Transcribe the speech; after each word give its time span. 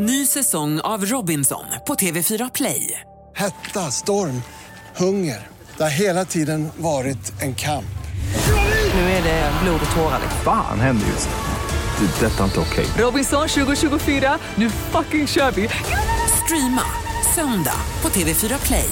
Ny 0.00 0.26
säsong 0.26 0.80
av 0.80 1.04
Robinson 1.06 1.64
på 1.86 1.94
TV4 1.94 2.50
Play. 2.54 3.00
Hetta, 3.34 3.90
storm, 3.90 4.42
hunger. 4.96 5.46
Det 5.76 5.82
har 5.82 5.90
hela 5.90 6.24
tiden 6.24 6.68
varit 6.76 7.42
en 7.42 7.54
kamp. 7.54 7.98
Nu 8.94 9.00
är 9.00 9.22
det 9.22 9.52
blod 9.62 9.80
och 9.90 9.96
tårar. 9.96 10.20
Fan 10.44 10.80
händer 10.80 11.06
just 11.06 11.28
nu. 11.28 12.06
Det. 12.06 12.26
är 12.26 12.30
Detta 12.30 12.40
är 12.40 12.44
inte 12.44 12.60
okej. 12.60 12.86
Robinson 13.04 13.48
2024, 13.48 14.38
nu 14.54 14.70
fucking 14.70 15.26
kör 15.26 15.50
vi! 15.50 15.68
Streama 16.44 16.84
söndag 17.34 17.80
på 18.00 18.08
TV4 18.08 18.66
Play. 18.66 18.90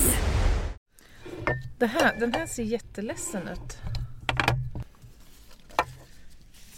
Det 1.79 1.87
här, 1.87 2.17
den 2.21 2.35
här 2.35 2.47
ser 2.47 2.63
jätteledsen 2.63 3.49
ut. 3.49 3.77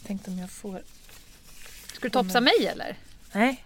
Tänkte 0.07 0.31
om 0.31 0.39
jag 0.39 0.51
får... 0.51 0.83
Ska 1.93 2.01
du 2.01 2.11
topsa 2.11 2.41
mig 2.41 2.67
eller? 2.67 2.97
Nej, 3.33 3.65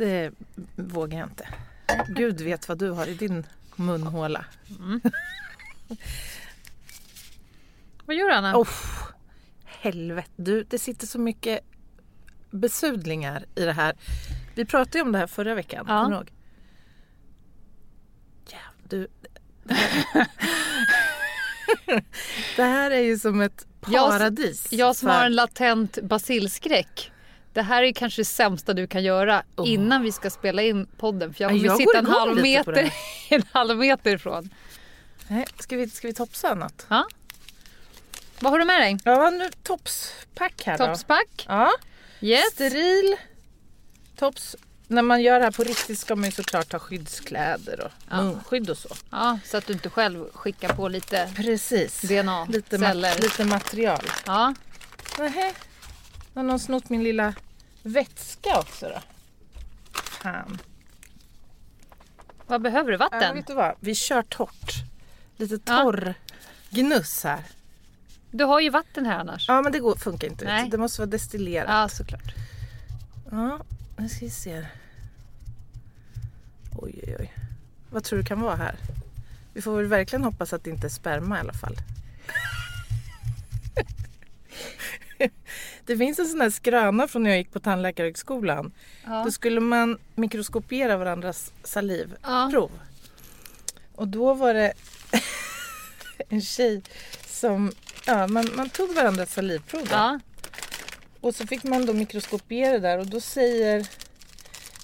det 0.00 0.32
vågar 0.76 1.18
jag 1.18 1.28
inte. 1.28 1.48
Gud 2.08 2.40
vet 2.40 2.68
vad 2.68 2.78
du 2.78 2.90
har 2.90 3.06
i 3.06 3.14
din 3.14 3.46
munhåla. 3.76 4.44
Vad 8.04 8.16
gör 8.16 8.28
du 8.28 8.34
Anna? 8.34 8.56
Oh, 8.58 8.68
helvete, 9.64 10.28
du, 10.36 10.64
det 10.64 10.78
sitter 10.78 11.06
så 11.06 11.18
mycket 11.18 11.60
besudlingar 12.50 13.44
i 13.54 13.64
det 13.64 13.72
här. 13.72 13.96
Vi 14.54 14.64
pratade 14.64 14.98
ju 14.98 15.02
om 15.02 15.12
det 15.12 15.18
här 15.18 15.26
förra 15.26 15.54
veckan. 15.54 15.84
Ja. 15.88 16.02
Kommer 16.02 16.10
du 16.10 16.16
ihåg? 16.16 16.30
Ja, 18.50 18.58
du... 18.88 19.08
Det 19.64 19.74
här, 19.74 20.26
det 22.56 22.62
här 22.62 22.90
är 22.90 23.00
ju 23.00 23.18
som 23.18 23.40
ett 23.40 23.66
Jag- 23.86 24.10
paradis. 24.10 24.66
Jag 24.72 24.96
som 24.96 25.08
för- 25.08 25.16
har 25.16 25.26
en 25.26 25.34
latent 25.34 25.98
basilskräck. 26.02 27.12
Det 27.52 27.62
här 27.62 27.82
är 27.82 27.92
kanske 27.92 28.20
det 28.20 28.24
sämsta 28.24 28.72
du 28.74 28.86
kan 28.86 29.02
göra 29.02 29.42
Oh. 29.56 29.70
innan 29.70 30.02
vi 30.02 30.12
ska 30.12 30.30
spela 30.30 30.62
in 30.62 30.86
podden. 30.96 31.34
För 31.34 31.42
jag 31.44 31.50
Ja, 31.52 31.54
kommer 31.54 31.66
jag 31.66 31.76
sitta 31.78 31.98
en 31.98 32.06
halv, 32.06 32.42
meter, 32.42 32.92
en 33.28 33.42
halv 33.52 33.78
meter 33.78 34.14
ifrån. 34.14 34.50
Nej, 35.28 35.46
ska, 35.58 35.76
vi, 35.76 35.90
ska 35.90 36.08
vi 36.08 36.14
topsa 36.14 36.54
något? 36.54 36.86
Ja. 36.88 37.06
Vad 38.40 38.52
har 38.52 38.58
du 38.58 38.64
med 38.64 38.80
dig? 38.80 38.98
Ja, 39.04 39.30
nu 39.30 39.50
topspack 39.62 40.62
här. 40.66 40.78
Topspack? 40.78 41.46
Ja, 41.48 41.70
Yes. 42.20 42.52
steril 42.52 43.16
tops. 44.16 44.56
När 44.86 45.02
man 45.02 45.22
gör 45.22 45.38
det 45.38 45.44
här 45.44 45.52
på 45.52 45.64
riktigt 45.64 45.98
ska 45.98 46.16
man 46.16 46.24
ju 46.24 46.30
såklart 46.32 46.72
ha 46.72 46.78
skyddskläder 46.78 47.80
och 47.80 47.90
Ja. 48.10 48.22
munskydd 48.22 48.70
och 48.70 48.78
så. 48.78 48.88
Ja, 49.10 49.38
så 49.44 49.56
att 49.56 49.66
du 49.66 49.72
inte 49.72 49.90
själv 49.90 50.24
skickar 50.34 50.68
på 50.74 50.88
lite 50.88 51.32
Precis. 51.36 52.00
DNA, 52.02 52.44
Lite, 52.44 52.78
celler. 52.78 53.14
ma- 53.14 53.20
lite 53.22 53.44
material. 53.44 54.04
Ja. 54.26 54.54
Nähä. 55.18 55.52
Har 56.34 56.42
någon 56.42 56.58
snott 56.60 56.88
min 56.88 57.04
lilla 57.04 57.34
vätska 57.82 58.58
också 58.58 58.88
då? 58.88 59.00
Fan. 60.00 60.58
Vad 62.46 62.62
behöver 62.62 62.90
du? 62.90 62.94
Ja, 62.94 63.08
Vatten? 63.12 63.34
vet 63.36 63.46
du 63.46 63.54
vad? 63.54 63.74
Vi 63.80 63.94
kör 63.94 64.22
torrt. 64.22 64.72
Lite 65.36 65.58
Ja. 65.66 65.82
torr 65.82 66.14
gnuss 66.70 67.24
här. 67.24 67.44
Du 68.30 68.44
har 68.44 68.60
ju 68.60 68.70
vatten 68.70 69.06
här 69.06 69.18
annars. 69.18 69.48
Ja 69.48 69.62
men 69.62 69.72
det 69.72 69.78
går, 69.78 69.96
funkar 69.96 70.28
inte. 70.28 70.44
Nej. 70.44 70.68
Det 70.70 70.78
måste 70.78 71.00
vara 71.00 71.10
destillerat. 71.10 71.68
Ja, 71.70 71.88
såklart. 71.88 72.34
Ja, 73.30 73.58
nu 73.96 74.08
ska 74.08 74.18
vi 74.24 74.30
se. 74.30 74.66
Oj, 76.76 77.00
oj, 77.06 77.16
oj. 77.20 77.32
Vad 77.90 78.04
tror 78.04 78.18
du 78.18 78.24
kan 78.24 78.40
vara 78.40 78.56
här? 78.56 78.76
Vi 79.54 79.62
får 79.62 79.76
väl 79.76 79.86
verkligen 79.86 80.24
hoppas 80.24 80.52
att 80.52 80.64
det 80.64 80.70
inte 80.70 80.86
är 80.86 80.88
sperma 80.90 81.36
i 81.36 81.40
alla 81.40 81.52
fall. 81.52 81.76
det 85.86 85.96
finns 85.96 86.18
en 86.18 86.26
sån 86.26 86.40
här 86.40 86.50
skröna 86.50 87.08
från 87.08 87.22
när 87.22 87.30
jag 87.30 87.38
gick 87.38 87.52
på 87.52 87.60
tandläkarhögskolan. 87.60 88.72
Ja. 89.04 89.22
Då 89.24 89.30
skulle 89.30 89.60
man 89.60 89.98
mikroskopera 90.14 90.96
varandras 90.96 91.52
salivprov. 91.64 92.70
Ja. 92.72 92.86
Och 93.94 94.08
då 94.08 94.34
var 94.34 94.54
det 94.54 94.72
en 96.28 96.42
tjej 96.42 96.82
som... 97.26 97.72
Ja, 98.06 98.26
man, 98.26 98.48
man 98.54 98.70
tog 98.70 98.94
varandras 98.94 99.32
salivprov 99.32 99.80
då. 99.84 99.94
Ja. 99.94 100.20
Och 101.20 101.34
så 101.34 101.46
fick 101.46 101.64
man 101.64 101.86
då 101.86 101.92
mikroskopera 101.92 102.78
där 102.78 102.98
och 102.98 103.06
då 103.06 103.20
säger, 103.20 103.86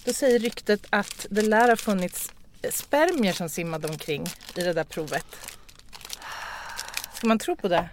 då 0.04 0.12
säger 0.12 0.38
ryktet 0.38 0.86
att 0.90 1.26
det 1.30 1.42
lär 1.42 1.68
ha 1.68 1.76
funnits 1.76 2.32
spermier 2.70 3.32
som 3.32 3.48
simmade 3.48 3.88
omkring 3.88 4.26
i 4.56 4.60
det 4.60 4.72
där 4.72 4.84
provet. 4.84 5.56
Ska 7.14 7.26
man 7.26 7.38
tro 7.38 7.56
på 7.56 7.68
det? 7.68 7.88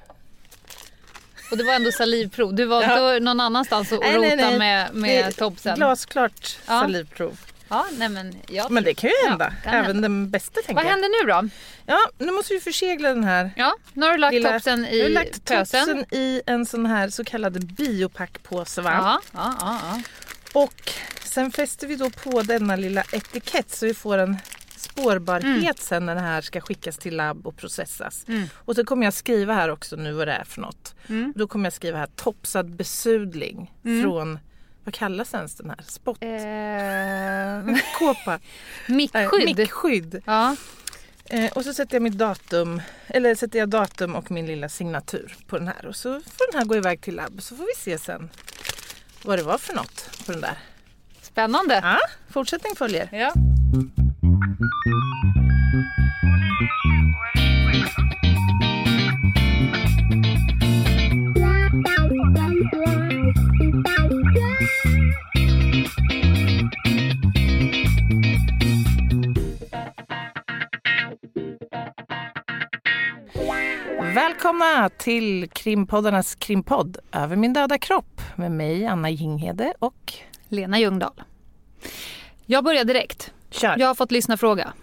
Och 1.54 1.58
det 1.58 1.64
var 1.64 1.74
ändå 1.74 1.92
salivprov. 1.92 2.54
Du 2.56 2.66
var 2.66 2.82
Ja. 2.84 3.20
någon 3.20 3.40
annanstans 3.40 3.92
och 3.92 4.00
Nej, 4.04 4.18
nej, 4.20 4.36
nej. 4.36 4.58
med, 4.60 4.94
med 4.96 5.36
topsen? 5.36 5.76
Glasklart 5.76 6.58
Ja. 6.68 6.80
salivprov. 6.82 7.38
Ja, 7.70 7.86
nej 7.98 8.10
men 8.10 8.36
jag 8.48 8.72
Men 8.72 8.84
det 8.84 8.94
kan 8.94 9.10
ju 9.10 9.30
hända. 9.30 9.54
kan 9.64 9.74
Även 9.74 9.86
hända. 9.86 10.02
den 10.02 10.30
bästa 10.30 10.62
tänker 10.62 10.74
Vad 10.74 10.86
händer 10.86 11.24
nu 11.26 11.32
då? 11.32 11.50
Ja, 11.86 12.00
nu 12.18 12.32
måste 12.32 12.54
vi 12.54 12.60
försegla 12.60 13.10
den 13.10 13.24
här. 13.24 13.52
Ja, 13.56 13.76
nu 13.94 14.06
har 14.06 14.12
du 14.14 14.18
lagt 14.18 14.34
lilla- 14.34 14.52
topsen 14.52 14.84
Jag 14.92 15.04
har 15.04 15.10
i 15.10 15.14
lagt 15.14 15.46
pösen. 15.46 15.86
topsen 15.86 16.06
i 16.12 16.42
en 16.46 16.66
sån 16.66 16.86
här 16.86 17.10
så 17.10 17.24
kallad 17.24 17.66
biopackpåse. 17.74 18.82
Va? 18.82 18.92
Ja, 18.94 19.22
ja, 19.34 19.56
ja, 19.60 19.80
ja. 19.84 20.02
Och 20.62 20.92
sen 21.24 21.52
fäster 21.52 21.88
vi 21.88 21.96
då 21.96 22.10
på 22.10 22.42
denna 22.42 22.76
lilla 22.76 23.04
etikett 23.12 23.76
så 23.76 23.86
vi 23.86 23.94
får 23.94 24.18
en 24.18 24.38
spårbarhet 24.84 25.80
sen 25.80 26.06
när 26.06 26.16
det 26.16 26.22
här 26.22 26.42
ska 26.42 26.62
skickas 26.62 26.98
till 26.98 27.16
labb 27.16 27.48
och 27.48 27.58
processas. 27.58 28.26
Mm. 28.28 28.48
Och 28.56 28.76
så 28.76 28.86
kommer 28.86 29.06
jag 29.06 29.14
skriva 29.14 29.54
här 29.54 29.70
också 29.70 29.96
nu 29.96 30.12
vad 30.12 30.28
det 30.28 30.34
är 30.34 30.44
för 30.44 30.62
något. 30.62 30.96
Mm. 31.10 31.34
Då 31.36 31.48
kommer 31.48 31.66
jag 31.66 31.74
skriva 31.74 31.98
här 31.98 32.10
topsad 32.16 32.76
besudling 32.76 33.72
från, 34.04 34.40
vad 34.84 34.94
kallas 34.94 35.34
ens 35.34 35.56
den 35.56 35.70
här? 35.70 35.80
Spott? 35.88 36.18
Eh, 36.22 37.80
Kåpa? 38.00 38.40
Mickskydd. 38.88 39.58
Mickskydd. 39.58 40.22
Ja. 40.26 40.56
Eh, 41.26 41.52
och 41.52 41.64
så 41.64 41.74
sätter 41.74 41.96
jag 41.96 42.02
mitt 42.02 42.18
datum, 42.18 42.82
eller 43.08 43.36
sätter 43.36 43.60
jag 43.60 43.70
datum 43.70 44.16
och 44.16 44.32
min 44.32 44.46
lilla 44.46 44.70
signatur 44.70 45.36
på 45.48 45.58
den 45.58 45.68
här. 45.68 45.86
Och 45.86 45.96
så 45.96 46.10
får 46.14 46.52
den 46.52 46.60
här 46.60 46.66
gå 46.66 46.76
iväg 46.76 47.02
till 47.02 47.16
labb 47.16 47.42
så 47.42 47.56
får 47.56 47.64
vi 47.64 47.82
se 47.82 47.98
sen 47.98 48.30
vad 49.24 49.40
det 49.40 49.44
var 49.44 49.58
för 49.58 49.74
något 49.74 50.10
på 50.26 50.32
den 50.32 50.42
där. 50.42 50.58
Spännande. 51.22 51.80
Ja, 51.84 52.00
fortsättning 52.30 52.76
följer. 52.76 53.10
Ja. 53.12 53.34
Välkomna 74.16 74.90
till 74.98 75.50
krimpoddarnas 75.50 76.36
krimpodd 76.36 76.98
Över 77.12 77.36
min 77.36 77.54
döda 77.54 77.78
kropp 77.78 78.22
med 78.36 78.52
mig 78.52 78.86
Anna 78.86 79.10
Jinghede 79.10 79.74
och 79.80 80.14
Lena 80.48 80.80
Ljungdahl. 80.80 81.24
Jag 82.46 82.64
börjar 82.64 82.84
direkt 82.84 83.34
kör. 83.54 83.76
Jag 83.80 83.88
har 83.88 83.96
fått 83.96 84.12
lyssna 84.12 84.38
fråga. 84.38 84.74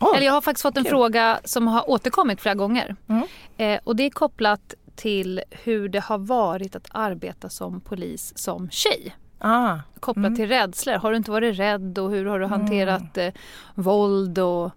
Oj, 0.00 0.12
Eller 0.16 0.26
jag 0.26 0.32
har 0.32 0.40
faktiskt 0.40 0.62
fått 0.62 0.76
en 0.76 0.84
kul. 0.84 0.90
fråga 0.90 1.40
som 1.44 1.66
har 1.68 1.90
återkommit 1.90 2.40
flera 2.40 2.54
gånger. 2.54 2.96
Mm. 3.08 3.26
Eh, 3.56 3.80
och 3.84 3.96
det 3.96 4.02
är 4.02 4.10
kopplat 4.10 4.74
till 4.96 5.42
hur 5.50 5.88
det 5.88 6.00
har 6.00 6.18
varit 6.18 6.76
att 6.76 6.88
arbeta 6.90 7.48
som 7.48 7.80
polis 7.80 8.32
som 8.38 8.70
tjej. 8.70 9.16
ah, 9.38 9.78
Kopplat 10.00 10.26
Mm. 10.26 10.36
till 10.36 10.48
rädslor. 10.48 10.94
Har 10.94 11.10
du 11.10 11.16
inte 11.16 11.30
varit 11.30 11.58
rädd 11.58 11.98
och 11.98 12.10
hur 12.10 12.24
har 12.26 12.38
du 12.40 12.46
hanterat 12.46 13.18
eh, 13.18 13.32
våld 13.74 14.38
och, 14.38 14.70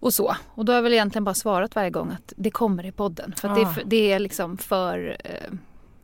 och 0.00 0.14
så. 0.14 0.36
Och 0.54 0.64
då 0.64 0.72
har 0.72 0.74
jag 0.76 0.82
väl 0.82 0.92
egentligen 0.92 1.24
bara 1.24 1.34
svarat 1.34 1.74
varje 1.76 1.90
gång 1.90 2.10
att 2.10 2.32
det 2.36 2.50
kommer 2.50 2.86
i 2.86 2.92
podden. 2.92 3.34
För 3.36 3.48
att 3.48 3.54
det, 3.54 3.60
är 3.62 3.66
Ah. 3.66 3.74
det 3.86 4.12
är 4.12 4.18
liksom 4.18 4.58
för, 4.58 5.16
eh, 5.24 5.52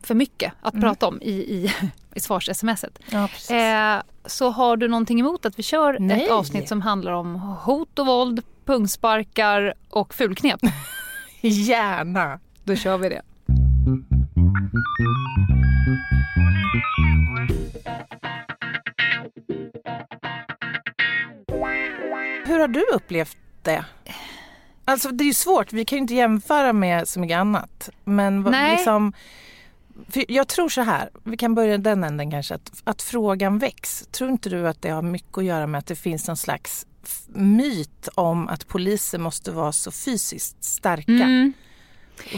för 0.05 0.15
mycket 0.15 0.53
att 0.61 0.73
Mm. 0.73 0.81
prata 0.83 1.07
om 1.07 1.21
i, 1.21 1.31
i, 1.31 1.73
i 2.15 2.19
svars-smset. 2.19 2.99
ja. 3.11 3.29
Eh, 3.55 4.01
så 4.25 4.49
har 4.49 4.77
du 4.77 4.87
någonting 4.87 5.19
emot 5.19 5.45
att 5.45 5.59
vi 5.59 5.63
kör 5.63 5.97
Nej. 5.99 6.23
ett 6.25 6.31
avsnitt 6.31 6.69
som 6.69 6.81
handlar 6.81 7.11
om 7.11 7.35
hot 7.35 7.99
och 7.99 8.05
våld, 8.05 8.41
pungsparkar 8.65 9.73
och 9.89 10.13
fulknep? 10.13 10.59
Gärna. 11.41 12.39
Då 12.63 12.75
kör 12.75 12.97
vi 12.97 13.09
det. 13.09 13.21
Hur 22.45 22.59
har 22.59 22.67
du 22.67 22.85
upplevt 22.93 23.37
det? 23.61 23.85
Alltså 24.85 25.09
det 25.11 25.23
är 25.23 25.25
ju 25.25 25.33
svårt, 25.33 25.73
vi 25.73 25.85
kan 25.85 25.97
ju 25.97 26.01
inte 26.01 26.13
jämföra 26.15 26.73
med 26.73 27.07
så 27.07 27.19
mycket 27.19 27.37
annat. 27.37 27.89
Men 28.03 28.41
Nej. 28.41 28.71
liksom, 28.71 29.13
för 30.09 30.31
jag 30.31 30.47
tror 30.47 30.69
så 30.69 30.81
här, 30.81 31.09
vi 31.23 31.37
kan 31.37 31.55
börja 31.55 31.77
den 31.77 32.03
änden 32.03 32.31
kanske, 32.31 32.55
att, 32.55 32.81
att 32.83 33.01
frågan 33.01 33.59
väcks. 33.59 34.07
Tror 34.11 34.29
inte 34.29 34.49
du 34.49 34.67
att 34.67 34.81
det 34.81 34.89
har 34.89 35.01
mycket 35.01 35.37
att 35.37 35.45
göra 35.45 35.67
med 35.67 35.79
att 35.79 35.87
det 35.87 35.95
finns 35.95 36.27
någon 36.27 36.37
slags 36.37 36.85
myt 37.27 38.09
om 38.15 38.47
att 38.47 38.67
poliser 38.67 39.17
måste 39.17 39.51
vara 39.51 39.71
så 39.71 39.91
fysiskt 39.91 40.63
starka? 40.63 41.11
Mm. 41.11 41.53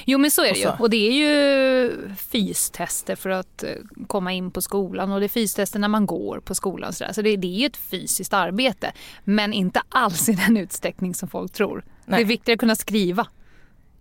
Jo 0.06 0.18
men 0.18 0.32
så 0.32 0.42
är 0.42 0.46
det 0.46 0.52
Och 0.52 0.58
ju. 0.58 0.84
Och 0.84 0.90
det 0.90 1.08
är 1.08 1.12
ju 1.12 2.16
fystester 2.16 3.16
för 3.16 3.30
att 3.30 3.64
eh, 3.64 3.70
komma 4.08 4.34
in 4.34 4.52
på 4.52 4.62
skolan 4.62 5.12
och 5.12 5.20
det 5.20 5.26
är 5.26 5.30
fystester 5.30 5.80
när 5.80 5.88
man 5.88 6.06
går 6.06 6.40
på 6.40 6.56
skolan. 6.56 6.94
Så, 6.94 7.06
så 7.12 7.22
det, 7.22 7.36
det 7.36 7.48
är 7.48 7.60
ju 7.60 7.66
ett 7.66 7.78
fysiskt 7.78 8.34
arbete. 8.34 8.92
Men 9.24 9.54
inte 9.54 9.82
alls 9.90 10.30
i 10.30 10.34
den 10.34 10.58
utsträckning 10.58 11.16
som 11.16 11.30
folk 11.30 11.54
tror. 11.54 11.86
Nej. 12.06 12.18
Det 12.18 12.24
är 12.24 12.28
viktigare 12.28 12.56
att 12.56 12.60
kunna 12.60 12.76
skriva. 12.76 13.28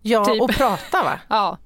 Ja, 0.01 0.25
Typ. 0.25 0.41
och 0.41 0.49
prata 0.49 1.03
va? 1.03 1.19
Ja. 1.29 1.57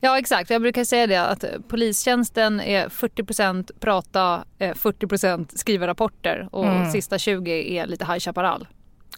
Ja 0.00 0.18
exakt, 0.18 0.50
jag 0.50 0.62
brukar 0.62 0.84
säga 0.84 1.06
det 1.06 1.16
att 1.30 1.44
polistjänsten 1.68 2.60
är 2.60 2.88
40% 2.88 3.70
prata, 3.80 4.44
eh, 4.58 4.74
40% 4.74 5.58
skriva 5.58 5.86
rapporter 5.86 6.48
och 6.52 6.66
Mm. 6.66 6.92
sista 6.92 7.18
20 7.18 7.78
är 7.78 7.86
lite 7.86 8.04
High 8.04 8.18
Chaparral. 8.18 8.68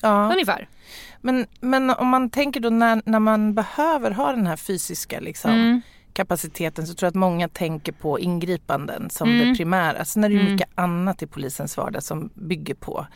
Ja. 0.02 0.32
Ungefär. 0.32 0.68
Men, 1.20 1.46
men 1.60 1.90
om 1.90 2.06
man 2.08 2.30
tänker 2.30 2.60
då 2.60 2.70
när, 2.70 3.02
när 3.04 3.18
man 3.20 3.54
behöver 3.54 4.10
ha 4.10 4.32
den 4.32 4.46
här 4.46 4.56
fysiska 4.56 5.20
liksom, 5.20 5.50
Mm. 5.50 5.80
kapaciteten 6.12 6.86
så 6.86 6.94
tror 6.94 7.06
jag 7.06 7.10
att 7.10 7.14
många 7.14 7.48
tänker 7.48 7.92
på 7.92 8.20
ingripanden 8.20 9.10
som 9.10 9.28
Mm. 9.30 9.48
det 9.48 9.54
primära. 9.56 10.04
Sen 10.04 10.24
är 10.24 10.28
det 10.28 10.34
ju 10.34 10.40
Mm. 10.40 10.52
mycket 10.52 10.68
annat 10.74 11.22
i 11.22 11.26
polisens 11.26 11.76
vardag 11.76 12.02
som 12.02 12.30
bygger 12.34 12.74
på 12.74 13.06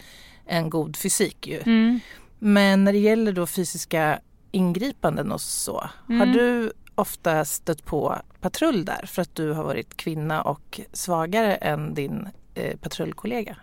en 0.46 0.70
god 0.70 0.96
fysik 0.96 1.46
ju. 1.46 1.60
Mm. 1.66 2.00
Men 2.38 2.84
när 2.84 2.92
det 2.92 2.98
gäller 2.98 3.32
då 3.32 3.46
fysiska 3.46 4.18
ingripanden 4.50 5.32
och 5.32 5.40
så, 5.40 5.78
har 6.06 6.14
Mm. 6.14 6.32
du 6.32 6.72
ofta 6.94 7.44
stött 7.44 7.84
på 7.84 8.16
patrull 8.40 8.84
där 8.84 9.06
för 9.06 9.22
att 9.22 9.34
du 9.34 9.52
har 9.52 9.64
varit 9.64 9.96
kvinna 9.96 10.42
och 10.42 10.80
svagare 10.92 11.54
än 11.54 11.94
din 11.94 12.28
eh, 12.54 12.76
patrullkollega? 12.76 13.56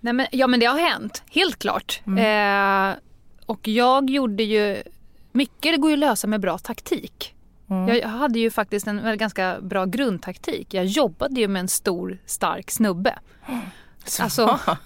Nej, 0.00 0.12
men, 0.12 0.26
ja 0.32 0.46
men 0.46 0.60
det 0.60 0.66
har 0.66 0.78
hänt, 0.78 1.22
helt 1.30 1.58
klart. 1.58 2.02
Eh, 2.06 2.98
och 3.46 3.68
jag 3.68 4.10
gjorde 4.10 4.42
ju, 4.42 4.82
mycket 5.32 5.72
det 5.72 5.76
går 5.76 5.90
ju 5.90 5.94
att 5.94 5.98
lösa 5.98 6.26
med 6.26 6.40
bra 6.40 6.58
taktik. 6.58 7.34
Mm. 7.70 7.96
Jag 7.96 8.08
hade 8.08 8.38
ju 8.38 8.50
faktiskt 8.50 8.86
en 8.86 9.18
ganska 9.18 9.60
bra 9.60 9.84
grundtaktik. 9.84 10.74
Jag 10.74 10.84
jobbade 10.84 11.40
ju 11.40 11.48
med 11.48 11.60
en 11.60 11.68
stor 11.68 12.18
stark 12.26 12.70
snubbe. 12.70 13.18
Alltså, 14.20 14.58
ja, 14.66 14.76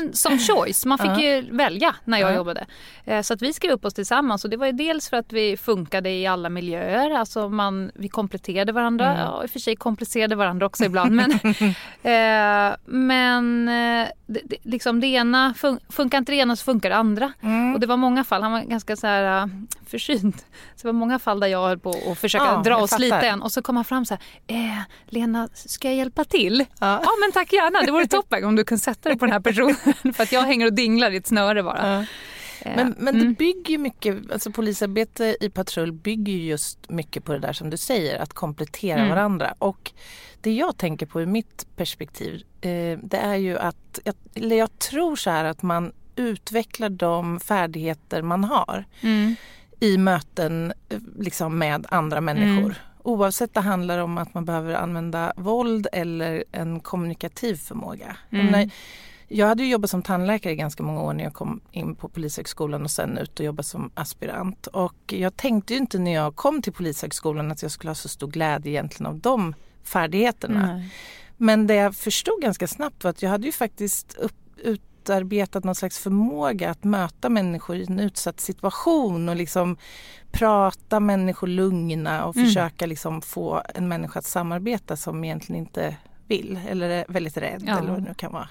men 0.00 0.12
som 0.14 0.38
choice, 0.38 0.84
man 0.86 0.98
fick 0.98 1.18
ju 1.24 1.56
välja 1.56 1.94
när 2.04 2.18
jag 2.18 2.30
Ja. 2.32 2.34
jobbade. 2.36 2.66
Eh, 3.04 3.22
Så 3.22 3.34
att 3.34 3.42
vi 3.42 3.52
skrev 3.52 3.72
upp 3.72 3.84
oss 3.84 3.94
tillsammans 3.94 4.44
och 4.44 4.50
det 4.50 4.56
var 4.56 4.66
ju 4.66 4.72
dels 4.72 5.08
för 5.08 5.16
att 5.16 5.32
vi 5.32 5.56
funkade 5.56 6.10
i 6.10 6.26
alla 6.26 6.48
miljöer, 6.48 7.10
alltså 7.10 7.48
man, 7.48 7.90
vi 7.94 8.08
kompletterade 8.08 8.72
varandra, 8.72 9.06
Mm. 9.06 9.18
ja, 9.20 9.42
i 9.42 9.46
och 9.46 9.50
för 9.50 9.58
sig 9.58 9.76
komplicerade 9.76 10.34
varandra 10.36 10.66
också 10.66 10.84
ibland 10.84 11.14
men, 11.14 11.30
eh, 12.02 12.76
men 12.86 13.68
eh, 13.68 14.08
det, 14.26 14.40
liksom 14.62 15.00
det 15.00 15.06
ena, 15.06 15.54
fun, 15.54 15.80
funkar 15.88 16.18
inte 16.18 16.32
det 16.32 16.36
ena 16.36 16.56
så 16.56 16.64
funkar 16.64 16.90
det 16.90 16.96
andra. 16.96 17.32
Mm. 17.42 17.74
Och 17.74 17.80
det 17.80 17.86
var 17.86 17.96
många 17.96 18.24
fall, 18.24 18.42
han 18.42 18.52
var 18.52 18.60
ganska 18.60 18.96
så 18.96 19.06
här 19.06 19.42
uh, 19.44 19.48
försynt. 19.86 20.36
Så 20.76 20.82
det 20.82 20.88
var 20.88 20.92
många 20.92 21.18
fall 21.18 21.40
där 21.40 21.46
jag 21.46 21.66
höll 21.68 21.78
på 21.78 21.94
att 22.12 22.18
försöka 22.18 22.44
Ja, 22.44 22.62
dra 22.64 22.86
slita 22.86 23.16
fattar. 23.16 23.28
en 23.28 23.42
och 23.42 23.52
så 23.52 23.62
kom 23.62 23.76
han 23.76 23.84
fram 23.84 24.04
så 24.04 24.14
här, 24.14 24.56
eh, 24.56 24.78
Lena 25.06 25.48
ska 25.54 25.88
jag 25.88 25.96
hjälpa 25.96 26.24
till? 26.24 26.64
Ja. 26.80 27.00
Ja 27.02 27.10
men 27.20 27.32
tack 27.32 27.52
gärna, 27.52 27.80
det 27.82 27.92
vore 27.92 28.06
toppen 28.08 28.44
om 28.44 28.56
du 28.58 28.64
kunde 28.64 28.80
sätta 28.84 29.08
dig 29.08 29.18
på 29.18 29.24
den 29.24 29.32
här 29.32 29.40
personen. 29.40 29.76
För 30.14 30.22
att 30.22 30.32
jag 30.32 30.42
hänger 30.42 30.66
och 30.66 30.72
dinglar 30.72 31.10
i 31.10 31.16
ett 31.16 31.26
snöre 31.26 31.62
bara. 31.62 31.88
Ja. 31.94 32.00
Eh, 32.70 32.76
Men, 32.76 32.94
men 32.98 33.14
mm. 33.16 33.28
det 33.28 33.34
bygger 33.38 33.70
ju 33.70 33.78
mycket, 33.78 34.32
alltså 34.32 34.50
polisarbete 34.50 35.36
i 35.40 35.50
patrull 35.50 35.92
bygger 35.92 36.32
ju 36.32 36.42
just 36.46 36.90
mycket 36.90 37.24
på 37.24 37.32
det 37.32 37.38
där 37.38 37.52
som 37.52 37.70
du 37.70 37.76
säger, 37.76 38.18
att 38.18 38.32
komplettera 38.32 38.96
Mm. 38.98 39.08
varandra. 39.08 39.54
Och 39.58 39.92
det 40.40 40.52
jag 40.52 40.76
tänker 40.76 41.06
på 41.06 41.20
ur 41.20 41.26
mitt 41.26 41.66
perspektiv, 41.76 42.42
eh, 42.60 42.98
det 43.02 43.16
är 43.22 43.34
ju 43.36 43.58
att, 43.58 43.98
jag, 44.04 44.14
eller 44.34 44.56
jag 44.56 44.78
tror 44.78 45.16
så 45.16 45.30
här 45.30 45.44
att 45.44 45.62
man 45.62 45.92
utvecklar 46.16 46.88
de 46.88 47.40
färdigheter 47.40 48.22
man 48.22 48.44
har 48.44 48.84
Mm. 49.00 49.34
i 49.80 49.98
möten 49.98 50.72
eh, 50.88 50.98
liksom 51.18 51.58
med 51.58 51.86
andra 51.88 52.20
människor. 52.20 52.74
Oavsett 53.08 53.54
det 53.54 53.60
handlar 53.60 53.98
om 53.98 54.18
att 54.18 54.34
man 54.34 54.44
behöver 54.44 54.74
använda 54.74 55.32
våld 55.36 55.86
eller 55.92 56.44
en 56.52 56.80
kommunikativ 56.80 57.54
förmåga. 57.56 58.16
Jag, 58.30 58.40
Mm. 58.40 58.70
jag 59.28 59.46
hade 59.46 59.62
ju 59.62 59.70
jobbat 59.70 59.90
som 59.90 60.02
tandläkare 60.02 60.52
i 60.52 60.56
ganska 60.56 60.82
många 60.82 61.02
år 61.02 61.12
när 61.12 61.24
jag 61.24 61.34
kom 61.34 61.60
in 61.72 61.94
på 61.94 62.08
Polishögskolan 62.08 62.82
och 62.82 62.90
sen 62.90 63.18
ut 63.18 63.40
och 63.40 63.46
jobba 63.46 63.62
som 63.62 63.90
aspirant. 63.94 64.66
Och 64.66 64.94
jag 65.06 65.36
tänkte 65.36 65.72
ju 65.72 65.78
inte 65.78 65.98
när 65.98 66.14
jag 66.14 66.36
kom 66.36 66.62
till 66.62 66.72
Polishögskolan 66.72 67.50
att 67.52 67.62
jag 67.62 67.70
skulle 67.70 67.90
ha 67.90 67.94
så 67.94 68.08
stor 68.08 68.26
glädje 68.28 68.72
egentligen 68.72 69.06
av 69.06 69.18
de 69.18 69.54
färdigheterna. 69.84 70.74
Nej. 70.76 70.88
Men 71.36 71.66
det 71.66 71.74
jag 71.74 71.94
förstod 71.96 72.42
ganska 72.42 72.66
snabbt 72.66 73.04
var 73.04 73.10
att 73.10 73.22
jag 73.22 73.30
hade 73.30 73.46
ju 73.46 73.52
faktiskt 73.52 74.14
upp, 74.14 74.34
utarbetat 75.02 75.64
någon 75.64 75.74
slags 75.74 75.98
förmåga 75.98 76.70
att 76.70 76.84
möta 76.84 77.28
människor 77.28 77.76
i 77.76 77.84
en 77.88 78.00
utsatt 78.00 78.40
situation 78.40 79.28
och 79.28 79.36
liksom 79.36 79.76
prata 80.30 81.00
människor 81.00 81.46
lugna 81.46 82.24
och 82.24 82.36
Mm. 82.36 82.46
försöka 82.48 82.86
liksom 82.86 83.22
få 83.22 83.62
en 83.74 83.88
människa 83.88 84.18
att 84.18 84.24
samarbeta 84.24 84.96
som 84.96 85.24
egentligen 85.24 85.62
inte 85.62 85.96
vill 86.26 86.60
eller 86.68 86.88
är 86.88 87.04
väldigt 87.08 87.36
rädd 87.36 87.62
Ja. 87.66 87.78
eller 87.78 87.90
vad 87.90 88.02
det 88.02 88.08
nu 88.08 88.14
kan 88.14 88.32
vara. 88.32 88.48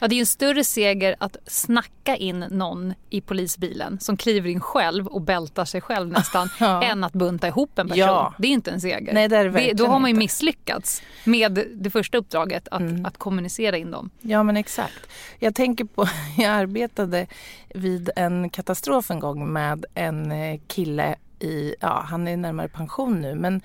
Ja, 0.00 0.08
det 0.08 0.14
är 0.14 0.16
ju 0.16 0.20
en 0.20 0.26
större 0.26 0.64
seger 0.64 1.16
att 1.18 1.36
snacka 1.46 2.16
in 2.16 2.40
någon 2.50 2.94
i 3.10 3.20
polisbilen 3.20 4.00
som 4.00 4.16
kliver 4.16 4.50
in 4.50 4.60
själv 4.60 5.06
och 5.06 5.20
bältar 5.22 5.64
sig 5.64 5.80
själv 5.80 6.08
nästan 6.12 6.48
Ja. 6.60 6.82
än 6.82 7.04
att 7.04 7.12
bunta 7.12 7.48
ihop 7.48 7.78
en 7.78 7.88
person. 7.88 7.98
Ja. 7.98 8.34
Det 8.38 8.48
är 8.48 8.52
inte 8.52 8.70
en 8.70 8.80
seger. 8.80 9.12
Nej, 9.12 9.28
det 9.28 9.36
är 9.36 9.44
det 9.44 9.48
då 9.50 9.52
verkligen 9.54 9.90
har 9.90 9.98
man 9.98 10.10
ju 10.10 10.16
misslyckats 10.16 11.02
med 11.24 11.64
det 11.74 11.90
första 11.90 12.18
uppdraget 12.18 12.68
att, 12.70 12.80
Mm. 12.80 13.06
att 13.06 13.18
kommunicera 13.18 13.76
in 13.76 13.90
dem. 13.90 14.10
Ja 14.20 14.42
men 14.42 14.56
exakt. 14.56 15.06
Jag 15.38 15.54
tänker 15.54 15.84
på, 15.84 16.08
jag 16.38 16.50
arbetade 16.50 17.26
vid 17.74 18.10
en 18.16 18.50
katastrof 18.50 19.10
en 19.10 19.20
gång 19.20 19.52
med 19.52 19.84
en 19.94 20.32
eh, 20.32 20.60
kille 20.66 21.14
i, 21.38 21.74
ja 21.80 22.04
han 22.08 22.28
är 22.28 22.36
närmare 22.36 22.68
pension 22.68 23.20
nu 23.20 23.34
men 23.34 23.62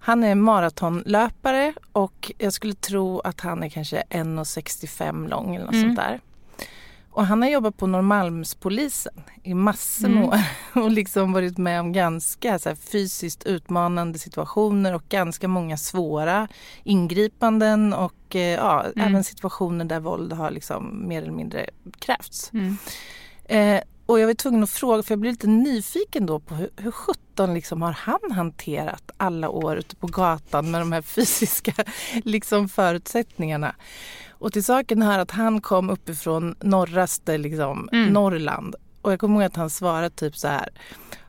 han 0.00 0.24
är 0.24 0.34
maratonlöpare 0.34 1.74
och 1.92 2.32
jag 2.38 2.52
skulle 2.52 2.74
tro 2.74 3.20
att 3.20 3.40
han 3.40 3.62
är 3.62 3.68
kanske 3.68 4.02
1,65 4.10 5.28
lång 5.28 5.54
eller 5.56 5.66
något 5.66 5.74
Mm. 5.74 5.86
sånt 5.86 5.96
där. 5.96 6.20
Och 7.12 7.26
han 7.26 7.42
har 7.42 7.48
jobbat 7.48 7.76
på 7.76 7.86
Norrmalmspolisen 7.86 9.22
i 9.42 9.54
massor 9.54 10.08
med 10.08 10.16
Mm. 10.16 10.28
år 10.28 10.38
och 10.84 10.90
liksom 10.90 11.32
varit 11.32 11.58
med 11.58 11.80
om 11.80 11.92
ganska 11.92 12.58
så 12.58 12.68
här, 12.68 12.76
fysiskt 12.76 13.44
utmanande 13.44 14.18
situationer 14.18 14.94
och 14.94 15.02
ganska 15.08 15.48
många 15.48 15.76
svåra 15.76 16.48
ingripanden 16.84 17.92
och 17.92 18.36
eh, 18.36 18.40
ja, 18.54 18.84
Mm. 18.96 19.08
även 19.08 19.24
situationer 19.24 19.84
där 19.84 20.00
våld 20.00 20.32
har 20.32 20.50
liksom 20.50 21.08
mer 21.08 21.22
eller 21.22 21.32
mindre 21.32 21.66
krävts. 21.98 22.50
Mm. 22.52 22.76
Eh, 23.44 23.82
och 24.10 24.20
jag 24.20 24.26
var 24.26 24.34
tvungen 24.34 24.62
att 24.62 24.70
fråga, 24.70 25.02
för 25.02 25.12
jag 25.12 25.18
blev 25.18 25.32
lite 25.32 25.46
nyfiken 25.46 26.26
då 26.26 26.38
på 26.38 26.54
hur, 26.54 26.70
hur 26.76 26.90
sjutton 26.90 27.54
liksom 27.54 27.82
har 27.82 27.92
han 27.92 28.32
hanterat 28.32 29.10
alla 29.16 29.48
år 29.48 29.76
ute 29.76 29.96
på 29.96 30.06
gatan 30.06 30.70
med 30.70 30.80
de 30.80 30.92
här 30.92 31.02
fysiska 31.16 31.72
liksom, 32.24 32.68
förutsättningarna. 32.68 33.74
Och 34.30 34.52
till 34.52 34.64
saken 34.64 35.02
hör 35.02 35.18
att 35.18 35.30
han 35.30 35.60
kom 35.60 35.90
uppifrån 35.90 36.54
norraste 36.60 37.38
liksom, 37.38 37.88
Mm. 37.92 38.12
Norrland. 38.12 38.74
Och 39.02 39.12
jag 39.12 39.20
kommer 39.20 39.34
ihåg 39.34 39.42
att 39.44 39.56
han 39.56 39.70
svarade 39.70 40.10
typ 40.10 40.36
så 40.36 40.48
här. 40.48 40.68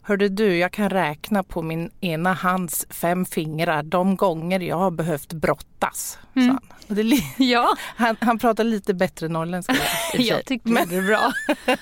Hörde 0.04 0.30
du, 0.30 0.58
jag 0.58 0.72
kan 0.72 0.90
räkna 0.90 1.44
på 1.44 1.62
min 1.62 1.92
ena 2.02 2.34
hands 2.34 2.86
fem 2.90 3.26
fingrar 3.26 3.84
de 3.84 4.16
gånger 4.16 4.60
jag 4.60 4.78
har 4.78 4.92
behövt 4.92 5.34
brottas. 5.34 6.18
Mm. 6.36 6.48
han. 6.50 6.60
Och 6.90 6.96
det, 6.96 7.04
Ja, 7.44 7.76
han, 7.96 8.16
han 8.22 8.40
pratar 8.40 8.64
lite 8.64 8.94
bättre 8.94 9.28
norrländska. 9.28 9.76
jag 10.14 10.46
tycker 10.46 10.70
Men- 10.70 10.90
det 10.90 10.96
är 10.96 11.02
bra. 11.02 11.32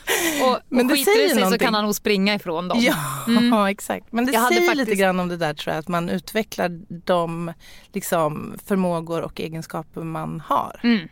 Och, 0.48 0.60
Men 0.70 0.86
och 0.86 0.92
det 0.92 0.96
skiter 0.98 1.12
säger 1.12 1.24
det 1.24 1.30
sig 1.30 1.38
så 1.38 1.44
någonting. 1.44 1.66
kan 1.66 1.74
han 1.74 1.84
nog 1.86 1.96
springa 1.96 2.36
ifrån 2.36 2.68
dem. 2.68 2.78
Ja, 2.82 2.96
Mm. 3.28 3.66
exakt. 3.66 4.06
Men 4.12 4.26
det 4.26 4.32
Jag 4.32 4.40
hade 4.40 4.56
säger 4.56 4.68
faktiskt- 4.68 4.88
lite 4.90 5.02
grann 5.02 5.20
om 5.20 5.28
det 5.28 5.38
där 5.38 5.54
tror 5.54 5.74
jag, 5.74 5.80
att 5.80 5.88
man 5.88 6.10
utvecklar 6.10 6.70
de 7.06 7.54
liksom, 7.94 8.56
förmågor 8.66 9.22
och 9.22 9.40
egenskaper 9.40 10.02
man 10.02 10.40
har. 10.46 10.80
Mm. 10.84 11.08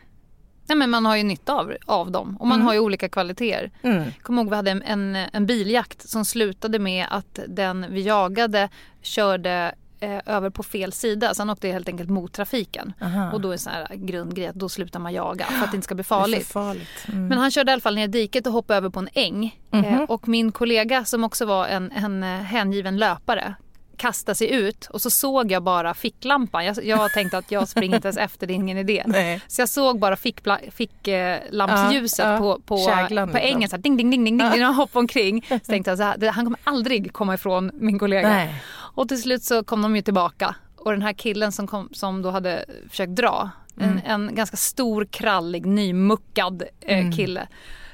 Nej, 0.68 0.78
men 0.78 0.90
man 0.90 1.06
har 1.06 1.16
ju 1.16 1.22
nytta 1.22 1.52
av, 1.54 1.72
av 1.86 2.10
dem 2.10 2.36
och 2.40 2.46
man 2.46 2.54
Mm. 2.56 2.66
har 2.66 2.74
ju 2.74 2.80
olika 2.80 3.08
kvaliteter. 3.08 3.70
Mm. 3.82 4.04
Kommer 4.22 4.42
ihåg 4.42 4.50
vi 4.50 4.56
hade 4.56 4.70
en, 4.70 4.82
en, 4.82 5.16
en 5.32 5.46
biljakt 5.46 6.08
som 6.08 6.24
slutade 6.24 6.78
med 6.78 7.06
att 7.10 7.38
den 7.48 7.86
vi 7.90 8.00
jagade 8.02 8.68
körde 9.02 9.74
eh, 10.00 10.20
över 10.26 10.50
på 10.50 10.62
fel 10.62 10.92
sida. 10.92 11.34
Så 11.34 11.40
han 11.42 11.50
åkte 11.50 11.68
helt 11.68 11.88
enkelt 11.88 12.10
mot 12.10 12.32
trafiken. 12.32 12.92
Aha. 13.02 13.32
Och 13.32 13.40
då 13.40 13.48
är 13.48 13.52
en 13.52 13.58
sån 13.58 13.72
här 13.72 13.88
grundgrej 13.94 14.46
att 14.46 14.54
då 14.54 14.68
slutar 14.68 15.00
man 15.00 15.12
jaga 15.12 15.44
för 15.44 15.64
att 15.64 15.70
det 15.70 15.74
inte 15.76 15.84
ska 15.84 15.94
bli 15.94 16.02
Det 16.08 16.14
är 16.14 16.18
farligt. 16.20 16.46
farligt. 16.46 16.88
Mm. 17.08 17.26
Men 17.28 17.38
han 17.38 17.50
körde 17.50 17.70
i 17.70 17.72
alla 17.72 17.80
fall 17.82 17.94
ner 17.94 18.04
i 18.04 18.06
diket 18.06 18.46
och 18.46 18.52
hoppade 18.52 18.76
över 18.76 18.90
på 18.90 18.98
en 19.00 19.08
äng. 19.12 19.58
Mhm. 19.70 19.84
Eh, 19.84 20.00
och 20.02 20.28
min 20.28 20.52
kollega 20.52 21.04
som 21.04 21.24
också 21.24 21.46
var 21.46 21.66
en, 21.66 21.92
en 21.92 22.22
eh, 22.22 22.28
hängiven 22.28 22.96
löpare 22.96 23.54
kastade 23.98 24.34
sig 24.34 24.50
ut 24.50 24.86
och 24.86 25.00
så 25.02 25.10
såg 25.10 25.50
jag 25.52 25.62
bara 25.62 25.94
ficklampan. 25.94 26.64
Jag, 26.64 26.84
jag 26.84 27.12
tänkte 27.12 27.38
att 27.38 27.50
jag 27.50 27.68
springer 27.68 27.96
inte 27.96 28.08
ens 28.08 28.16
efter, 28.18 28.46
det 28.46 28.52
är 28.52 28.54
ingen 28.54 28.78
idé. 28.78 29.02
Nej. 29.06 29.40
Så 29.48 29.60
jag 29.62 29.68
såg 29.68 29.98
bara 29.98 30.16
ficklampsljuset 30.16 30.74
fick, 30.74 31.08
eh, 31.08 31.14
Ja, 31.50 32.32
ja. 32.32 32.38
på, 32.38 32.60
på, 32.60 32.78
Käglan 32.78 33.28
på 33.28 33.34
liksom. 33.38 33.56
ängen. 33.56 33.68
Så 33.68 33.76
här, 33.76 33.82
ding, 33.82 33.96
ding, 33.96 34.10
ding, 34.10 34.24
ding, 34.24 34.38
ding. 34.38 34.62
Han 34.62 34.74
hoppade 34.74 34.98
omkring. 35.00 35.46
Så 35.48 35.58
tänkte 35.58 35.90
jag 35.90 35.98
så 35.98 36.04
här, 36.04 36.28
han 36.30 36.44
kommer 36.44 36.58
aldrig 36.64 37.12
komma 37.12 37.34
ifrån 37.34 37.70
min 37.74 37.98
kollega. 37.98 38.28
Nej. 38.28 38.62
Och 38.94 39.08
till 39.08 39.22
slut 39.22 39.42
så 39.42 39.64
kom 39.64 39.82
de 39.82 39.96
ju 39.96 40.02
tillbaka. 40.02 40.54
Och 40.76 40.90
den 40.90 41.02
här 41.02 41.12
killen 41.12 41.52
som, 41.52 41.66
kom, 41.66 41.88
som 41.92 42.22
då 42.22 42.30
hade 42.30 42.64
försökt 42.90 43.16
dra, 43.16 43.50
Mm. 43.80 44.00
en, 44.04 44.28
en 44.28 44.34
ganska 44.34 44.56
stor, 44.56 45.04
krallig, 45.04 45.66
nymuckad 45.66 46.62
eh, 46.80 46.98
Mm. 46.98 47.12
kille. 47.12 47.48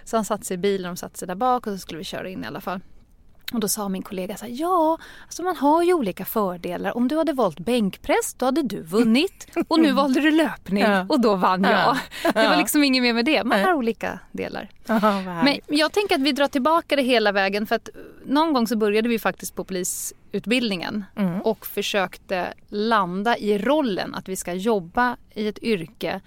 Så 0.05 0.17
han 0.17 0.25
satte 0.25 0.45
sig 0.47 0.55
i 0.55 0.59
bilen 0.59 0.93
och 0.93 0.99
satte 0.99 1.19
sig 1.19 1.29
där 1.29 1.35
bak 1.35 1.67
och 1.67 1.73
så 1.73 1.79
skulle 1.79 1.99
vi 1.99 2.05
köra 2.05 2.29
in 2.29 2.45
i 2.45 2.47
alla 2.47 2.61
fall. 2.61 2.81
Och 3.55 3.61
då 3.61 3.69
sa 3.69 3.89
min 3.89 4.03
kollega 4.03 4.37
så 4.37 4.45
här, 4.45 4.53
ja, 4.61 4.99
alltså 5.25 5.43
man 5.43 5.57
har 5.57 5.83
ju 5.83 5.95
olika 5.95 6.25
fördelar. 6.25 6.97
Om 6.97 7.09
du 7.09 7.17
hade 7.19 7.33
valt 7.33 7.59
bänkpress, 7.61 8.35
då 8.35 8.45
hade 8.45 8.63
du 8.63 8.83
vunnit. 8.83 9.47
Och 9.69 9.81
nu 9.81 9.93
valde 9.93 10.21
du 10.21 10.31
löpning 10.31 10.85
och 11.09 11.21
då 11.21 11.35
vann 11.37 11.63
jag. 11.63 11.73
Ja. 11.73 11.97
Det 12.35 12.49
var 12.49 12.57
liksom 12.57 12.85
inget 12.85 13.03
mer 13.03 13.13
med 13.13 13.25
det. 13.25 13.45
Man 13.45 13.61
har 13.61 13.73
olika 13.73 14.19
delar. 14.33 14.69
Men 15.45 15.59
jag 15.67 15.93
tänker 15.93 16.15
att 16.15 16.21
vi 16.21 16.33
drar 16.33 16.49
tillbaka 16.49 16.97
det 16.97 17.03
hela 17.03 17.33
vägen 17.33 17.67
för 17.67 17.75
att 17.77 17.89
någon 18.27 18.53
gång 18.53 18.67
så 18.67 18.77
började 18.77 19.09
vi 19.09 19.19
faktiskt 19.19 19.55
på 19.55 19.65
polisutbildningen 19.65 21.05
Mm. 21.17 21.41
och 21.41 21.67
försökte 21.67 22.55
landa 22.69 23.37
i 23.37 23.59
rollen 23.59 24.15
att 24.15 24.29
vi 24.29 24.37
ska 24.37 24.53
jobba 24.53 25.17
i 25.35 25.49
ett 25.49 25.63
yrke 25.63 26.21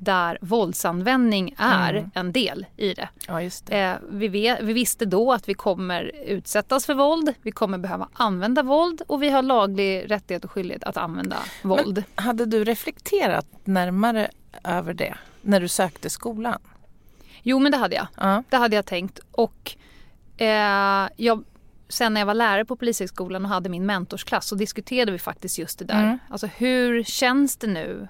där 0.00 0.38
våldsanvändning 0.40 1.54
är 1.58 1.94
Mm. 1.94 2.10
en 2.14 2.32
del 2.32 2.66
i 2.76 2.94
det. 2.94 3.08
Ja, 3.28 3.40
det. 3.66 3.78
Eh, 3.80 3.96
vi, 4.10 4.28
vet, 4.28 4.60
vi 4.62 4.72
visste 4.72 5.04
då 5.06 5.32
att 5.32 5.48
vi 5.48 5.54
kommer 5.54 6.12
utsättas 6.26 6.86
för 6.86 6.94
våld, 6.94 7.34
vi 7.42 7.52
kommer 7.52 7.78
behöva 7.78 8.08
använda 8.12 8.62
våld 8.62 9.02
och 9.06 9.22
vi 9.22 9.30
har 9.30 9.42
laglig 9.42 10.10
rättighet 10.10 10.44
och 10.44 10.50
skyldighet 10.50 10.84
att 10.84 10.96
använda 10.96 11.36
våld. 11.62 12.04
Hade 12.14 12.46
du 12.46 12.64
reflekterat 12.64 13.46
närmare 13.64 14.30
över 14.64 14.94
det 14.94 15.14
när 15.42 15.60
du 15.60 15.68
sökte 15.68 16.10
skolan? 16.10 16.58
Jo 17.42 17.58
men 17.58 17.72
det 17.72 17.78
hade 17.78 17.96
jag. 17.96 18.06
Ja. 18.16 18.42
Det 18.50 18.56
hade 18.56 18.76
jag 18.76 18.86
tänkt. 18.86 19.18
Och 19.32 19.76
eh, 20.36 21.08
jag, 21.16 21.44
sen 21.88 22.14
när 22.14 22.20
jag 22.20 22.26
var 22.26 22.34
lärare 22.34 22.64
på 22.64 22.76
Polishögskolan 22.76 23.44
och 23.44 23.50
hade 23.50 23.68
min 23.68 23.86
mentorsklass 23.86 24.46
så 24.46 24.54
diskuterade 24.54 25.12
vi 25.12 25.18
faktiskt 25.18 25.58
just 25.58 25.78
det 25.78 25.84
där. 25.84 26.02
Mm. 26.02 26.18
Alltså 26.28 26.46
hur 26.46 27.02
känns 27.04 27.56
det 27.56 27.66
nu 27.66 28.08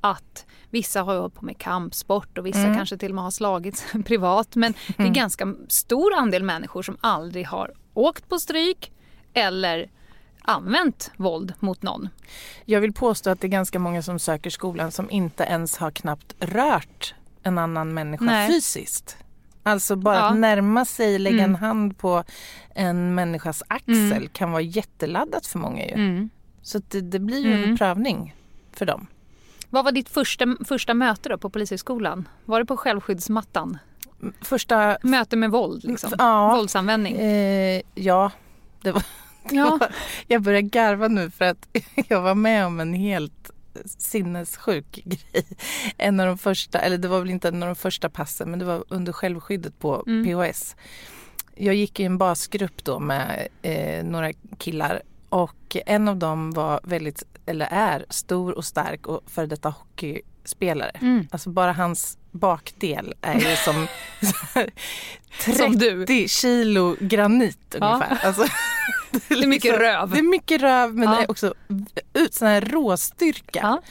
att 0.00 0.46
vissa 0.70 1.02
har 1.02 1.16
hållit 1.16 1.34
på 1.34 1.44
med 1.44 1.58
kampsport 1.58 2.38
och 2.38 2.46
vissa 2.46 2.58
Mm. 2.58 2.76
kanske 2.76 2.96
till 2.96 3.10
och 3.10 3.14
med 3.14 3.24
har 3.24 3.30
slagits 3.30 3.84
privat. 4.04 4.56
Men 4.56 4.74
det 4.96 5.02
är 5.02 5.06
en 5.06 5.12
ganska 5.12 5.54
stor 5.68 6.14
andel 6.14 6.42
människor 6.42 6.82
som 6.82 6.96
aldrig 7.00 7.46
har 7.46 7.72
åkt 7.94 8.28
på 8.28 8.38
stryk 8.38 8.92
eller 9.34 9.90
använt 10.42 11.10
våld 11.16 11.52
mot 11.60 11.82
någon. 11.82 12.08
Jag 12.64 12.80
vill 12.80 12.92
påstå 12.92 13.30
att 13.30 13.40
det 13.40 13.46
är 13.46 13.48
ganska 13.48 13.78
många 13.78 14.02
som 14.02 14.18
söker 14.18 14.50
skolan 14.50 14.90
som 14.92 15.10
inte 15.10 15.44
ens 15.44 15.76
har 15.76 15.90
knappt 15.90 16.34
rört 16.40 17.14
en 17.42 17.58
annan 17.58 17.94
människa 17.94 18.24
Nej. 18.24 18.48
fysiskt. 18.48 19.16
Alltså 19.62 19.96
bara 19.96 20.16
Ja. 20.16 20.22
att 20.30 20.36
närma 20.36 20.84
sig, 20.84 21.18
lägga 21.18 21.36
en 21.38 21.44
Mm. 21.44 21.54
hand 21.60 21.98
på 21.98 22.24
en 22.74 23.14
människas 23.14 23.62
axel 23.68 24.12
Mm. 24.12 24.28
kan 24.32 24.50
vara 24.52 24.62
jätteladdat 24.62 25.46
för 25.46 25.58
många 25.58 25.84
ju. 25.86 26.28
Så 26.62 26.78
att 26.78 26.90
det, 26.90 27.00
det 27.00 27.18
blir 27.18 27.38
ju 27.46 27.52
en 27.52 27.64
Mm. 27.64 27.76
prövning 27.76 28.34
för 28.72 28.86
dem. 28.86 29.06
Vad 29.70 29.84
var 29.84 29.92
ditt 29.92 30.08
första, 30.08 30.46
första 30.64 30.94
möte 30.94 31.28
då 31.28 31.38
på 31.38 31.50
Polishögskolan? 31.50 32.28
Var 32.44 32.58
det 32.60 32.66
på 32.66 32.76
självskyddsmattan? 32.76 33.78
Första... 34.40 34.98
Möte 35.02 35.36
med 35.36 35.50
våld 35.50 35.84
liksom? 35.84 36.12
Ja. 36.18 36.56
Våldsanvändning? 36.56 37.16
Eh, 37.16 37.82
ja, 37.94 38.32
det 38.82 38.92
var, 38.92 39.02
Ja. 39.50 39.78
jag 40.26 40.42
börjar 40.42 40.60
garva 40.60 41.08
nu 41.08 41.30
för 41.30 41.44
att 41.44 41.68
jag 42.08 42.20
var 42.20 42.34
med 42.34 42.66
om 42.66 42.80
en 42.80 42.94
helt 42.94 43.50
sinnessjuk 43.84 45.00
grej. 45.04 45.46
En 45.96 46.20
av 46.20 46.26
de 46.26 46.38
första, 46.38 46.78
eller 46.78 46.98
det 46.98 47.08
var 47.08 47.20
väl 47.20 47.30
inte 47.30 47.48
en 47.48 47.62
av 47.62 47.66
de 47.68 47.74
första 47.76 48.08
passen 48.10 48.50
men 48.50 48.58
det 48.58 48.64
var 48.64 48.84
under 48.88 49.12
självskyddet 49.12 49.78
på 49.78 50.04
Mm. 50.06 50.24
PHS. 50.52 50.76
Jag 51.54 51.74
gick 51.74 52.00
i 52.00 52.04
en 52.04 52.18
basgrupp 52.18 52.84
då 52.84 52.98
med 52.98 53.48
eh, 53.62 54.04
några 54.04 54.32
killar 54.58 55.02
och 55.28 55.76
en 55.86 56.08
av 56.08 56.16
dem 56.16 56.50
var 56.52 56.80
väldigt, 56.82 57.22
eller 57.50 57.68
är 57.70 58.04
stor 58.10 58.52
och 58.58 58.64
stark 58.64 59.06
och 59.06 59.20
före 59.30 59.46
detta 59.46 59.68
hockeyspelare. 59.68 60.90
Mm. 61.00 61.26
Alltså 61.30 61.50
bara 61.50 61.72
hans 61.72 62.18
bakdel 62.30 63.14
är 63.22 63.34
ju 63.50 63.56
som 63.56 63.86
så 64.22 64.46
här, 64.54 64.70
30 65.44 65.58
Som 65.58 65.76
du. 65.76 66.28
kilo 66.28 66.96
granit 67.00 67.76
Ja. 67.80 67.94
ungefär. 67.94 68.26
Alltså, 68.26 68.44
Det 69.28 69.34
är 69.34 69.46
mycket 69.46 69.78
röv. 69.78 70.10
Det 70.10 70.18
är 70.18 70.22
mycket 70.30 70.60
röv 70.62 70.94
men 70.94 71.08
Ja. 71.08 71.16
det 71.16 71.22
är 71.24 71.30
också 71.30 71.54
ut 72.14 72.34
sån 72.34 72.48
här 72.48 72.60
råstyrka. 72.60 73.60
Ja. 73.62 73.82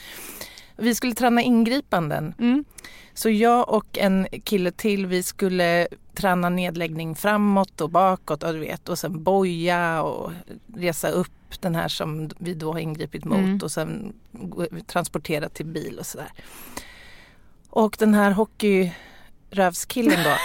Vi 0.77 0.95
skulle 0.95 1.13
träna 1.13 1.41
ingripanden. 1.41 2.33
Mm. 2.39 2.65
Så 3.19 3.29
jag 3.29 3.69
och 3.69 3.97
en 3.97 4.27
kille 4.43 4.71
till 4.71 5.05
vi 5.05 5.23
skulle 5.23 5.87
träna 6.13 6.49
nedläggning 6.49 7.15
framåt 7.15 7.81
och 7.81 7.89
bakåt 7.89 8.43
och 8.43 8.53
du 8.53 8.59
vet 8.59 8.89
och 8.89 8.99
sen 8.99 9.23
boja 9.23 10.01
och 10.03 10.31
resa 10.75 11.09
upp 11.09 11.61
den 11.61 11.75
här 11.75 11.87
som 11.87 12.29
vi 12.37 12.53
då 12.53 12.71
har 12.73 12.79
ingripit 12.79 13.25
mot 13.25 13.37
Mm. 13.37 13.59
och 13.63 13.71
sen 13.71 14.13
transportera 14.87 15.49
till 15.49 15.65
bil 15.65 15.99
och 15.99 16.05
sådär. 16.05 16.31
Och 17.69 17.95
den 17.99 18.13
här 18.13 18.31
hockeyrövskillen 18.31 20.23
då. 20.23 20.35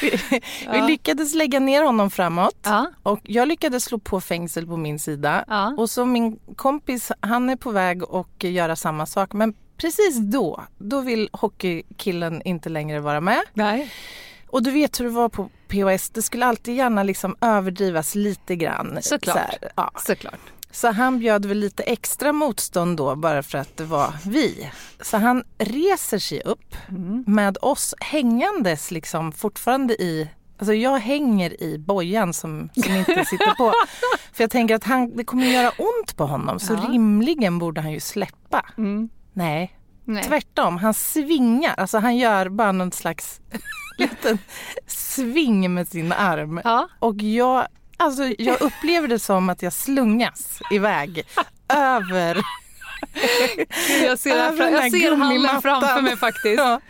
vi, 0.00 0.10
vi 0.30 0.40
Ja. 0.64 0.86
lyckades 0.86 1.34
lägga 1.34 1.60
ner 1.60 1.82
honom 1.82 2.10
framåt 2.10 2.56
Ja. 2.62 2.86
och 3.02 3.20
jag 3.22 3.48
lyckades 3.48 3.84
slå 3.84 3.98
på 3.98 4.20
fängsel 4.20 4.66
på 4.66 4.76
min 4.76 4.98
sida. 4.98 5.44
Ja. 5.48 5.74
Och 5.78 5.90
så 5.90 6.04
min 6.06 6.38
kompis, 6.56 7.12
han 7.20 7.50
är 7.50 7.56
på 7.56 7.70
väg 7.70 8.02
att 8.04 8.42
göra 8.42 8.76
samma 8.76 9.06
sak. 9.06 9.32
Men 9.32 9.54
precis 9.78 10.16
då, 10.16 10.64
då 10.78 11.00
vill 11.00 11.28
hockeykillen 11.32 12.42
inte 12.42 12.68
längre 12.68 13.00
vara 13.00 13.20
med. 13.20 13.40
Nej. 13.54 13.90
Och 14.48 14.62
du 14.62 14.70
vet 14.70 15.00
hur 15.00 15.04
det 15.04 15.10
var 15.10 15.28
på 15.28 15.48
POS, 15.68 16.10
det 16.10 16.22
skulle 16.22 16.46
alltid 16.46 16.76
gärna 16.76 17.02
liksom 17.02 17.36
överdrivas 17.40 18.14
lite 18.14 18.56
grann. 18.56 18.98
Såklart. 19.02 19.36
Så, 19.36 19.40
här, 19.40 19.58
ja. 19.76 19.90
Såklart. 20.06 20.40
så 20.70 20.88
han 20.90 21.18
bjöd 21.18 21.44
väl 21.44 21.58
lite 21.58 21.82
extra 21.82 22.32
motstånd 22.32 22.96
då 22.96 23.16
bara 23.16 23.42
för 23.42 23.58
att 23.58 23.76
det 23.76 23.84
var 23.84 24.14
vi. 24.26 24.70
Så 25.02 25.16
han 25.16 25.44
reser 25.58 26.18
sig 26.18 26.40
upp 26.44 26.74
Mm. 26.88 27.24
med 27.26 27.58
oss 27.62 27.94
hängandes 28.00 28.90
liksom 28.90 29.32
fortfarande 29.32 29.94
i 29.94 30.28
Alltså 30.60 30.74
jag 30.74 30.98
hänger 30.98 31.62
i 31.62 31.78
bojan 31.78 32.32
som, 32.34 32.68
som 32.84 32.94
inte 32.96 33.24
sitter 33.24 33.54
på. 33.54 33.72
För 34.32 34.42
jag 34.44 34.50
tänker 34.50 34.74
att 34.74 34.84
han, 34.84 35.16
det 35.16 35.24
kommer 35.24 35.46
göra 35.46 35.70
ont 35.78 36.16
på 36.16 36.26
honom 36.26 36.58
så 36.58 36.72
Ja. 36.72 36.88
rimligen 36.92 37.58
borde 37.58 37.80
han 37.80 37.92
ju 37.92 38.00
släppa. 38.00 38.66
Mm. 38.78 39.08
Nej, 39.38 39.78
Nej. 40.04 40.24
tvärtom. 40.24 40.76
Han 40.76 40.94
svingar. 40.94 41.74
Alltså 41.76 41.98
han 41.98 42.16
gör 42.16 42.48
bara 42.48 42.72
någon 42.72 42.92
slags 42.92 43.40
liten 43.98 44.38
sving 44.86 45.74
med 45.74 45.88
sin 45.88 46.12
arm. 46.12 46.60
Ja. 46.64 46.88
Och 46.98 47.22
jag, 47.22 47.66
alltså 47.96 48.22
jag 48.38 48.62
upplever 48.62 49.08
det 49.08 49.18
som 49.18 49.48
att 49.48 49.62
jag 49.62 49.72
slungas 49.72 50.60
iväg 50.70 51.26
över 51.68 52.42
Jag 54.02 54.18
ser, 54.18 54.36
Över 54.36 54.70
jag 54.70 54.90
ser 54.90 55.16
handen 55.16 55.62
framför 55.62 56.00
mig 56.02 56.16
faktiskt. 56.16 56.58
ja, 56.58 56.80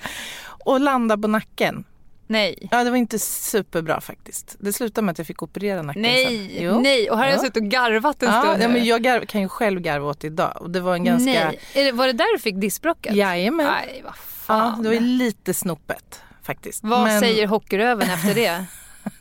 och 0.64 0.80
landa 0.80 1.18
på 1.18 1.28
nacken. 1.28 1.84
Nej. 2.30 2.68
Ja, 2.70 2.84
det 2.84 2.90
var 2.90 2.96
inte 2.96 3.18
superbra 3.18 4.00
faktiskt. 4.00 4.56
Det 4.60 4.72
slutade 4.72 5.04
med 5.04 5.12
att 5.12 5.18
jag 5.18 5.26
fick 5.26 5.42
operera 5.42 5.82
nacken 5.82 6.02
Nej, 6.02 6.24
sen. 6.24 6.64
Jo. 6.64 6.80
nej. 6.80 7.10
Och 7.10 7.16
här 7.16 7.24
har 7.24 7.30
jag 7.30 7.38
Ja. 7.38 7.42
suttit 7.42 7.56
och 7.62 7.68
garvat 7.68 8.22
en 8.22 8.28
Ja, 8.28 8.42
stund. 8.42 8.62
ja, 8.62 8.68
men 8.68 8.84
jag 8.84 9.02
garv, 9.02 9.26
kan 9.26 9.40
ju 9.40 9.48
själv 9.48 9.80
garva 9.80 10.08
åt 10.10 10.24
idag. 10.24 10.56
Och 10.60 10.70
det 10.70 10.80
var 10.80 10.94
en 10.94 11.04
ganska... 11.04 11.24
Nej. 11.32 11.60
Det, 11.74 11.92
var 11.92 12.06
det 12.06 12.12
där 12.12 12.32
du 12.36 12.38
fick 12.38 12.56
diskbråcket? 12.60 13.14
Jajamän. 13.14 13.66
Nej, 13.66 14.00
vad 14.04 14.16
fan. 14.16 14.74
Ja, 14.76 14.82
det 14.90 14.94
var 14.96 15.00
lite 15.06 15.54
snopet 15.54 16.22
faktiskt. 16.42 16.84
Vad 16.84 17.02
men, 17.04 17.20
säger 17.20 17.46
hockeyröven 17.46 18.10
efter 18.10 18.34
det? 18.34 18.64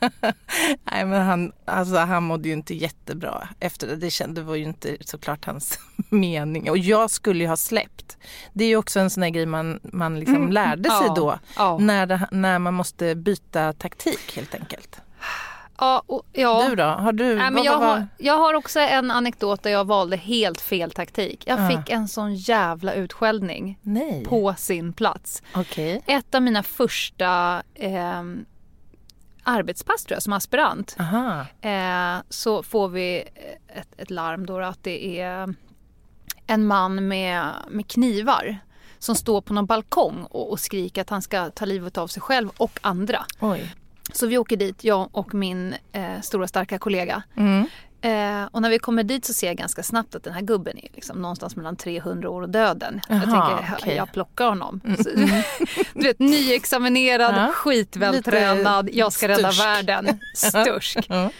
Nej, 0.92 1.04
men 1.04 1.22
han, 1.26 1.52
alltså, 1.64 1.96
han 1.96 2.22
mådde 2.22 2.48
ju 2.48 2.54
inte 2.54 2.74
jättebra 2.74 3.48
efter 3.60 3.86
det. 3.86 3.96
Det, 3.96 4.10
kände, 4.10 4.40
det 4.40 4.44
var 4.46 4.54
ju 4.54 4.64
inte 4.64 4.96
såklart 5.00 5.44
hans 5.44 5.78
mening. 6.08 6.70
Och 6.70 6.78
jag 6.78 7.10
skulle 7.10 7.44
ju 7.44 7.48
ha 7.48 7.56
släppt. 7.56 8.16
Det 8.52 8.64
är 8.64 8.68
ju 8.68 8.76
också 8.76 9.00
en 9.00 9.10
sån 9.10 9.22
här 9.22 9.30
grej 9.30 9.46
man, 9.46 9.80
man 9.82 10.20
liksom 10.20 10.48
lärde 10.52 10.88
sig 10.90 10.98
Mm. 10.98 11.08
Ja, 11.08 11.14
då. 11.14 11.38
ja. 11.56 11.78
När, 11.78 12.06
det, 12.06 12.28
när 12.30 12.58
man 12.58 12.74
måste 12.74 13.14
byta 13.14 13.72
taktik 13.72 14.36
helt 14.36 14.54
enkelt. 14.54 15.00
Ja, 15.80 16.02
och, 16.06 16.22
ja. 16.32 16.66
Du 16.68 16.76
då? 16.76 16.82
Har 16.84 17.12
du? 17.12 17.34
Nej, 17.34 17.50
men 17.50 17.62
jag, 17.64 17.78
har, 17.78 18.06
jag 18.18 18.36
har 18.38 18.54
också 18.54 18.80
en 18.80 19.10
anekdot 19.10 19.62
där 19.62 19.70
jag 19.70 19.84
valde 19.84 20.16
helt 20.16 20.60
fel 20.60 20.90
taktik. 20.90 21.44
Jag 21.46 21.60
Ah. 21.60 21.68
fick 21.68 21.90
en 21.90 22.08
sån 22.08 22.34
jävla 22.34 22.92
utskällning 22.94 23.78
Nej. 23.82 24.24
på 24.24 24.54
sin 24.58 24.92
plats. 24.92 25.42
Okej. 25.54 26.02
Ett 26.06 26.34
av 26.34 26.42
mina 26.42 26.62
första 26.62 27.62
eh, 27.74 28.22
arbetspass 29.48 30.04
tror 30.04 30.16
jag 30.16 30.22
som 30.22 30.32
aspirant. 30.32 30.96
Eh, 31.60 32.22
så 32.28 32.62
får 32.62 32.88
vi 32.88 33.24
ett, 33.68 33.88
ett 33.96 34.10
larm 34.10 34.46
då 34.46 34.58
att 34.60 34.82
det 34.82 35.20
är 35.20 35.54
en 36.46 36.66
man 36.66 37.08
med, 37.08 37.52
med 37.70 37.88
knivar 37.88 38.58
som 38.98 39.14
står 39.14 39.40
på 39.40 39.54
någon 39.54 39.66
balkong 39.66 40.24
och, 40.30 40.50
och 40.50 40.60
skriker 40.60 41.00
att 41.00 41.10
han 41.10 41.22
ska 41.22 41.50
ta 41.50 41.64
livet 41.64 41.98
av 41.98 42.06
sig 42.06 42.22
själv 42.22 42.48
och 42.56 42.78
andra. 42.82 43.24
Oj. 43.40 43.74
Så 44.12 44.26
vi 44.26 44.38
åker 44.38 44.56
dit, 44.56 44.84
jag 44.84 45.08
och 45.12 45.34
min 45.34 45.74
eh, 45.92 46.20
stora 46.22 46.48
starka 46.48 46.78
kollega. 46.78 47.22
Mm. 47.36 47.66
Eh, 48.00 48.44
och 48.50 48.62
när 48.62 48.70
vi 48.70 48.78
kommer 48.78 49.02
dit 49.02 49.24
så 49.24 49.32
ser 49.34 49.46
jag 49.46 49.56
ganska 49.56 49.82
snabbt 49.82 50.14
att 50.14 50.22
den 50.24 50.32
här 50.34 50.40
gubben 50.42 50.78
är 50.78 50.88
liksom 50.94 51.22
någonstans 51.22 51.56
mellan 51.56 51.76
300 51.76 52.30
år 52.30 52.42
och 52.42 52.48
döden. 52.50 53.00
jag 53.08 53.16
Jaha, 53.18 53.48
tänker, 53.58 53.74
okej. 53.78 53.96
jag 53.96 54.12
plockar 54.12 54.46
honom. 54.48 54.80
Så, 55.02 55.10
du 55.94 56.02
vet, 56.06 56.18
nyexaminerad, 56.18 57.34
Ja. 57.36 57.52
skitvältränad, 57.52 58.88
jag 58.92 59.12
ska 59.12 59.28
rädda 59.28 59.52
stursk. 59.52 59.64
världen. 59.66 60.20
Stursk. 60.34 60.98
Ja. 61.08 61.30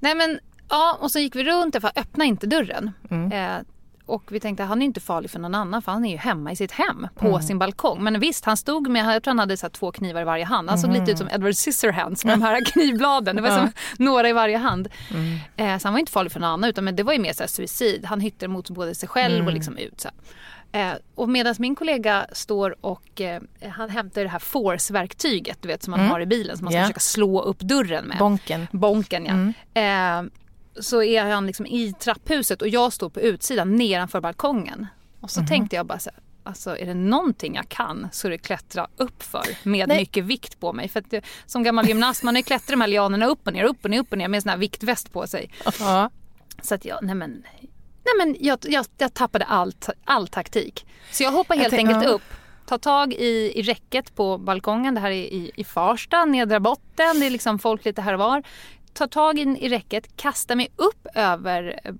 Nej 0.00 0.14
men, 0.14 0.38
ja, 0.68 0.98
och 1.00 1.10
så 1.10 1.18
gick 1.18 1.36
vi 1.36 1.44
runt, 1.44 1.74
för 1.74 1.90
jag 1.94 2.02
öppna 2.02 2.24
inte 2.24 2.46
dörren. 2.46 2.90
Mm. 3.10 3.32
Eh, 3.32 3.62
och 4.10 4.22
vi 4.32 4.40
tänkte 4.40 4.62
att 4.62 4.68
han 4.68 4.82
är 4.82 4.86
inte 4.86 5.00
farlig 5.00 5.30
för 5.30 5.38
någon 5.38 5.54
annan 5.54 5.82
för 5.82 5.92
han 5.92 6.04
är 6.04 6.10
ju 6.10 6.16
hemma 6.16 6.52
i 6.52 6.56
sitt 6.56 6.72
hem 6.72 7.06
på 7.16 7.28
Mm. 7.28 7.42
sin 7.42 7.58
balkong. 7.58 8.02
Men 8.04 8.20
visst, 8.20 8.44
han 8.44 8.56
stod 8.56 8.88
med, 8.88 9.14
jag 9.14 9.22
tror 9.22 9.30
han 9.30 9.38
hade 9.38 9.56
så 9.56 9.68
två 9.68 9.92
knivar 9.92 10.20
i 10.20 10.24
varje 10.24 10.44
hand. 10.44 10.68
Han 10.68 10.78
såg 10.78 10.90
Mm. 10.90 11.00
lite 11.00 11.12
ut 11.12 11.18
som 11.18 11.28
Edward 11.28 11.54
Scissorhands 11.54 12.24
med 12.24 12.32
de 12.38 12.42
här 12.42 12.64
knivbladen. 12.72 13.36
Det 13.36 13.42
var 13.42 13.56
som 13.58 13.72
några 13.98 14.28
i 14.28 14.32
varje 14.32 14.56
hand. 14.56 14.88
Mm. 15.10 15.38
Eh, 15.56 15.78
så 15.78 15.88
han 15.88 15.92
var 15.94 15.98
inte 16.00 16.12
farlig 16.12 16.32
för 16.32 16.40
någon 16.40 16.50
annan 16.50 16.70
utan 16.70 16.84
men 16.84 16.96
det 16.96 17.02
var 17.02 17.12
ju 17.12 17.18
mer 17.18 17.32
så 17.32 17.46
suicid. 17.46 18.04
Han 18.04 18.20
hyttade 18.20 18.48
mot 18.48 18.70
både 18.70 18.94
sig 18.94 19.08
själv 19.08 19.34
Mm. 19.34 19.46
och 19.46 19.52
liksom 19.52 19.76
ut. 19.76 20.00
Så. 20.00 20.08
Eh, 20.72 20.92
och 21.14 21.28
medan 21.28 21.54
min 21.58 21.74
kollega 21.74 22.26
står 22.32 22.76
och 22.80 23.20
eh, 23.20 23.42
han 23.70 23.90
hämtar 23.90 24.22
det 24.22 24.28
här 24.28 24.38
force-verktyget 24.38 25.58
du 25.62 25.68
vet 25.68 25.82
som 25.82 25.90
man 25.90 26.00
har 26.00 26.20
i 26.20 26.26
bilen 26.26 26.56
som 26.56 26.64
man 26.64 26.72
ska 26.72 26.78
Mm. 26.78 26.82
Ja. 26.82 26.86
försöka 26.86 27.00
slå 27.00 27.40
upp 27.42 27.58
dörren 27.60 28.04
med. 28.04 28.18
Bonken. 28.18 28.66
Bonken 28.72 29.24
ja. 29.26 29.32
Mm. 29.32 30.24
Eh, 30.24 30.30
så 30.80 31.02
är 31.02 31.24
han 31.24 31.46
liksom 31.46 31.66
i 31.66 31.92
trapphuset 31.92 32.62
och 32.62 32.68
jag 32.68 32.92
står 32.92 33.08
på 33.10 33.20
utsidan 33.20 33.76
nedanför 33.76 34.20
balkongen. 34.20 34.86
Och 35.20 35.30
så 35.30 35.40
Mhm. 35.40 35.48
tänkte 35.48 35.76
jag 35.76 35.86
bara 35.86 35.98
så 35.98 36.10
här, 36.10 36.20
alltså 36.42 36.76
är 36.78 36.86
det 36.86 36.94
någonting 36.94 37.54
jag 37.54 37.68
kan 37.68 38.08
så 38.12 38.26
är 38.26 38.30
det 38.30 38.38
klättra 38.38 38.88
upp 38.96 39.22
för 39.22 39.44
med 39.62 39.88
Nej. 39.88 39.98
mycket 39.98 40.24
vikt 40.24 40.60
på 40.60 40.72
mig. 40.72 40.88
För 40.88 41.00
att 41.00 41.24
som 41.46 41.62
gammal 41.62 41.88
gymnast 41.88 42.22
man 42.22 42.34
har 42.34 42.38
ju 42.40 42.42
klättrat 42.44 42.68
de 42.68 42.80
här 42.80 42.88
lianerna 42.88 43.26
upp 43.26 43.46
och 43.46 43.52
ner, 43.52 43.64
upp 43.64 43.84
och 43.84 43.90
ner, 43.90 43.98
upp 43.98 44.12
och 44.12 44.18
ner 44.18 44.28
med 44.28 44.38
en 44.38 44.42
sån 44.42 44.50
här 44.50 44.56
viktväst 44.56 45.12
på 45.12 45.26
sig. 45.26 45.50
Ja. 45.80 46.10
Så 46.62 46.74
att 46.74 46.84
jag, 46.84 46.98
nej 47.02 47.14
men, 47.14 47.30
nej 48.04 48.14
men 48.18 48.36
jag, 48.40 48.58
jag, 48.62 48.86
jag 48.98 49.14
tappade 49.14 49.44
all, 49.44 49.72
all 50.04 50.28
taktik. 50.28 50.86
Så 51.12 51.22
jag 51.22 51.32
hoppar 51.32 51.54
Jag 51.54 51.62
helt 51.62 51.74
tänk- 51.74 51.88
enkelt 51.88 52.04
ja. 52.04 52.10
upp, 52.10 52.22
tar 52.66 52.78
tag 52.78 53.12
i, 53.12 53.52
i 53.58 53.62
räcket 53.62 54.14
på 54.14 54.38
balkongen. 54.38 54.94
Det 54.94 55.00
här 55.00 55.10
är 55.10 55.14
i, 55.14 55.50
i 55.56 55.64
Farsta, 55.64 56.24
nedre 56.24 56.60
botten. 56.60 57.20
Det 57.20 57.26
är 57.26 57.30
liksom 57.30 57.58
folk 57.58 57.84
lite 57.84 58.02
här 58.02 58.12
och 58.12 58.18
var. 58.18 58.42
Tar 58.92 59.06
tag 59.06 59.38
in 59.38 59.56
i 59.56 59.68
räcket, 59.68 60.16
kastar 60.16 60.56
mig 60.56 60.68
upp 60.76 61.06
över, 61.14 61.80
eh, 61.84 61.94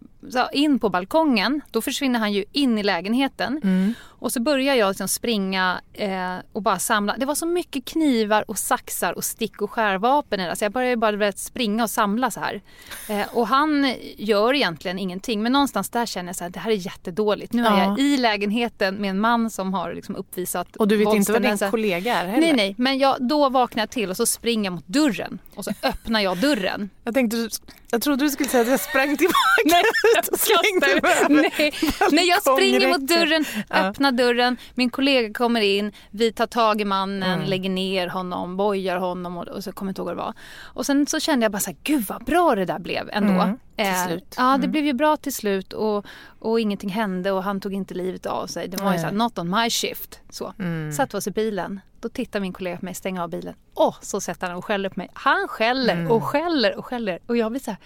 in 0.53 0.79
på 0.79 0.89
balkongen. 0.89 1.61
Då 1.71 1.83
försvinner 1.83 2.19
han 2.19 2.33
ju 2.33 2.45
in 2.53 2.79
i 2.79 2.83
lägenheten. 2.83 3.61
Mm. 3.65 3.95
Och 4.03 4.33
så 4.33 4.41
börjar 4.41 4.75
jag 4.75 4.89
liksom 4.89 5.09
springa 5.09 5.81
eh, 5.93 6.35
och 6.53 6.63
bara 6.63 6.79
samla. 6.79 7.17
Det 7.17 7.27
var 7.27 7.35
så 7.35 7.47
mycket 7.47 7.85
knivar 7.85 8.45
och 8.51 8.59
saxar 8.59 9.13
och 9.13 9.25
stick 9.25 9.63
och 9.63 9.71
skärvapen 9.71 10.41
i 10.41 10.47
det. 10.47 10.57
Så 10.57 10.65
jag 10.65 10.73
började 10.73 10.97
bara 10.97 11.33
springa 11.33 11.83
och 11.83 11.91
samla 11.91 12.31
så 12.31 12.41
här. 12.41 12.61
Eh, 13.09 13.27
och 13.33 13.49
han 13.49 13.95
gör 14.17 14.55
egentligen 14.55 14.99
ingenting. 14.99 15.43
Men 15.43 15.53
någonstans 15.53 15.91
där 15.91 16.07
känner 16.07 16.29
jag 16.29 16.37
så 16.37 16.45
här, 16.45 16.51
det 16.51 16.59
här 16.59 16.71
är 16.71 16.75
jättedåligt. 16.75 17.53
Nu 17.53 17.63
är 17.67 17.71
Ja. 17.71 17.85
jag 17.85 17.99
i 17.99 18.17
lägenheten 18.17 18.95
med 18.95 19.11
en 19.11 19.21
man 19.21 19.51
som 19.51 19.75
har 19.75 19.95
liksom 19.95 20.17
uppvisat 20.17 20.77
Och 20.77 20.89
du 20.89 20.97
vet 20.97 21.15
inte 21.15 21.33
vad 21.33 21.43
din 21.43 21.59
kollega 21.71 22.15
är 22.15 22.27
heller? 22.27 22.41
Nej, 22.41 22.53
nej. 22.53 22.75
Men 22.79 22.99
jag, 22.99 23.17
då 23.21 23.49
vaknar 23.49 23.83
jag 23.83 23.91
till 23.91 24.11
och 24.11 24.17
så 24.17 24.27
springer 24.27 24.65
jag 24.65 24.73
mot 24.73 24.87
dörren. 24.87 25.39
Och 25.55 25.65
så 25.65 25.71
öppnar 25.83 26.21
jag 26.21 26.39
dörren. 26.39 26.91
Jag, 27.05 27.15
tänkte, 27.15 27.49
jag 27.91 28.03
trodde 28.03 28.25
du 28.25 28.31
skulle 28.31 28.49
säga 28.49 28.63
att 28.63 28.69
jag 28.69 28.81
sprang 28.81 29.17
tillbaka 29.17 29.37
Nej, 29.65 29.83
ut 30.19 30.29
och 30.29 30.39
slängde 30.39 31.01
Nej, 31.29 31.73
nej, 32.13 32.29
jag 32.29 32.43
springer 32.43 32.89
mot 32.89 33.09
dörren, 33.09 33.45
öppnar 33.71 34.13
dörren, 34.13 34.57
min 34.75 34.91
kollega 34.91 35.33
kommer 35.35 35.61
in, 35.61 35.93
vi 36.11 36.33
tar 36.33 36.47
tag 36.47 36.81
i 36.81 36.85
mannen, 36.85 37.31
Mm. 37.41 37.47
lägger 37.49 37.71
ner 37.71 38.07
honom, 38.09 38.57
bojar 38.57 38.97
honom 38.97 39.37
och, 39.37 39.49
och 39.49 39.65
så 39.65 39.73
kommer 39.73 39.89
jag 39.89 39.93
inte 39.93 40.01
ihåg 40.01 40.07
vad 40.07 40.17
det 40.17 40.23
var. 40.23 40.35
Och 40.63 40.87
sen 40.87 41.07
så 41.07 41.21
kände 41.21 41.45
jag 41.45 41.53
bara 41.53 41.59
så 41.61 41.71
här, 41.71 41.77
gud 41.83 42.05
vad 42.09 42.25
bra 42.25 42.55
det 42.55 42.65
där 42.65 42.79
blev 42.79 43.11
ändå. 43.13 43.57
Mm, 43.77 44.07
slut. 44.09 44.35
Ja, 44.37 44.43
det 44.45 44.55
Mm. 44.55 44.71
blev 44.71 44.85
ju 44.87 44.93
bra 44.93 45.17
till 45.17 45.33
slut 45.35 45.73
och, 45.73 46.07
och 46.39 46.61
ingenting 46.61 46.91
hände 46.91 47.33
och 47.33 47.43
han 47.45 47.61
tog 47.61 47.75
inte 47.75 47.95
livet 47.95 48.27
av 48.27 48.47
sig. 48.47 48.69
Det 48.69 48.77
var 48.77 48.85
ju 48.85 48.91
Nej. 48.91 48.99
så 49.01 49.07
här, 49.07 49.13
not 49.13 49.39
on 49.39 49.51
my 49.51 49.71
shift. 49.71 50.21
Så. 50.31 50.53
Mm. 50.59 50.93
Satt 50.93 51.15
oss 51.15 51.27
i 51.27 51.31
bilen, 51.31 51.81
då 52.01 52.09
tittar 52.09 52.41
min 52.41 52.53
kollega 52.53 52.77
på 52.77 52.85
mig, 52.85 52.95
stänger 52.95 53.23
av 53.23 53.29
bilen. 53.31 53.55
Åh, 53.75 53.97
så 54.01 54.21
sätter 54.21 54.47
han 54.47 54.57
och 54.57 54.65
skäller 54.65 54.89
på 54.89 55.01
mig. 55.01 55.09
Han 55.13 55.49
skäller 55.49 55.95
Mm. 55.95 56.11
och 56.11 56.25
skäller 56.25 56.79
och 56.79 56.87
skäller 56.87 57.19
och 57.27 57.37
jag 57.37 57.51
blir 57.53 57.61
så 57.61 57.71
här, 57.71 57.79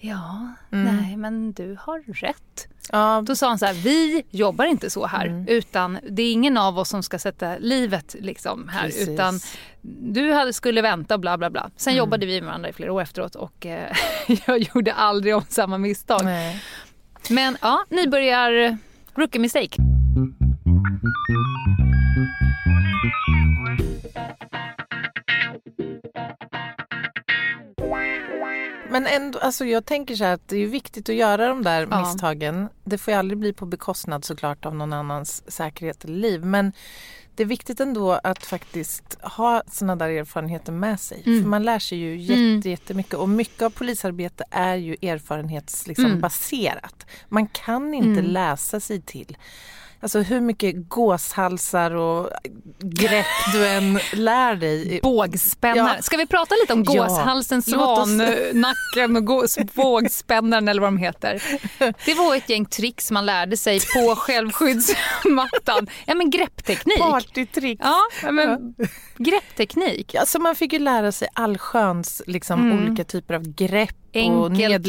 ja, 0.00 0.48
Mm. 0.72 0.96
nej 0.96 1.16
men 1.16 1.52
du 1.52 1.76
har 1.80 2.00
rätt. 2.14 2.68
Ja, 2.92 3.22
Då 3.26 3.36
sa 3.36 3.48
han 3.48 3.58
så 3.58 3.66
här, 3.66 3.74
vi 3.74 4.22
jobbar 4.30 4.64
inte 4.64 4.90
så 4.90 5.06
här 5.06 5.26
Mm. 5.26 5.48
utan 5.48 5.98
det 6.10 6.22
är 6.22 6.32
ingen 6.32 6.56
av 6.58 6.78
oss 6.78 6.88
som 6.88 7.02
ska 7.02 7.18
sätta 7.18 7.58
livet 7.58 8.16
liksom 8.20 8.68
här 8.68 8.82
Precis. 8.84 9.08
utan 9.08 9.40
du 10.02 10.32
hade, 10.32 10.52
skulle 10.52 10.82
vänta 10.82 11.18
bla 11.18 11.38
bla 11.38 11.50
bla. 11.50 11.70
Sen 11.76 11.90
Mm. 11.90 11.98
jobbade 11.98 12.26
vi 12.26 12.40
med 12.40 12.46
varandra 12.46 12.68
i 12.68 12.72
flera 12.72 12.92
år 12.92 13.02
efteråt 13.02 13.34
och 13.34 13.66
eh, 13.66 13.92
jag 14.46 14.58
gjorde 14.58 14.92
aldrig 14.94 15.36
om 15.36 15.42
samma 15.48 15.78
misstag. 15.78 16.24
nej. 16.24 16.62
Men 17.30 17.56
ja, 17.62 17.84
nybörjar 17.90 18.78
rookie 19.14 19.40
mistake. 19.40 19.76
Men 29.02 29.06
ändå, 29.22 29.38
alltså 29.38 29.64
jag 29.64 29.84
tänker 29.84 30.14
så 30.16 30.24
här 30.24 30.34
att 30.34 30.48
det 30.48 30.56
är 30.56 30.66
viktigt 30.66 31.08
att 31.08 31.14
göra 31.14 31.48
de 31.48 31.62
där 31.62 31.88
Ja. 31.90 32.00
misstagen. 32.00 32.68
Det 32.84 32.98
får 32.98 33.12
ju 33.12 33.18
aldrig 33.18 33.38
bli 33.38 33.52
på 33.52 33.66
bekostnad 33.66 34.24
såklart 34.24 34.66
av 34.66 34.74
någon 34.74 34.92
annans 34.92 35.42
säkerhet 35.52 36.04
eller 36.04 36.16
liv. 36.16 36.44
Men 36.44 36.72
det 37.34 37.42
är 37.42 37.46
viktigt 37.46 37.80
ändå 37.80 38.12
att 38.12 38.46
faktiskt 38.46 39.18
ha 39.22 39.62
sådana 39.72 39.96
där 39.96 40.08
erfarenheter 40.08 40.72
med 40.72 41.00
sig. 41.00 41.22
Mm. 41.26 41.42
För 41.42 41.48
man 41.48 41.62
lär 41.62 41.78
sig 41.78 41.98
ju 41.98 42.16
jätte, 42.20 42.34
Mm. 42.40 42.60
jättemycket. 42.64 43.14
Och 43.14 43.28
mycket 43.28 43.62
av 43.62 43.70
polisarbete 43.70 44.44
är 44.50 44.74
ju 44.76 44.92
erfarenhetsbaserat. 45.02 45.88
Liksom, 45.88 46.06
Mm. 46.06 47.00
Man 47.28 47.46
kan 47.46 47.94
inte 47.94 48.20
Mm. 48.20 48.24
läsa 48.32 48.80
sig 48.80 49.00
till 49.00 49.36
Alltså 50.06 50.20
hur 50.20 50.40
mycket 50.40 50.88
gåshalsar 50.88 51.90
och 51.90 52.30
grepp 52.80 53.26
du 53.52 53.66
än 53.68 53.98
lär 54.12 54.54
dig. 54.54 55.00
Bågspännare. 55.02 55.94
Ja. 55.96 56.02
Ska 56.02 56.16
vi 56.16 56.26
prata 56.26 56.54
lite 56.62 56.72
om 56.72 56.84
Ja. 56.86 56.92
gåshalsen, 57.06 57.58
oss- 57.58 57.64
svannacken 57.64 59.16
och 59.16 59.24
gås, 59.24 59.58
bågspännaren 59.74 60.68
eller 60.68 60.80
vad 60.80 60.88
de 60.88 60.96
heter. 60.98 61.42
Det 62.04 62.14
var 62.14 62.34
ett 62.36 62.48
gäng 62.48 62.64
tricks 62.64 63.10
man 63.10 63.26
lärde 63.26 63.56
sig 63.56 63.80
på 63.80 64.14
självskyddsmattan. 64.16 65.86
Ja 66.06 66.14
men 66.14 66.30
greppteknik. 66.30 66.98
Partytricks. 66.98 67.84
Ja, 68.22 68.30
men 68.30 68.74
greppteknik. 69.18 70.14
Alltså 70.14 70.38
man 70.38 70.54
fick 70.56 70.72
ju 70.72 70.78
lära 70.78 71.12
sig 71.12 71.28
allsköns 71.32 72.22
liksom, 72.26 72.60
Mm. 72.60 72.86
olika 72.86 73.04
typer 73.04 73.34
av 73.34 73.42
grepp 73.54 73.96
och 74.24 74.50
ledgrepp 74.50 74.86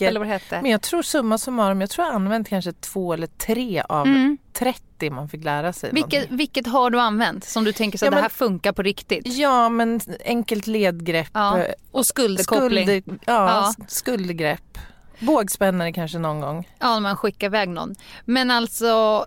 eller 0.00 0.18
vad 0.20 0.28
det 0.28 0.32
hette. 0.32 0.58
Men 0.62 0.70
jag 0.70 0.82
tror 0.82 1.02
summa 1.02 1.38
summarum, 1.38 1.80
jag 1.80 1.90
tror 1.90 2.06
jag 2.06 2.14
använt 2.14 2.48
kanske 2.48 2.72
två 2.72 3.12
eller 3.12 3.26
tre 3.26 3.82
av 3.88 4.06
Mm. 4.06 4.38
30 4.52 5.10
man 5.10 5.28
fick 5.28 5.44
lära 5.44 5.72
sig. 5.72 5.90
Vilket, 5.92 6.30
vilket 6.30 6.66
har 6.66 6.90
du 6.90 7.00
använt 7.00 7.44
som 7.44 7.64
du 7.64 7.72
tänker 7.72 7.98
så 7.98 8.04
Ja, 8.04 8.08
att 8.08 8.12
det 8.12 8.16
men- 8.16 8.22
här 8.22 8.28
funkar 8.30 8.72
på 8.72 8.82
riktigt? 8.82 9.26
Ja 9.26 9.68
men 9.68 10.00
enkelt 10.24 10.66
ledgrepp, 10.66 11.30
Ja. 11.32 11.58
eh, 11.58 11.72
Och 11.90 12.06
skulderkoppling. 12.06 12.86
skulder, 12.86 13.02
ja, 13.06 13.16
Ja. 13.26 13.70
s- 13.78 13.94
skuldergrepp, 13.96 14.78
bågspännare 15.20 15.92
kanske 15.92 16.18
någon 16.18 16.40
gång. 16.40 16.68
Ja, 16.78 16.94
när 16.94 17.00
man 17.00 17.16
skickar 17.16 17.46
iväg 17.46 17.68
någon. 17.68 17.94
Men 18.24 18.50
alltså 18.50 19.26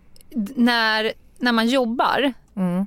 när, 0.56 1.14
när 1.38 1.52
man 1.52 1.68
jobbar 1.68 2.34
Mm. 2.58 2.86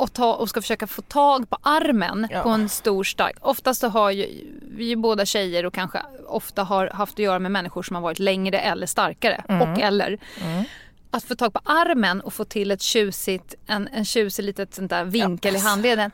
Och, 0.00 0.12
ta, 0.12 0.34
och 0.34 0.48
ska 0.48 0.60
försöka 0.60 0.86
få 0.86 1.02
tag 1.02 1.50
på 1.50 1.58
armen 1.62 2.26
Ja. 2.30 2.42
på 2.42 2.48
en 2.48 2.68
stor 2.68 3.04
stark. 3.04 3.36
Oftast 3.40 3.80
så 3.80 3.88
har 3.88 4.10
ju, 4.10 4.26
vi 4.76 4.84
är 4.84 4.88
ju 4.88 4.96
båda 4.96 5.26
tjejer 5.26 5.66
och 5.66 5.74
kanske 5.74 6.02
ofta 6.26 6.62
har 6.62 6.86
haft 6.86 7.12
att 7.12 7.18
göra 7.18 7.38
med 7.38 7.52
människor 7.52 7.82
som 7.82 7.96
har 7.96 8.02
varit 8.02 8.18
längre 8.18 8.58
eller 8.58 8.86
starkare. 8.86 9.44
Och 9.48 9.80
eller. 9.80 10.18
Mm. 10.42 10.64
Att 11.10 11.24
få 11.24 11.34
tag 11.34 11.52
på 11.52 11.60
armen 11.64 12.20
och 12.20 12.32
få 12.34 12.44
till 12.44 12.70
ett 12.70 12.82
tjusigt, 12.82 13.54
en, 13.66 13.88
en 13.92 14.04
tjusig 14.04 14.42
litet 14.44 14.74
sånt 14.74 14.90
där 14.90 15.04
vinkel 15.04 15.54
Ja, 15.54 15.60
i 15.60 15.62
handleden. 15.62 16.10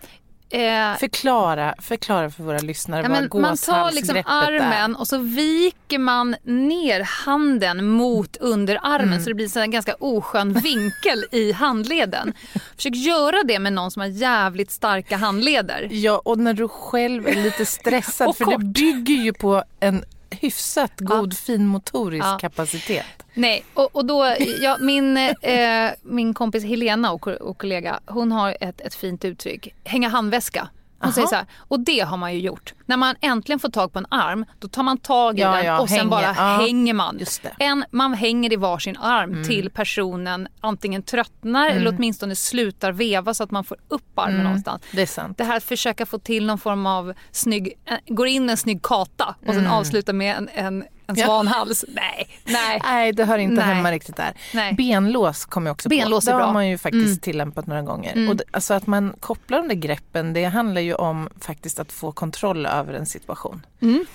Eh, 0.51 0.97
Förklara, 0.99 1.75
förklara 1.79 2.31
för 2.31 2.43
våra 2.43 2.59
lyssnare 2.59 3.03
Ja, 3.03 3.09
vad 3.31 3.43
man 3.43 3.57
tar 3.57 3.93
liksom 3.93 4.23
armen 4.27 4.97
och 4.97 5.07
så 5.09 5.19
viker 5.19 5.99
man 5.99 6.37
ner 6.43 7.01
handen 7.25 7.87
mot 7.87 8.37
underarmen 8.37 9.09
Mm. 9.09 9.21
så 9.23 9.29
det 9.29 9.35
blir 9.35 9.49
så 9.49 9.61
en 9.61 9.71
ganska 9.71 9.95
oskön 9.95 10.53
vinkel 10.53 11.25
i 11.33 11.53
handleden. 11.53 12.33
Försök 12.77 12.95
göra 12.95 13.43
det 13.45 13.59
med 13.59 13.73
någon 13.73 13.91
som 13.91 14.01
har 14.01 14.09
jävligt 14.09 14.71
starka 14.71 15.17
handleder. 15.17 15.89
Ja, 15.91 16.23
och 16.25 16.39
när 16.39 16.55
du 16.55 16.69
själv 16.69 17.29
är 17.29 17.35
lite 17.43 17.67
stressad, 17.67 18.37
för 18.37 18.45
det 18.45 18.53
kort. 18.53 18.63
bygger 18.65 19.15
ju 19.15 19.33
på 19.33 19.63
en 19.81 20.05
hyfsat 20.31 20.93
god 20.97 21.37
finmotorisk 21.37 22.25
Ja. 22.27 22.39
kapacitet. 22.41 23.07
Nej, 23.35 23.65
och, 23.75 23.97
och 23.97 24.05
då, 24.07 24.35
ja, 24.61 24.77
min, 24.81 25.17
eh, 25.17 25.91
min 26.03 26.35
kompis 26.35 26.65
Helena 26.65 27.13
och, 27.13 27.29
och 27.29 27.59
kollega, 27.59 28.01
hon 28.07 28.33
har 28.33 28.57
ett, 28.61 28.81
ett 28.81 28.95
fint 28.95 29.25
uttryck. 29.25 29.75
Hänga 29.85 30.09
handväska. 30.09 30.69
Hon 30.99 31.05
Aha. 31.05 31.13
säger 31.13 31.27
så 31.27 31.35
här, 31.35 31.47
och 31.59 31.81
det 31.81 32.01
har 32.01 32.17
man 32.17 32.35
ju 32.35 32.41
gjort. 32.41 32.75
När 32.87 32.97
man 32.97 33.15
äntligen 33.21 33.59
får 33.59 33.69
tag 33.69 33.93
på 33.93 33.99
en 33.99 34.07
arm, 34.11 34.45
då 34.59 34.69
tar 34.69 34.83
man 34.83 34.99
tag 34.99 35.39
i 35.39 35.43
Ja, 35.43 35.53
den 35.57 35.65
ja, 35.67 35.81
och 35.81 35.89
sen 35.89 35.99
hänger. 35.99 36.11
bara 36.11 36.23
Ja, 36.23 36.33
hänger 36.67 36.95
man. 36.95 37.21
En, 37.59 37.85
man 37.91 38.15
hänger 38.15 38.53
i 38.53 38.57
varsin 38.57 38.97
arm 38.97 39.45
till 39.45 39.71
personen 39.71 40.49
antingen 40.61 41.03
tröttnar 41.03 41.71
eller 41.71 41.95
åtminstone 41.97 42.37
slutar 42.37 42.93
veva 42.93 43.35
så 43.35 43.43
att 43.45 43.51
man 43.51 43.65
får 43.65 43.77
upp 43.89 44.19
armen 44.19 44.45
någonstans. 44.45 44.83
Det 44.93 45.03
är 45.03 45.07
sant. 45.07 45.39
Det 45.39 45.45
här 45.45 45.57
att 45.57 45.65
försöka 45.65 46.07
få 46.07 46.19
till 46.19 46.47
någon 46.47 46.59
form 46.59 46.87
av 46.87 47.13
snygg, 47.31 47.73
eh, 47.85 47.97
går 48.07 48.27
in 48.27 48.51
en 48.51 48.57
snygg 48.57 48.83
kata 48.83 49.35
och 49.47 49.55
sen 49.55 49.67
avsluta 49.67 50.13
med 50.13 50.37
en, 50.37 50.49
en, 50.55 50.85
en 51.07 51.17
svanhals. 51.17 51.85
Nej, 51.89 52.29
nej. 52.45 52.81
Nej, 52.85 53.13
det 53.13 53.25
hör 53.25 53.39
inte 53.39 53.65
Nej. 53.67 53.75
hemma 53.75 53.93
riktigt 53.93 54.17
där. 54.17 54.33
Nej. 54.55 54.75
Benlås 54.75 55.45
kommer 55.45 55.69
jag 55.69 55.75
också 55.75 55.89
Benlås 55.89 56.25
på. 56.27 56.31
Det 56.39 56.45
har 56.45 56.53
man 56.53 56.69
ju 56.69 56.79
faktiskt 56.79 57.07
Mm. 57.07 57.19
tillämpat 57.19 57.67
några 57.67 57.83
gånger. 57.83 58.13
Mm. 58.13 58.29
Och 58.29 58.37
det, 58.37 58.45
alltså 58.51 58.75
att 58.75 58.87
man 58.87 59.15
kopplar 59.21 59.59
de 59.59 59.69
där 59.69 59.75
greppen, 59.75 60.33
det 60.33 60.45
handlar 60.45 60.81
ju 60.81 60.95
om 60.95 61.29
faktiskt 61.41 61.79
att 61.79 61.93
få 61.93 62.13
kontroll 62.13 62.67
över 62.67 62.95
en 62.95 63.07
situation. 63.07 63.67
Mm. 63.83 64.07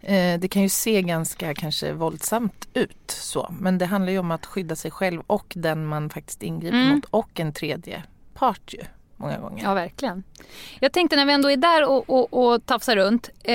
Eh, 0.00 0.40
det 0.40 0.48
kan 0.48 0.62
ju 0.62 0.68
se 0.68 1.02
ganska 1.02 1.54
kanske 1.54 1.92
våldsamt 1.92 2.68
ut 2.74 3.10
så. 3.10 3.54
Men 3.60 3.78
det 3.78 3.86
handlar 3.86 4.12
ju 4.12 4.18
om 4.18 4.30
att 4.30 4.46
skydda 4.46 4.76
sig 4.76 4.90
själv 4.90 5.22
och 5.26 5.52
den 5.56 5.86
man 5.86 6.10
faktiskt 6.10 6.42
ingriper 6.42 6.76
Mm. 6.76 6.88
mot 6.94 7.04
och 7.10 7.40
en 7.40 7.52
tredje 7.52 8.02
part 8.34 8.74
ju. 8.74 8.80
Många 9.16 9.38
gånger. 9.38 9.64
Ja, 9.64 9.74
verkligen. 9.74 10.22
Jag 10.80 10.92
tänkte 10.92 11.16
när 11.16 11.26
vi 11.26 11.32
ändå 11.32 11.50
är 11.50 11.56
där 11.56 11.88
och, 11.90 12.10
och, 12.10 12.52
och 12.52 12.66
tafsar 12.66 12.96
runt. 12.96 13.30
Eh, 13.44 13.54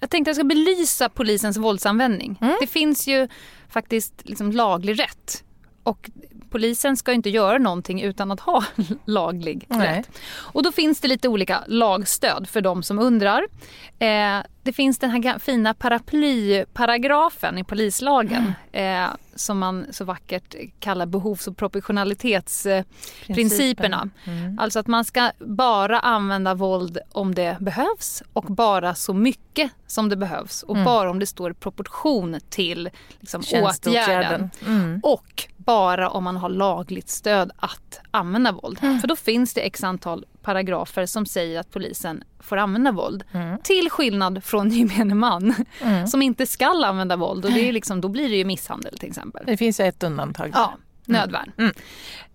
jag 0.00 0.10
tänkte 0.10 0.28
jag 0.28 0.36
ska 0.36 0.44
belysa 0.44 1.08
polisens 1.08 1.56
våldsanvändning. 1.56 2.38
Mm. 2.40 2.56
Det 2.60 2.66
finns 2.66 3.08
ju 3.08 3.28
faktiskt 3.68 4.28
liksom 4.28 4.52
laglig 4.52 5.00
rätt. 5.00 5.44
Och 5.82 6.10
polisen 6.50 6.96
ska 6.96 7.12
inte 7.12 7.30
göra 7.30 7.58
någonting 7.58 8.02
utan 8.02 8.30
att 8.30 8.40
ha 8.40 8.64
laglig 9.04 9.64
Nej. 9.68 9.98
rätt. 9.98 10.10
Och 10.32 10.62
då 10.62 10.72
finns 10.72 11.00
det 11.00 11.08
lite 11.08 11.28
olika 11.28 11.64
lagstöd 11.66 12.48
för 12.48 12.60
de 12.60 12.82
som 12.82 12.98
undrar. 12.98 13.46
Eh, 13.98 14.38
det 14.62 14.72
finns 14.72 14.98
den 14.98 15.10
här 15.10 15.38
fina 15.38 15.74
paraplyparagrafen 15.74 17.58
i 17.58 17.64
polislagen 17.64 18.52
eh, 18.72 19.06
som 19.40 19.58
man 19.58 19.86
så 19.90 20.04
vackert 20.04 20.54
kallar 20.80 21.06
behovs 21.06 21.46
och 21.46 21.56
proportionalitetsprinciperna. 21.56 24.08
Mm. 24.24 24.58
Alltså 24.58 24.78
att 24.78 24.86
man 24.86 25.04
ska 25.04 25.30
bara 25.38 26.00
använda 26.00 26.54
våld 26.54 26.98
om 27.12 27.34
det 27.34 27.56
behövs 27.60 28.22
och 28.32 28.44
bara 28.44 28.94
så 28.94 29.14
mycket 29.14 29.70
som 29.86 30.08
det 30.08 30.16
behövs 30.16 30.62
och 30.62 30.74
Mm. 30.74 30.84
bara 30.84 31.10
om 31.10 31.18
det 31.18 31.26
står 31.26 31.50
i 31.50 31.54
proportion 31.54 32.40
till 32.48 32.90
liksom, 33.20 33.42
åtgärden. 33.52 34.50
Mm. 34.66 35.00
Och 35.02 35.48
bara 35.64 36.10
om 36.10 36.24
man 36.24 36.36
har 36.36 36.48
lagligt 36.48 37.08
stöd 37.08 37.50
att 37.56 38.00
använda 38.10 38.52
våld. 38.52 38.78
Mm. 38.82 38.98
För 39.00 39.08
då 39.08 39.16
finns 39.16 39.54
det 39.54 39.60
x 39.60 39.84
antal 39.84 40.24
paragrafer 40.42 41.06
som 41.06 41.26
säger 41.26 41.60
att 41.60 41.70
polisen 41.70 42.24
får 42.40 42.56
använda 42.56 42.92
våld. 42.92 43.24
Mm. 43.32 43.58
Till 43.62 43.90
skillnad 43.90 44.44
från 44.44 44.68
gemene 44.70 45.14
man 45.14 45.54
Mm. 45.82 46.06
som 46.06 46.22
inte 46.22 46.46
ska 46.46 46.66
använda 46.86 47.16
våld. 47.16 47.44
Och 47.44 47.52
det 47.52 47.68
är 47.68 47.72
liksom, 47.72 48.00
då 48.00 48.08
blir 48.08 48.28
det 48.28 48.36
ju 48.36 48.44
misshandel 48.44 48.98
till 48.98 49.08
exempel. 49.08 49.42
Det 49.46 49.56
finns 49.56 49.80
ett 49.80 50.02
undantag. 50.02 50.50
Ja, 50.54 50.74
nödvärn. 51.10 51.52
Mm. 51.58 51.72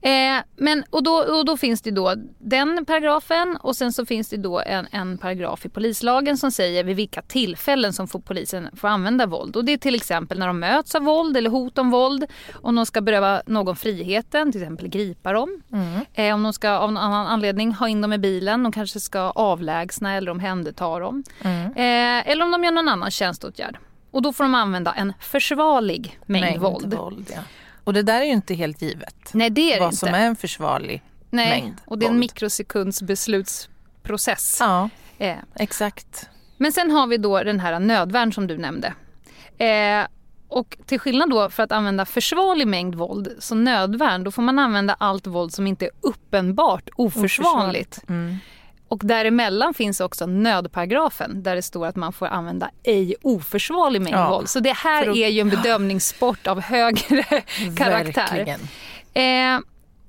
Eh, 0.06 0.44
men, 0.56 0.84
och, 0.90 1.04
då, 1.04 1.12
och 1.12 1.46
då 1.46 1.58
finns 1.58 1.82
det 1.82 1.92
då 1.92 2.14
den 2.40 2.86
paragrafen 2.86 3.58
och 3.62 3.76
sen 3.76 3.94
så 3.94 4.06
finns 4.06 4.30
det 4.30 4.38
då 4.38 4.60
en, 4.60 4.88
en 4.92 5.18
paragraf 5.18 5.66
i 5.66 5.70
polislagen 5.70 6.38
som 6.38 6.52
säger 6.52 6.84
vid 6.84 6.96
vilka 6.96 7.22
tillfällen 7.22 7.94
som 7.94 8.08
får 8.08 8.20
polisen 8.20 8.70
får 8.76 8.88
använda 8.88 9.26
våld. 9.26 9.56
Och 9.56 9.66
det 9.66 9.74
är 9.74 9.78
till 9.78 9.96
exempel 9.96 10.40
när 10.40 10.48
de 10.48 10.60
möts 10.60 10.96
av 10.96 11.02
våld 11.02 11.38
eller 11.38 11.50
hot 11.50 11.78
om 11.78 11.92
våld. 11.92 12.26
Om 12.62 12.76
de 12.76 12.86
ska 12.86 13.02
beröva 13.02 13.42
någon 13.46 13.76
friheten, 13.76 14.52
till 14.52 14.62
exempel 14.62 14.88
gripa 14.88 15.34
dem. 15.34 15.62
Mm. 15.74 16.00
Eh, 16.14 16.36
om 16.36 16.44
de 16.44 16.54
ska 16.54 16.70
av 16.70 16.92
någon 16.92 17.04
annan 17.04 17.28
anledning 17.28 17.72
ha 17.72 17.88
in 17.88 18.02
dem 18.02 18.14
i 18.14 18.18
bilen. 18.18 18.64
De 18.64 18.72
kanske 18.72 19.00
ska 19.00 19.20
avlägsna 19.20 20.14
eller 20.14 20.32
omhänderta 20.32 21.00
dem. 21.00 21.24
Mm. 21.42 21.66
Eh, 21.66 22.32
eller 22.32 22.46
om 22.46 22.52
de 22.52 22.64
gör 22.64 22.72
någon 22.72 22.90
annan 22.90 23.12
tjänsteåtgärd. 23.12 23.78
Och 24.12 24.22
då 24.22 24.34
får 24.34 24.44
de 24.44 24.56
använda 24.56 24.94
en 24.94 25.14
försvarlig 25.20 26.20
mängd, 26.26 26.62
våld. 26.62 27.32
ja. 27.36 27.42
Och 27.86 27.94
det 27.94 28.02
där 28.04 28.22
är 28.22 28.26
ju 28.26 28.32
inte 28.32 28.54
helt 28.54 28.82
givet. 28.82 29.30
Nej 29.34 29.50
det 29.50 29.74
är 29.74 29.80
vad 29.80 29.88
inte. 29.88 29.98
som 29.98 30.10
är 30.14 30.26
en 30.28 30.36
försvarlig 30.36 31.02
Nej, 31.30 31.62
mängd 31.62 31.76
och 31.86 31.98
det 32.00 32.06
är 32.06 32.08
en 32.08 32.14
våld. 32.14 32.20
mikrosekunds 32.20 33.02
beslutsprocess. 33.02 34.58
Ja, 34.60 34.90
Eh, 35.18 35.36
exakt. 35.56 36.30
Men 36.58 36.72
sen 36.72 36.92
har 36.92 37.08
vi 37.08 37.18
då 37.18 37.44
den 37.44 37.60
här 37.60 37.80
nödvärn 37.80 38.34
som 38.34 38.48
du 38.48 38.58
nämnde. 38.58 38.94
Eh, 39.58 40.08
och 40.48 40.78
till 40.86 41.00
skillnad 41.00 41.30
då 41.30 41.50
för 41.50 41.64
att 41.64 41.72
använda 41.72 42.06
försvarlig 42.06 42.68
mängd 42.68 42.96
våld, 42.96 43.36
så 43.40 43.56
nödvärn, 43.56 44.24
då 44.24 44.32
får 44.32 44.42
man 44.42 44.60
använda 44.60 44.94
allt 45.00 45.28
våld 45.28 45.54
som 45.54 45.68
inte 45.68 45.86
är 45.86 45.92
uppenbart 46.02 46.90
oförsvarligt. 46.96 48.02
Mm. 48.10 48.38
Och 48.88 49.02
däremellan 49.04 49.74
finns 49.74 50.00
också 50.02 50.26
nödparagrafen 50.26 51.44
där 51.44 51.56
det 51.56 51.62
står 51.62 51.88
att 51.88 51.96
man 51.96 52.14
får 52.14 52.26
använda 52.28 52.70
ej 52.84 53.16
oförsvarlig 53.22 54.02
mängd 54.02 54.16
Ja, 54.16 54.30
våld. 54.30 54.50
Så 54.50 54.60
det 54.60 54.74
här 54.76 55.10
att- 55.10 55.16
är 55.18 55.28
ju 55.28 55.40
en 55.42 55.50
bedömningssport 55.50 56.48
av 56.48 56.62
högre 56.62 57.24
karaktär. 57.78 58.58
Eh, 59.14 59.60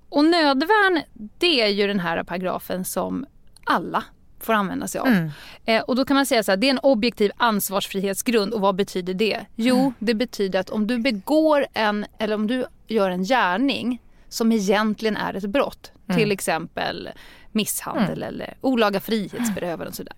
och 0.08 0.24
nödvärn, 0.24 1.02
det 1.38 1.60
är 1.62 1.66
ju 1.68 1.86
den 1.86 2.00
här 2.00 2.22
paragrafen 2.24 2.84
som 2.84 3.26
alla 3.64 4.04
får 4.40 4.52
använda 4.52 4.88
sig 4.88 5.00
av. 5.00 5.06
Mm. 5.06 5.30
Eh, 5.64 5.82
och 5.82 5.96
då 5.96 6.04
kan 6.04 6.14
man 6.14 6.26
säga 6.26 6.42
så 6.42 6.52
här, 6.52 6.56
det 6.56 6.66
är 6.66 6.70
en 6.70 6.78
objektiv 6.78 7.30
ansvarsfrihetsgrund. 7.36 8.54
Och 8.54 8.60
vad 8.60 8.74
betyder 8.76 9.14
det? 9.14 9.40
Jo, 9.56 9.78
Mm. 9.78 9.92
det 9.98 10.14
betyder 10.14 10.60
att 10.60 10.70
om 10.70 10.86
du 10.86 10.98
begår 10.98 11.66
en, 11.72 12.06
eller 12.18 12.34
om 12.34 12.46
du 12.46 12.64
gör 12.86 13.10
en 13.10 13.24
gärning 13.24 14.02
som 14.28 14.52
egentligen 14.52 15.16
är 15.16 15.34
ett 15.34 15.46
brott, 15.50 15.92
Mm. 16.08 16.18
till 16.18 16.32
exempel 16.32 17.08
misshandel 17.56 18.22
eller 18.22 18.54
olaga 18.60 19.00
frihetsberövande 19.00 19.86
och 19.88 19.94
sådär. 19.94 20.16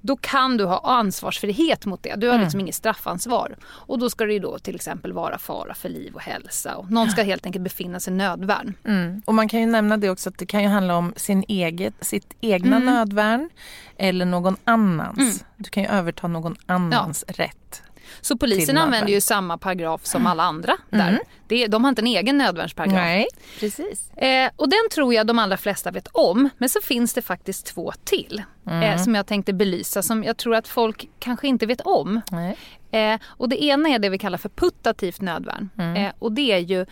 Då 0.00 0.16
kan 0.16 0.56
du 0.56 0.64
ha 0.64 0.80
ansvarsfrihet 0.98 1.86
mot 1.86 2.02
det. 2.02 2.14
Du 2.16 2.26
har 2.26 2.34
Mm. 2.34 2.44
liksom 2.44 2.60
inget 2.60 2.74
straffansvar. 2.74 3.56
Och 3.64 3.98
då 3.98 4.10
ska 4.10 4.24
det 4.24 4.32
ju 4.32 4.38
då 4.38 4.58
till 4.58 4.74
exempel 4.74 5.12
vara 5.12 5.38
fara 5.38 5.74
för 5.74 5.88
liv 5.88 6.14
och 6.14 6.20
hälsa. 6.20 6.76
Och 6.76 6.90
någon 6.90 7.10
ska 7.10 7.22
helt 7.22 7.46
enkelt 7.46 7.64
befinna 7.64 8.00
sig 8.00 8.12
i 8.12 8.16
nödvärn. 8.16 8.74
Mm. 8.84 9.22
Och 9.24 9.34
man 9.34 9.48
kan 9.48 9.60
ju 9.60 9.66
nämna 9.66 9.96
det 9.96 10.10
också 10.10 10.28
att 10.28 10.38
det 10.38 10.46
kan 10.46 10.62
ju 10.62 10.68
handla 10.68 10.96
om 10.96 11.12
sin 11.16 11.44
eget, 11.48 11.94
sitt 12.00 12.34
egna 12.40 12.76
Mm. 12.76 12.94
nödvärn 12.94 13.50
eller 13.96 14.24
någon 14.24 14.56
annans. 14.64 15.18
Mm. 15.18 15.32
Du 15.56 15.70
kan 15.70 15.82
ju 15.82 15.88
överta 15.88 16.26
någon 16.28 16.56
annans 16.66 17.24
rätt. 17.28 17.82
Så 18.20 18.36
polisen 18.36 18.78
använder 18.78 19.12
ju 19.12 19.20
samma 19.20 19.58
paragraf 19.58 20.04
som 20.06 20.26
alla 20.26 20.42
andra 20.42 20.76
där. 20.90 21.08
Mm. 21.08 21.20
Det, 21.48 21.66
de 21.66 21.84
har 21.84 21.88
inte 21.88 22.02
en 22.02 22.06
egen 22.06 22.38
nödvärnsparagraf. 22.38 22.94
Nej, 22.96 23.26
precis. 23.60 24.10
Eh, 24.16 24.50
och 24.56 24.68
den 24.68 24.88
tror 24.94 25.14
jag 25.14 25.26
de 25.26 25.38
allra 25.38 25.56
flesta 25.56 25.90
vet 25.90 26.08
om. 26.12 26.48
Men 26.58 26.68
så 26.68 26.80
finns 26.82 27.14
det 27.14 27.22
faktiskt 27.22 27.66
två 27.66 27.92
till 28.04 28.42
Mm. 28.66 28.82
eh, 28.82 29.02
som 29.02 29.14
jag 29.14 29.26
tänkte 29.26 29.52
belysa 29.52 30.02
som 30.02 30.24
jag 30.24 30.36
tror 30.36 30.54
att 30.54 30.68
folk 30.68 31.08
kanske 31.18 31.48
inte 31.48 31.66
vet 31.66 31.80
om. 31.80 32.20
Nej. 32.30 32.56
Eh, 32.90 33.20
och 33.26 33.48
det 33.48 33.64
ena 33.64 33.88
är 33.88 33.98
det 33.98 34.08
vi 34.08 34.18
kallar 34.18 34.38
för 34.38 34.48
putativt 34.48 35.20
nödvärn. 35.20 35.70
Mm. 35.78 35.96
Eh, 35.96 36.12
och 36.18 36.32
det 36.32 36.52
är 36.52 36.58
ju 36.58 36.86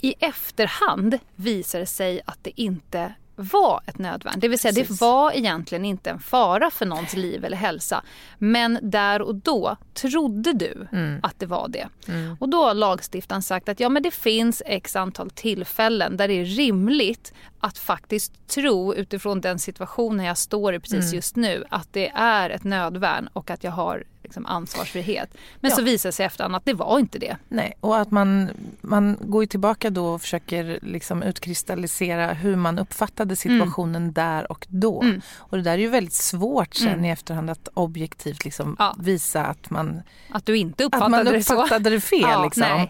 i 0.00 0.14
efterhand 0.20 1.18
visar 1.36 1.78
det 1.80 1.86
sig 1.86 2.20
att 2.24 2.38
det 2.44 2.60
inte 2.60 3.12
var 3.42 3.80
ett 3.86 3.98
nödvärn. 3.98 4.34
Det 4.40 4.48
vill 4.48 4.58
säga 4.58 4.72
Precis. 4.74 4.98
det 4.98 5.04
var 5.04 5.32
egentligen 5.32 5.84
inte 5.84 6.10
en 6.10 6.18
fara 6.18 6.70
för 6.70 6.86
någons 6.86 7.14
liv 7.14 7.44
eller 7.44 7.56
hälsa. 7.56 8.02
Men 8.38 8.78
där 8.82 9.22
och 9.22 9.34
då 9.34 9.76
trodde 9.94 10.52
du 10.52 10.88
Mm. 10.92 11.20
att 11.22 11.34
det 11.40 11.46
var 11.46 11.68
det. 11.68 11.88
Mm. 12.08 12.36
Och 12.40 12.48
då 12.48 12.64
har 12.64 12.74
lagstiftaren 12.74 13.42
sagt 13.42 13.68
att 13.68 13.80
ja, 13.80 13.88
men 13.88 14.02
det 14.02 14.10
finns 14.10 14.62
x 14.66 14.96
antal 14.96 15.30
tillfällen 15.30 16.16
där 16.16 16.28
det 16.28 16.34
är 16.34 16.44
rimligt 16.44 17.32
att 17.60 17.78
faktiskt 17.78 18.46
tro 18.48 18.94
utifrån 18.94 19.40
den 19.40 19.58
situationen 19.58 20.26
jag 20.26 20.38
står 20.38 20.74
i 20.74 20.80
precis 20.80 21.04
Mm. 21.04 21.14
just 21.14 21.36
nu 21.36 21.64
att 21.70 21.88
det 21.92 22.08
är 22.14 22.50
ett 22.50 22.64
nödvärn 22.64 23.28
och 23.32 23.50
att 23.50 23.64
jag 23.64 23.72
har 23.72 24.04
liksom, 24.28 24.46
ansvarsfrihet. 24.46 25.30
Men 25.60 25.70
Ja. 25.70 25.76
så 25.76 25.82
visar 25.82 26.10
sig 26.10 26.26
efterhand 26.26 26.56
att 26.56 26.64
det 26.64 26.74
var 26.74 26.98
inte 26.98 27.18
det. 27.18 27.36
Nej, 27.48 27.72
och 27.80 27.98
att 27.98 28.10
man, 28.10 28.50
man 28.80 29.16
går 29.20 29.46
tillbaka 29.46 29.90
då 29.90 30.06
och 30.06 30.20
försöker 30.20 30.78
liksom 30.82 31.22
utkristallisera 31.22 32.32
hur 32.32 32.56
man 32.56 32.78
uppfattade 32.78 33.36
situationen 33.36 34.12
där 34.12 34.52
och 34.52 34.66
då. 34.70 35.02
Mm. 35.02 35.20
Och 35.36 35.56
det 35.56 35.62
där 35.62 35.72
är 35.72 35.78
ju 35.78 35.88
väldigt 35.88 36.12
svårt 36.14 36.74
sen 36.74 36.88
Mm. 36.88 37.04
i 37.04 37.10
efterhand 37.10 37.50
att 37.50 37.68
objektivt 37.74 38.44
liksom 38.44 38.76
Ja. 38.78 38.94
visa 38.98 39.44
att 39.46 39.70
man, 39.70 40.02
Att 40.30 40.46
du 40.46 40.56
inte 40.56 40.82
att 40.84 40.86
uppfattade 40.86 41.10
man 41.24 41.24
det 41.24 41.42
så. 41.42 41.62
uppfattade 41.62 41.90
det 41.90 42.00
fel. 42.00 42.20
Ja, 42.30 42.44
liksom. 42.44 42.86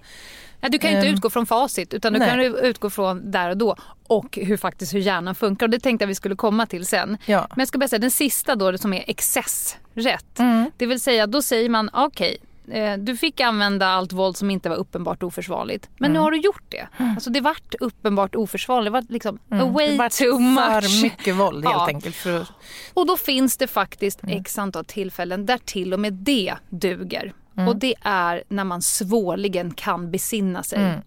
Nej. 0.61 0.71
Du 0.71 0.79
kan 0.79 0.90
inte 0.90 1.07
Ehm, 1.09 1.14
utgå 1.14 1.31
från 1.31 1.47
facit 1.47 1.94
utan 1.94 2.12
du 2.12 2.18
nej. 2.18 2.29
kan 2.31 2.40
utgå 2.40 2.90
från 2.90 3.31
där 3.31 3.51
och 3.51 3.57
då 3.57 3.77
och 4.07 4.38
hur 4.42 4.57
faktiskt 4.57 4.94
hur 4.94 4.99
hjärnan 5.01 5.35
funkar. 5.35 5.66
Och 5.66 5.71
det 5.71 5.81
tänkte 5.81 6.03
jag 6.03 6.09
vi 6.09 6.14
skulle 6.14 6.37
komma 6.37 6.66
till 6.66 6.87
sen. 6.87 7.16
Ja. 7.27 7.47
Men 7.51 7.59
jag 7.61 7.68
ska 7.68 7.79
bara 7.79 7.88
säga 7.88 7.99
den 8.01 8.11
sista 8.11 8.57
då 8.57 8.79
som 8.79 8.92
är 8.92 9.05
excessrätt. 9.07 10.38
Mm. 10.38 10.71
Det 10.77 10.87
vill 10.87 11.01
säga 11.01 11.27
då 11.27 11.42
säger 11.42 11.68
man 11.68 11.90
okej 11.92 12.37
eh, 12.73 12.97
du 12.99 13.16
fick 13.16 13.40
använda 13.40 13.87
allt 13.87 14.12
våld 14.12 14.37
som 14.37 14.51
inte 14.51 14.68
var 14.68 14.77
uppenbart 14.77 15.23
oförsvarligt. 15.23 15.88
Men 15.99 16.12
nu 16.12 16.18
har 16.18 16.31
du 16.31 16.38
gjort 16.40 16.62
det. 16.68 16.88
Alltså 16.97 17.31
det 17.31 17.40
vart 17.40 17.75
uppenbart 17.81 18.35
oförsvarligt. 18.35 18.87
Det 18.87 18.90
var 18.90 19.05
liksom 19.09 19.38
Mm. 19.51 19.73
way 19.73 19.90
Det 19.90 19.97
vart 19.99 20.12
too 20.12 20.33
För 20.33 20.81
much. 20.83 21.03
mycket 21.03 21.35
våld 21.37 21.64
helt 21.64 21.77
Ja. 21.79 21.87
enkelt. 21.87 22.16
För 22.16 22.47
Och 22.94 23.07
då 23.07 23.16
finns 23.16 23.57
det 23.57 23.66
faktiskt 23.66 24.23
Mm. 24.23 24.40
x 24.40 24.59
antal 24.59 24.85
tillfällen 24.85 25.47
där 25.47 25.59
till 25.64 25.92
och 25.94 26.01
med 26.01 26.12
det 26.12 26.55
duger. 26.68 27.33
Mm. 27.59 27.68
Och 27.68 27.77
det 27.77 27.94
är 28.01 28.42
när 28.49 28.64
man 28.64 28.83
svårligen 28.83 29.75
kan 29.75 30.11
besinna 30.11 30.62
sig. 30.62 30.79
Mm. 30.79 31.01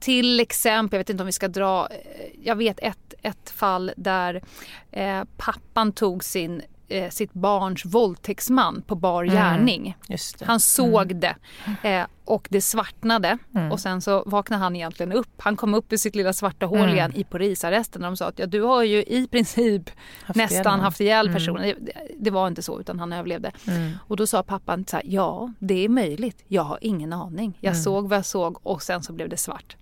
Till 0.00 0.40
exempel, 0.40 0.96
jag 0.96 1.00
vet 1.00 1.10
inte 1.10 1.22
om 1.22 1.26
vi 1.26 1.32
ska 1.32 1.48
dra, 1.48 1.88
eh, 1.90 1.96
jag 2.42 2.56
vet 2.56 2.78
ett, 2.82 3.14
ett 3.22 3.50
fall 3.50 3.92
där 3.96 4.42
eh, 4.90 5.22
pappan 5.36 5.92
tog 5.92 6.24
sin, 6.24 6.62
eh, 6.88 7.10
sitt 7.10 7.32
barns 7.32 7.84
våldtäktsman 7.84 8.82
på 8.86 8.94
bar 8.94 9.22
Mm. 9.24 9.34
gärning. 9.36 9.96
det. 10.08 10.44
Han 10.44 10.60
såg 10.60 11.16
det 11.16 11.36
eh, 11.82 12.06
och 12.24 12.48
det 12.50 12.60
svartnade 12.60 13.38
Mm. 13.54 13.72
och 13.72 13.80
sen 13.80 14.00
så 14.00 14.22
vaknade 14.26 14.62
han 14.62 14.76
egentligen 14.76 15.12
upp. 15.12 15.28
Han 15.38 15.56
kom 15.56 15.74
upp 15.74 15.92
ur 15.92 15.96
sitt 15.96 16.14
lilla 16.14 16.32
svarta 16.32 16.66
hål 16.66 16.78
Mm. 16.78 16.94
igen 16.94 17.12
i 17.16 17.24
polisarresten 17.24 18.04
och 18.04 18.10
de 18.10 18.16
sa 18.16 18.26
att 18.26 18.38
ja, 18.38 18.46
du 18.46 18.62
har 18.62 18.82
ju 18.82 19.02
i 19.02 19.28
princip 19.30 19.90
Haft 20.24 20.36
nästan 20.36 20.58
ihjäl 20.74 20.80
haft 20.80 21.00
ihjäl 21.00 21.26
Mm. 21.26 21.34
personen. 21.34 21.62
Det, 21.62 21.92
det 22.18 22.30
var 22.30 22.48
inte 22.48 22.62
så 22.62 22.80
utan 22.80 23.00
han 23.00 23.12
överlevde. 23.12 23.52
Mm. 23.68 23.92
Och 24.08 24.16
då 24.16 24.26
sa 24.26 24.42
pappan 24.42 24.84
så 24.88 24.96
här, 24.96 25.04
ja 25.08 25.52
det 25.58 25.84
är 25.84 25.88
möjligt, 25.88 26.44
jag 26.48 26.62
har 26.62 26.78
ingen 26.80 27.12
aning. 27.12 27.58
Jag 27.60 27.70
Mm. 27.72 27.82
såg 27.82 28.08
vad 28.08 28.18
jag 28.18 28.26
såg 28.26 28.58
och 28.66 28.82
sen 28.82 29.02
så 29.02 29.12
blev 29.12 29.28
det 29.28 29.36
svart. 29.36 29.76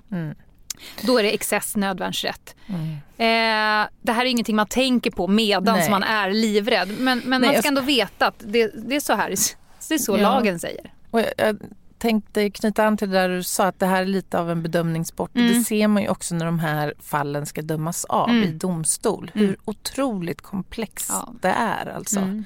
Då 1.02 1.18
är 1.18 1.22
det 1.22 1.34
excess 1.34 1.76
nödvärnsrätt. 1.76 2.54
Mm. 2.66 2.90
Eh, 3.16 3.88
det 4.02 4.12
här 4.12 4.24
är 4.24 4.24
ingenting 4.24 4.56
man 4.56 4.66
tänker 4.66 5.10
på 5.10 5.26
medan 5.28 5.78
Nej. 5.78 5.90
man 5.90 6.02
är 6.02 6.30
livrädd. 6.30 6.88
Men, 6.88 6.98
men 7.18 7.18
Nej, 7.18 7.40
man 7.40 7.54
jag 7.54 7.58
ska 7.58 7.68
ändå 7.68 7.80
veta 7.80 8.26
att 8.26 8.34
det, 8.46 8.88
det 8.88 8.96
är 8.96 9.00
så 9.00 9.12
här 9.14 9.28
det 9.88 9.94
är 9.94 9.98
så 9.98 10.12
Ja. 10.18 10.22
lagen 10.22 10.58
säger. 10.60 10.92
Och 11.10 11.20
jag, 11.20 11.28
jag 11.38 11.58
tänkte 11.98 12.50
knyta 12.50 12.86
an 12.86 12.96
till 12.96 13.10
det 13.10 13.18
där 13.18 13.28
du 13.28 13.42
sa 13.42 13.64
att 13.66 13.80
det 13.80 13.86
här 13.86 14.02
är 14.02 14.06
lite 14.06 14.38
av 14.38 14.50
en 14.50 14.62
bedömningssport. 14.62 15.36
Mm. 15.36 15.48
det 15.58 15.64
ser 15.64 15.88
man 15.88 16.02
ju 16.02 16.08
också 16.08 16.34
när 16.34 16.46
de 16.46 16.58
här 16.58 16.94
fallen 17.00 17.46
ska 17.46 17.62
dömas 17.62 18.04
av 18.04 18.28
Mm. 18.30 18.42
i 18.42 18.46
domstol. 18.52 19.30
Hur 19.34 19.44
Mm. 19.48 19.56
otroligt 19.64 20.40
komplext 20.42 21.10
Ja. 21.12 21.34
det 21.42 21.48
är 21.48 21.86
alltså. 21.96 22.18
Mm. 22.20 22.44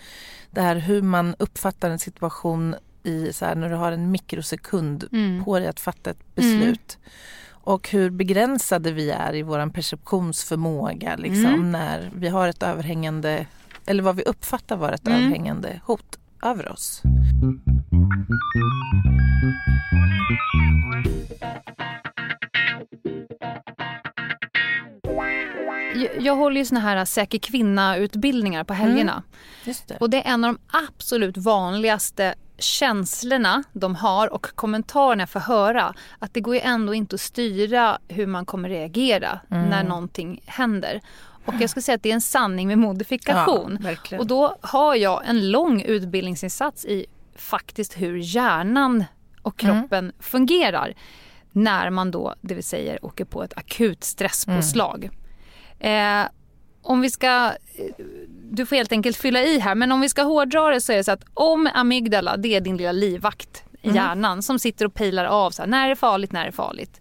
Det 0.50 0.60
här 0.62 0.76
hur 0.76 1.02
man 1.02 1.34
uppfattar 1.38 1.90
en 1.90 1.98
situation 1.98 2.74
i 3.02 3.32
så 3.32 3.44
här, 3.44 3.54
när 3.54 3.68
du 3.70 3.74
har 3.76 3.92
en 3.92 4.10
mikrosekund 4.10 5.04
Mm. 5.12 5.44
på 5.44 5.58
dig 5.58 5.68
att 5.68 5.80
fatta 5.80 6.10
ett 6.10 6.34
beslut. 6.34 6.98
Och 7.60 7.88
hur 7.90 8.10
begränsade 8.10 8.92
vi 8.92 9.10
är 9.10 9.34
i 9.34 9.42
vår 9.42 9.70
perceptionsförmåga 9.70 11.16
liksom, 11.16 11.44
Mm. 11.46 11.72
när 11.72 12.10
vi 12.14 12.28
har 12.28 12.48
ett 12.48 12.62
överhängande, 12.62 13.46
eller 13.86 14.02
vad 14.02 14.16
vi 14.16 14.22
uppfattar 14.22 14.76
vara 14.76 14.94
ett 14.94 15.06
Mm. 15.06 15.20
överhängande 15.22 15.80
hot 15.84 16.18
över 16.42 16.72
oss. 16.72 17.02
Jag, 25.94 26.08
jag 26.20 26.36
håller 26.36 26.56
ju 26.60 26.64
såna 26.64 26.80
här 26.80 27.04
säker 27.04 27.38
kvinna-utbildningar 27.38 28.64
på 28.64 28.74
helgerna. 28.74 29.22
Just 29.64 29.88
det. 29.88 29.96
Och 30.00 30.10
det 30.10 30.16
är 30.28 30.32
en 30.34 30.44
av 30.44 30.54
de 30.54 30.60
absolut 30.88 31.36
vanligaste 31.36 32.34
känslorna 32.58 33.62
de 33.72 33.94
har 33.94 34.32
och 34.32 34.46
kommentarerna 34.54 35.22
jag 35.22 35.30
får 35.30 35.40
höra. 35.40 35.94
Att 36.18 36.34
det 36.34 36.40
går 36.40 36.54
ju 36.54 36.60
ändå 36.60 36.94
inte 36.94 37.14
att 37.14 37.20
styra 37.20 37.98
hur 38.08 38.26
man 38.26 38.46
kommer 38.46 38.68
reagera 38.68 39.40
när 39.48 39.84
någonting 39.84 40.40
händer. 40.46 41.00
Och 41.44 41.54
jag 41.60 41.70
skulle 41.70 41.82
säga 41.82 41.96
att 41.96 42.02
det 42.02 42.10
är 42.10 42.14
en 42.14 42.20
sanning 42.20 42.68
med 42.68 42.78
modifikation. 42.78 43.78
Ja, 44.10 44.18
och 44.18 44.26
då 44.26 44.56
har 44.60 44.94
jag 44.94 45.22
en 45.28 45.50
lång 45.50 45.82
utbildningsinsats 45.82 46.84
i 46.84 47.06
faktiskt 47.36 48.00
hur 48.00 48.16
hjärnan 48.16 49.04
och 49.42 49.58
kroppen 49.58 50.12
fungerar. 50.20 50.94
När 51.52 51.90
man 51.90 52.10
då, 52.10 52.34
det 52.40 52.54
vill 52.54 52.64
säga 52.64 52.98
åker 53.02 53.24
på 53.24 53.42
ett 53.42 53.58
akut 53.58 54.04
stresspåslag. 54.04 55.10
Eh, 55.78 56.22
om 56.82 57.00
vi 57.00 57.10
ska, 57.10 57.26
eh, 57.26 58.04
du 58.50 58.66
får 58.66 58.76
helt 58.76 58.92
enkelt 58.92 59.16
fylla 59.16 59.42
i 59.42 59.58
här, 59.58 59.74
men 59.74 59.92
om 59.92 60.00
vi 60.00 60.08
ska 60.08 60.22
hårdra 60.22 60.70
det 60.70 60.80
så 60.80 60.92
är 60.92 60.96
det 60.96 61.04
så 61.04 61.12
att 61.12 61.24
om 61.34 61.70
amygdala, 61.74 62.36
det 62.36 62.54
är 62.54 62.60
din 62.60 62.76
lilla 62.76 62.92
livvakt 62.92 63.64
i 63.82 63.90
hjärnan 63.90 64.42
som 64.42 64.58
sitter 64.58 64.84
och 64.84 64.94
pilar 64.94 65.24
av 65.24 65.50
så 65.50 65.62
här, 65.62 65.66
när 65.66 65.84
är 65.84 65.88
det 65.88 65.96
farligt, 65.96 66.32
när 66.32 66.42
är 66.42 66.46
det 66.46 66.52
farligt. 66.52 67.00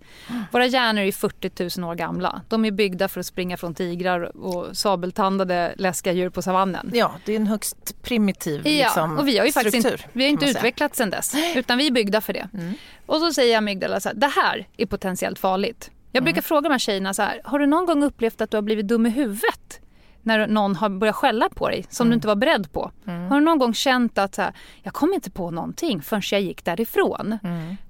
Våra 0.52 0.66
hjärnor 0.66 1.02
är 1.04 1.12
40 1.12 1.80
000 1.82 1.90
år 1.90 1.96
gamla. 1.96 2.42
De 2.50 2.66
är 2.66 2.72
byggda 2.72 3.08
för 3.08 3.20
att 3.20 3.26
springa 3.26 3.58
från 3.58 3.74
tigrar 3.76 4.38
och 4.38 4.78
sabeltandade 4.78 5.74
läskiga 5.78 6.14
djur 6.14 6.30
på 6.30 6.42
savannen. 6.42 6.92
Ja, 6.94 7.12
det 7.26 7.32
är 7.32 7.36
en 7.36 7.48
högst 7.48 8.02
primitiv 8.02 8.68
Ja, 8.68 8.72
liksom, 8.72 9.18
och 9.18 9.28
vi 9.28 9.38
har 9.38 9.46
ju 9.46 9.52
faktiskt 9.52 9.78
struktur. 9.80 9.94
inte, 9.94 10.10
vi 10.14 10.24
har 10.24 10.30
inte 10.30 10.46
utvecklats 10.46 10.98
sen 10.98 11.10
dess. 11.10 11.36
Utan 11.56 11.78
vi 11.78 11.88
är 11.88 11.92
byggda 11.92 12.22
för 12.22 12.34
det. 12.34 12.50
Och 13.06 13.18
så 13.20 13.34
säger 13.34 13.58
amygdala 13.58 14.00
så 14.00 14.10
här, 14.10 14.16
det 14.16 14.28
här 14.28 14.68
är 14.78 14.86
potentiellt 14.86 15.40
farligt. 15.40 15.92
Jag 16.12 16.24
brukar 16.24 16.42
fråga 16.42 16.62
de 16.62 16.72
här 16.72 16.80
tjejerna 16.80 17.14
så 17.14 17.22
här, 17.22 17.42
har 17.44 17.60
du 17.60 17.66
någon 17.66 17.86
gång 17.86 18.04
upplevt 18.04 18.42
att 18.42 18.52
du 18.52 18.58
har 18.58 18.62
blivit 18.62 18.88
dum 18.88 19.06
i 19.06 19.10
huvudet? 19.10 19.67
När 20.28 20.48
någon 20.48 20.76
har 20.76 20.90
börjat 20.90 21.16
skälla 21.16 21.50
på 21.50 21.70
dig 21.70 21.86
som 21.90 22.10
du 22.10 22.14
inte 22.16 22.28
var 22.28 22.36
beredd 22.36 22.72
på. 22.72 22.92
Har 23.30 23.40
du 23.40 23.46
någon 23.46 23.60
gång 23.60 23.74
känt 23.74 24.18
att 24.18 24.36
så 24.36 24.42
här, 24.42 24.54
jag 24.84 24.94
kom 24.94 25.14
inte 25.14 25.32
på 25.32 25.52
någonting 25.52 26.02
förrän 26.02 26.22
jag 26.32 26.42
gick 26.42 26.66
därifrån? 26.66 27.38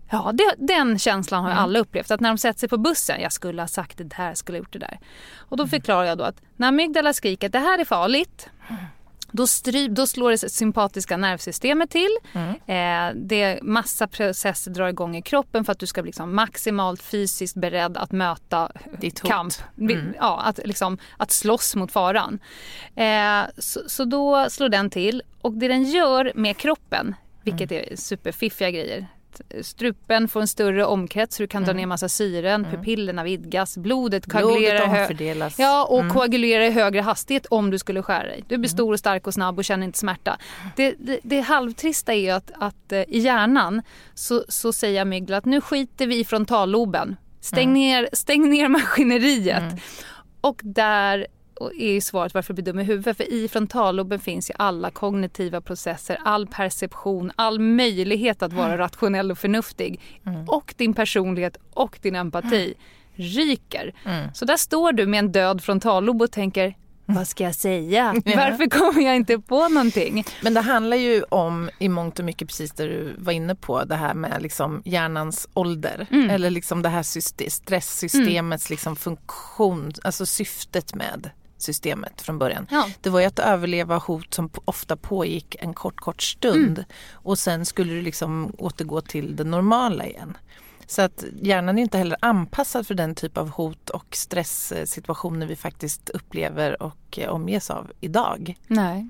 Ja, 0.10 0.32
det, 0.34 0.54
den 0.58 1.00
känslan 1.00 1.44
har 1.44 1.52
ju 1.52 1.58
alla 1.58 1.80
upplevt. 1.80 2.12
Att 2.12 2.20
när 2.20 2.30
de 2.30 2.38
sätter 2.38 2.60
sig 2.60 2.70
på 2.70 2.78
bussen, 2.78 3.22
jag 3.22 3.32
skulle 3.34 3.62
ha 3.62 3.68
sagt 3.68 3.98
det 3.98 4.16
jag 4.18 4.38
skulle 4.38 4.58
ha 4.58 4.60
gjort 4.60 4.74
det 4.74 4.80
där. 4.80 5.00
Och 5.38 5.58
då 5.58 5.68
förklarar 5.68 6.04
jag 6.04 6.18
då 6.18 6.24
att 6.24 6.42
när 6.56 6.68
amygdala 6.68 7.14
skriker 7.14 7.48
att 7.48 7.54
det 7.54 7.60
här 7.60 7.80
är 7.80 7.86
farligt, 7.86 8.50
då, 9.38 9.48
stry, 9.48 9.88
då 9.88 10.08
slår 10.08 10.32
det 10.32 10.38
sympatiska 10.38 11.18
nervsystemet 11.18 11.90
till. 11.90 12.18
Eh, 12.66 13.16
det 13.16 13.60
massa 13.62 14.08
processer 14.08 14.72
drar 14.72 14.88
igång 14.88 15.16
i 15.16 15.22
kroppen 15.22 15.66
för 15.66 15.72
att 15.72 15.80
du 15.80 15.86
ska 15.86 16.02
bli 16.02 16.10
liksom 16.10 16.36
maximalt 16.36 17.02
fysiskt 17.02 17.56
beredd 17.56 17.98
att 17.98 18.12
möta 18.12 18.72
Ditt 19.00 19.20
hot. 19.20 19.32
kamp. 19.32 19.54
Ja, 20.18 20.42
att, 20.42 20.60
liksom, 20.64 20.98
att 21.18 21.32
slåss 21.32 21.76
mot 21.76 21.92
faran. 21.92 22.40
Eh, 22.96 23.42
så, 23.58 23.80
så 23.88 24.06
då 24.06 24.50
slår 24.50 24.70
den 24.70 24.90
till. 24.90 25.24
Och 25.42 25.54
det 25.54 25.68
den 25.68 25.84
gör 25.84 26.32
med 26.36 26.58
kroppen, 26.58 27.16
vilket 27.44 27.72
är 27.72 27.96
superfiffiga 27.96 28.72
grejer. 28.72 29.08
Strupen 29.62 30.28
får 30.28 30.42
en 30.42 30.48
större 30.48 30.86
omkrets 30.86 31.36
så 31.36 31.44
du 31.44 31.48
kan 31.48 31.64
dra 31.64 31.74
ner 31.74 31.86
massa 31.86 32.10
syren, 32.10 32.66
pupillerna 32.72 33.24
vidgas, 33.24 33.78
blodet 33.78 34.32
koagulerar 34.32 34.78
Blodet. 34.78 35.60
Ja, 35.60 35.86
och 35.86 36.10
koagulerar 36.10 36.64
i 36.64 36.72
högre 36.72 37.02
hastighet 37.02 37.46
om 37.46 37.72
du 37.72 37.80
skulle 37.80 38.04
skära 38.04 38.24
dig. 38.24 38.44
Du 38.48 38.58
blir 38.58 38.70
stor 38.70 38.94
och 38.94 39.00
stark 39.00 39.28
och 39.28 39.34
snabb 39.34 39.58
och 39.58 39.66
känner 39.66 39.86
inte 39.86 40.00
smärta. 40.00 40.38
Det, 40.76 40.96
det, 41.00 41.20
det 41.24 41.40
halvtrista 41.42 42.14
är 42.14 42.20
ju 42.20 42.30
att, 42.30 42.52
att 42.60 42.92
eh, 42.92 43.00
i 43.00 43.20
hjärnan 43.20 43.82
så, 44.14 44.44
så 44.50 44.74
säger 44.74 45.02
amygdala 45.02 45.38
att 45.38 45.46
nu 45.46 45.62
skiter 45.62 46.08
vi 46.08 46.20
i 46.20 46.26
frontalloben. 46.26 47.16
Stäng, 47.42 47.74
ner, 47.74 48.10
stäng 48.14 48.50
ner 48.50 48.68
maskineriet. 48.68 49.64
Och 50.42 50.62
där 50.64 51.28
är 51.80 51.92
ju 51.94 52.02
svaret 52.02 52.34
varför 52.34 52.54
blir 52.54 52.66
dum 52.66 52.80
i 52.80 52.84
huvudet. 52.84 53.18
För 53.18 53.34
i 53.34 53.48
frontalloben 53.48 54.20
finns 54.20 54.50
ju 54.50 54.54
alla 54.58 54.92
kognitiva 54.92 55.62
processer, 55.62 56.18
all 56.26 56.48
perception, 56.48 57.32
all 57.36 57.60
möjlighet 57.60 58.44
att 58.44 58.54
vara 58.54 58.78
rationell 58.78 59.32
och 59.32 59.38
förnuftig. 59.38 60.00
Och 60.48 60.74
din 60.78 60.94
personlighet 60.94 61.58
och 61.74 62.00
din 62.02 62.16
empati 62.16 62.74
ryker. 63.16 63.94
Så 64.34 64.46
där 64.46 64.58
står 64.58 64.92
du 64.92 65.08
med 65.08 65.20
en 65.20 65.32
död 65.32 65.64
frontallob 65.64 66.22
och 66.22 66.32
tänker 66.32 66.76
vad 67.10 67.28
ska 67.28 67.44
jag 67.44 67.56
säga? 67.56 68.14
Varför 68.26 68.70
kommer 68.70 69.02
jag 69.02 69.16
inte 69.16 69.40
på 69.40 69.70
någonting? 69.70 70.26
Men 70.44 70.54
det 70.54 70.62
handlar 70.62 70.98
ju 70.98 71.24
om 71.24 71.70
i 71.80 71.90
mångt 71.90 72.20
och 72.20 72.26
mycket 72.26 72.48
precis 72.48 72.72
det 72.72 72.84
du 72.84 73.16
var 73.18 73.34
inne 73.34 73.56
på, 73.56 73.84
det 73.84 73.96
här 73.96 74.14
med 74.14 74.42
liksom 74.42 74.82
hjärnans 74.86 75.50
ålder. 75.54 76.08
Mm. 76.12 76.30
Eller 76.30 76.50
liksom 76.50 76.82
det 76.82 76.90
här 76.90 77.04
syste- 77.04 77.50
stresssystemets 77.50 78.70
liksom 78.70 78.96
funktion, 78.96 79.92
alltså 80.04 80.26
syftet 80.26 80.96
med 80.96 81.30
systemet 81.58 82.22
från 82.22 82.40
början. 82.40 82.68
Ja. 82.72 82.90
Det 83.02 83.10
var 83.10 83.20
ju 83.20 83.26
att 83.26 83.40
överleva 83.40 83.98
hot 83.98 84.34
som 84.34 84.50
ofta 84.66 84.96
pågick 84.96 85.56
en 85.60 85.74
kort, 85.74 86.00
kort 86.00 86.22
stund. 86.22 86.86
Och 87.12 87.40
sen 87.40 87.66
skulle 87.66 87.94
du 87.94 88.02
liksom 88.02 88.54
återgå 88.58 89.02
till 89.02 89.36
det 89.36 89.44
normala 89.44 90.06
igen. 90.06 90.38
Så 90.88 91.02
att 91.02 91.24
hjärnan 91.42 91.78
är 91.78 91.82
inte 91.82 91.98
heller 91.98 92.18
anpassad 92.22 92.88
för 92.88 92.94
den 92.94 93.16
typ 93.16 93.38
av 93.38 93.50
hot 93.50 93.90
och 93.90 94.16
stresssituationer 94.16 95.46
vi 95.46 95.56
faktiskt 95.56 96.10
upplever 96.10 96.82
och 96.84 97.20
eh, 97.20 97.30
omges 97.30 97.70
av 97.70 97.92
idag. 98.00 98.58
Nej. 98.68 99.08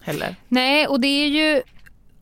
Heller. 0.00 0.36
Nej, 0.48 0.86
och 0.86 1.00
det 1.00 1.08
är 1.08 1.28
ju 1.28 1.62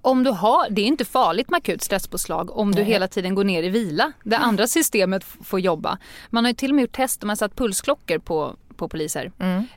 om 0.01 0.25
du 0.25 0.31
har, 0.31 0.71
det 0.71 0.83
är 0.83 0.87
inte 0.87 1.05
farligt 1.05 1.51
med 1.51 1.59
akut 1.59 1.83
stresspåslag 1.83 2.57
om 2.57 2.75
du 2.75 2.83
Nej. 2.83 2.91
hela 2.91 3.09
tiden 3.09 3.35
går 3.35 3.45
ner 3.45 3.63
i 3.63 3.69
vila. 3.69 4.13
Det 4.25 4.39
andra 4.39 4.67
systemet 4.67 5.25
får 5.25 5.61
jobba. 5.61 5.99
Man 6.31 6.45
har 6.45 6.51
ju 6.51 6.55
till 6.55 6.71
och 6.71 6.75
med 6.75 6.83
gjort 6.83 6.97
test, 6.97 7.23
man 7.23 7.29
har 7.29 7.37
satt 7.37 7.57
pulsklockor 7.57 8.19
på, 8.19 8.57
på 8.79 8.89
poliser. 8.89 9.33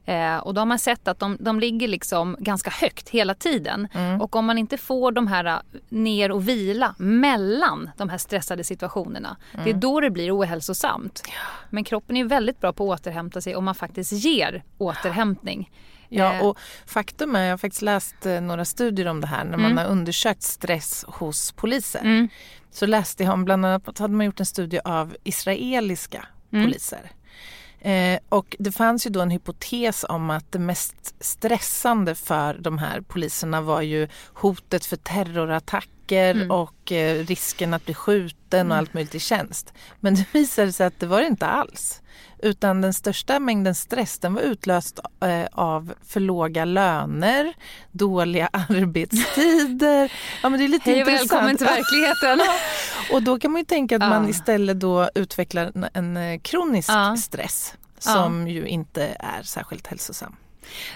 Eh, 0.05 0.37
och 0.37 0.53
då 0.53 0.61
har 0.61 0.65
man 0.65 0.79
sett 0.79 1.07
att 1.07 1.19
de, 1.19 1.37
de 1.39 1.59
ligger 1.59 1.87
liksom 1.87 2.35
ganska 2.39 2.69
högt 2.69 3.09
hela 3.09 3.35
tiden. 3.35 3.87
Och 4.21 4.35
om 4.35 4.45
man 4.45 4.57
inte 4.57 4.77
får 4.77 5.11
de 5.11 5.27
här 5.27 5.45
eh, 5.45 5.55
ner 5.89 6.31
och 6.31 6.47
vila 6.47 6.95
mellan 6.97 7.89
de 7.97 8.09
här 8.09 8.17
stressade 8.17 8.63
situationerna. 8.63 9.37
Det 9.63 9.69
är 9.69 9.73
då 9.73 9.99
det 9.99 10.09
blir 10.09 10.37
ohälsosamt. 10.37 11.23
Men 11.69 11.83
kroppen 11.83 12.17
är 12.17 12.23
väldigt 12.25 12.59
bra 12.59 12.73
på 12.73 12.93
att 12.93 12.99
återhämta 12.99 13.41
sig 13.41 13.55
om 13.55 13.65
man 13.65 13.75
faktiskt 13.75 14.11
ger 14.11 14.63
återhämtning. 14.77 15.71
Ja, 16.09 16.33
Eh, 16.33 16.45
och 16.45 16.57
faktum 16.85 17.35
är, 17.35 17.43
jag 17.43 17.49
har 17.51 17.57
faktiskt 17.57 17.81
läst 17.81 18.25
eh, 18.25 18.41
några 18.41 18.65
studier 18.65 19.07
om 19.07 19.21
det 19.21 19.27
här, 19.27 19.43
när 19.43 19.57
man 19.57 19.77
har 19.77 19.85
undersökt 19.85 20.43
stress 20.43 21.05
hos 21.07 21.51
poliser. 21.51 21.99
Mm. 21.99 22.29
Så 22.71 22.85
läste 22.85 23.23
jag 23.23 23.33
om, 23.33 23.45
bland 23.45 23.65
annat 23.65 23.99
hade 23.99 24.13
man 24.13 24.25
gjort 24.25 24.39
en 24.39 24.45
studie 24.45 24.79
av 24.83 25.15
israeliska 25.23 26.25
Mm. 26.53 26.65
poliser. 26.65 27.11
Eh, 27.81 28.19
och 28.29 28.55
det 28.59 28.71
fanns 28.71 29.05
ju 29.07 29.09
då 29.09 29.21
en 29.21 29.31
hypotes 29.31 30.05
om 30.09 30.29
att 30.29 30.51
det 30.51 30.59
mest 30.59 31.15
stressande 31.19 32.15
för 32.15 32.53
de 32.53 32.77
här 32.77 33.01
poliserna 33.01 33.61
var 33.61 33.81
ju 33.81 34.07
hotet 34.33 34.85
för 34.85 34.95
terrorattacker 34.97 35.91
Mm. 36.11 36.51
och 36.51 36.91
eh, 36.91 37.25
risken 37.25 37.73
att 37.73 37.85
bli 37.85 37.93
skjuten 37.93 38.71
och 38.71 38.77
allt 38.77 38.93
möjligt 38.93 39.15
i 39.15 39.19
tjänst. 39.19 39.73
Men 39.99 40.15
det 40.15 40.25
visade 40.33 40.71
sig 40.73 40.85
att 40.87 40.99
det 40.99 41.05
var 41.05 41.21
det 41.21 41.27
inte 41.27 41.45
alls. 41.47 42.01
Utan 42.41 42.81
den 42.81 42.93
största 42.93 43.39
mängden 43.39 43.75
stress 43.75 44.19
den 44.19 44.33
var 44.33 44.41
utlöst 44.41 44.99
eh, 45.23 45.45
av 45.51 45.93
för 46.07 46.19
låga 46.19 46.65
löner, 46.65 47.53
dåliga 47.91 48.47
arbetstider. 48.53 50.11
Ja, 50.43 50.49
men 50.49 50.59
det 50.59 50.65
är 50.65 50.67
lite 50.67 50.91
Hej 50.91 51.03
och 51.03 51.09
intressant. 51.09 51.31
välkommen 51.31 51.57
till 51.57 51.65
verkligheten. 51.65 52.41
Och 53.13 53.23
då 53.23 53.39
kan 53.39 53.51
man 53.51 53.61
ju 53.61 53.65
tänka 53.65 53.95
att 53.95 54.01
man 54.09 54.23
Ja. 54.23 54.29
istället 54.29 54.79
då 54.79 55.09
utvecklar 55.15 55.71
en, 55.75 55.85
en 55.93 56.17
eh, 56.17 56.39
kronisk 56.39 56.89
Ja. 56.89 57.17
stress 57.17 57.73
som 57.99 58.47
ju 58.47 58.65
inte 58.67 59.03
är 59.19 59.43
särskilt 59.43 59.87
hälsosam. 59.87 60.35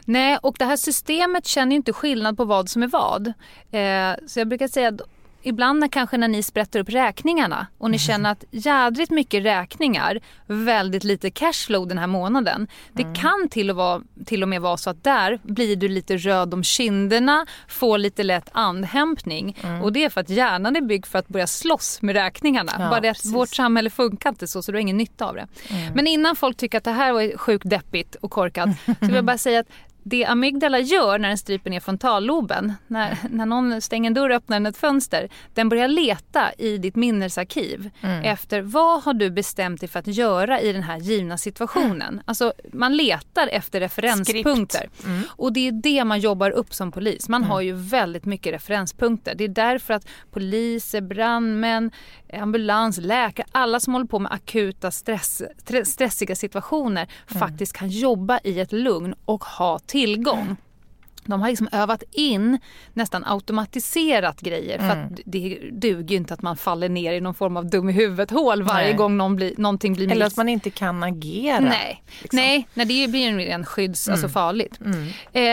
Nej, 0.05 0.37
och 0.41 0.55
det 0.59 0.65
här 0.65 0.75
systemet 0.77 1.45
känner 1.45 1.71
ju 1.71 1.75
inte 1.75 1.93
skillnad 1.93 2.37
på 2.37 2.45
vad 2.45 2.69
som 2.69 2.83
är 2.83 2.87
vad. 2.87 3.27
Eh, 3.71 4.27
så 4.27 4.39
jag 4.39 4.47
brukar 4.47 4.67
säga 4.67 4.87
att 4.89 5.01
ibland 5.45 5.79
när, 5.79 5.87
kanske 5.87 6.17
när 6.17 6.27
ni 6.27 6.43
sprätter 6.43 6.79
upp 6.79 6.89
räkningarna 6.89 7.67
och 7.77 7.91
ni 7.91 7.99
känner 7.99 8.31
att 8.31 8.43
jädrigt 8.51 9.11
mycket 9.11 9.43
räkningar, 9.43 10.19
väldigt 10.47 11.03
lite 11.03 11.31
cashflow 11.31 11.87
den 11.87 11.97
här 11.97 12.07
månaden. 12.07 12.67
Det 12.93 13.03
kan 13.15 13.49
till 13.49 13.69
och, 13.69 13.75
vara, 13.75 14.01
till 14.25 14.43
och 14.43 14.49
med 14.49 14.61
vara 14.61 14.77
så 14.77 14.89
att 14.89 15.03
där 15.03 15.39
blir 15.43 15.75
du 15.75 15.87
lite 15.87 16.17
röd 16.17 16.53
om 16.53 16.63
kinderna, 16.63 17.45
får 17.67 17.97
lite 17.97 18.23
lätt 18.23 18.49
andhämtning. 18.51 19.57
Och 19.83 19.93
det 19.93 20.03
är 20.03 20.09
för 20.09 20.21
att 20.21 20.29
hjärnan 20.29 20.75
är 20.75 20.81
byggd 20.81 21.05
för 21.05 21.19
att 21.19 21.27
börja 21.27 21.47
slåss 21.47 22.01
med 22.01 22.15
räkningarna. 22.15 22.71
Ja, 22.79 22.89
Bara 22.89 22.99
det 22.99 23.09
att 23.09 23.25
vårt 23.25 23.55
samhälle 23.55 23.89
funkar 23.89 24.29
inte 24.29 24.47
så, 24.47 24.61
så 24.61 24.71
du 24.71 24.77
har 24.77 24.81
ingen 24.81 24.97
nytta 24.97 25.25
av 25.25 25.35
det. 25.35 25.47
Men 25.95 26.07
innan 26.07 26.35
folk 26.35 26.57
tycker 26.57 26.77
att 26.77 26.83
det 26.83 26.91
här 26.91 27.13
var 27.13 27.37
sjukt 27.37 27.69
deppigt 27.69 28.15
och 28.15 28.31
korkat 28.31 28.69
så 28.85 29.05
vill 29.05 29.15
jag 29.15 29.25
bara 29.25 29.37
säga 29.37 29.59
att 29.59 29.67
det 30.07 30.25
amygdala 30.25 30.79
gör 30.79 31.19
när 31.19 31.27
den 31.27 31.37
stryper 31.37 31.69
ner 31.69 31.79
frontalloben, 31.79 32.73
när, 32.87 33.17
när 33.29 33.45
någon 33.45 33.81
stänger 33.81 34.07
en 34.07 34.13
dörr 34.13 34.29
och 34.29 34.35
öppnar 34.35 34.67
ett 34.67 34.77
fönster, 34.77 35.29
den 35.53 35.69
börjar 35.69 35.87
leta 35.87 36.53
i 36.57 36.77
ditt 36.77 36.95
minnesarkiv 36.95 37.89
efter 38.23 38.61
vad 38.61 39.03
har 39.03 39.13
du 39.13 39.29
bestämt 39.29 39.79
dig 39.79 39.89
för 39.89 39.99
att 39.99 40.07
göra 40.07 40.61
i 40.61 40.73
den 40.73 40.83
här 40.83 40.97
givna 40.97 41.37
situationen. 41.37 42.21
Alltså 42.25 42.53
man 42.73 42.97
letar 42.97 43.47
efter 43.47 43.79
referenspunkter. 43.79 44.89
Och 45.27 45.53
det 45.53 45.67
är 45.67 45.71
det 45.71 46.03
man 46.03 46.19
jobbar 46.19 46.51
upp 46.51 46.73
som 46.73 46.91
polis. 46.91 47.29
Man 47.29 47.43
har 47.43 47.61
ju 47.61 47.73
väldigt 47.73 48.25
mycket 48.25 48.53
referenspunkter. 48.53 49.35
Det 49.35 49.43
är 49.43 49.47
därför 49.47 49.93
att 49.93 50.07
poliser, 50.31 51.01
brandmän, 51.01 51.91
ambulans, 52.33 52.97
läkare, 52.97 53.47
alla 53.51 53.79
som 53.79 53.93
håller 53.93 54.07
på 54.07 54.19
med 54.19 54.31
akuta 54.33 54.91
stress, 54.91 55.41
stre- 55.65 55.83
stressiga 55.83 56.35
situationer 56.35 57.07
faktiskt 57.39 57.73
kan 57.73 57.89
jobba 57.89 58.39
i 58.43 58.59
ett 58.59 58.71
lugn 58.71 59.15
och 59.25 59.43
ha 59.43 59.79
tillgång. 59.95 60.55
De 61.27 61.41
har 61.41 61.49
liksom 61.49 61.69
övat 61.71 62.03
in 62.11 62.59
nästan 62.93 63.25
automatiserat 63.25 64.41
grejer 64.41 64.79
för 64.79 64.89
att 64.89 65.19
det 65.25 65.59
duger 65.71 66.09
ju 66.09 66.15
inte 66.15 66.33
att 66.33 66.41
man 66.41 66.57
faller 66.57 66.89
ner 66.89 67.13
i 67.13 67.21
någon 67.21 67.33
form 67.33 67.57
av 67.57 67.69
dum 67.69 67.89
i 67.89 67.93
huvudet 67.93 68.31
hål 68.31 68.63
varje 68.63 68.87
Nej. 68.87 68.95
gång 68.95 69.17
någon 69.17 69.35
blir, 69.35 69.53
någonting 69.57 69.93
blir 69.93 70.11
Eller 70.11 70.25
miss. 70.25 70.33
att 70.33 70.37
man 70.37 70.49
inte 70.49 70.69
kan 70.69 71.03
agera. 71.03 71.59
Nej, 71.59 72.03
liksom. 72.21 72.37
nej, 72.37 72.67
nej, 72.73 72.85
det 72.85 73.07
blir 73.11 73.39
ju 73.39 73.47
en 73.47 73.65
skydds, 73.65 74.09
alltså 74.09 74.29
farligt. 74.29 74.79
Mm. 74.85 75.07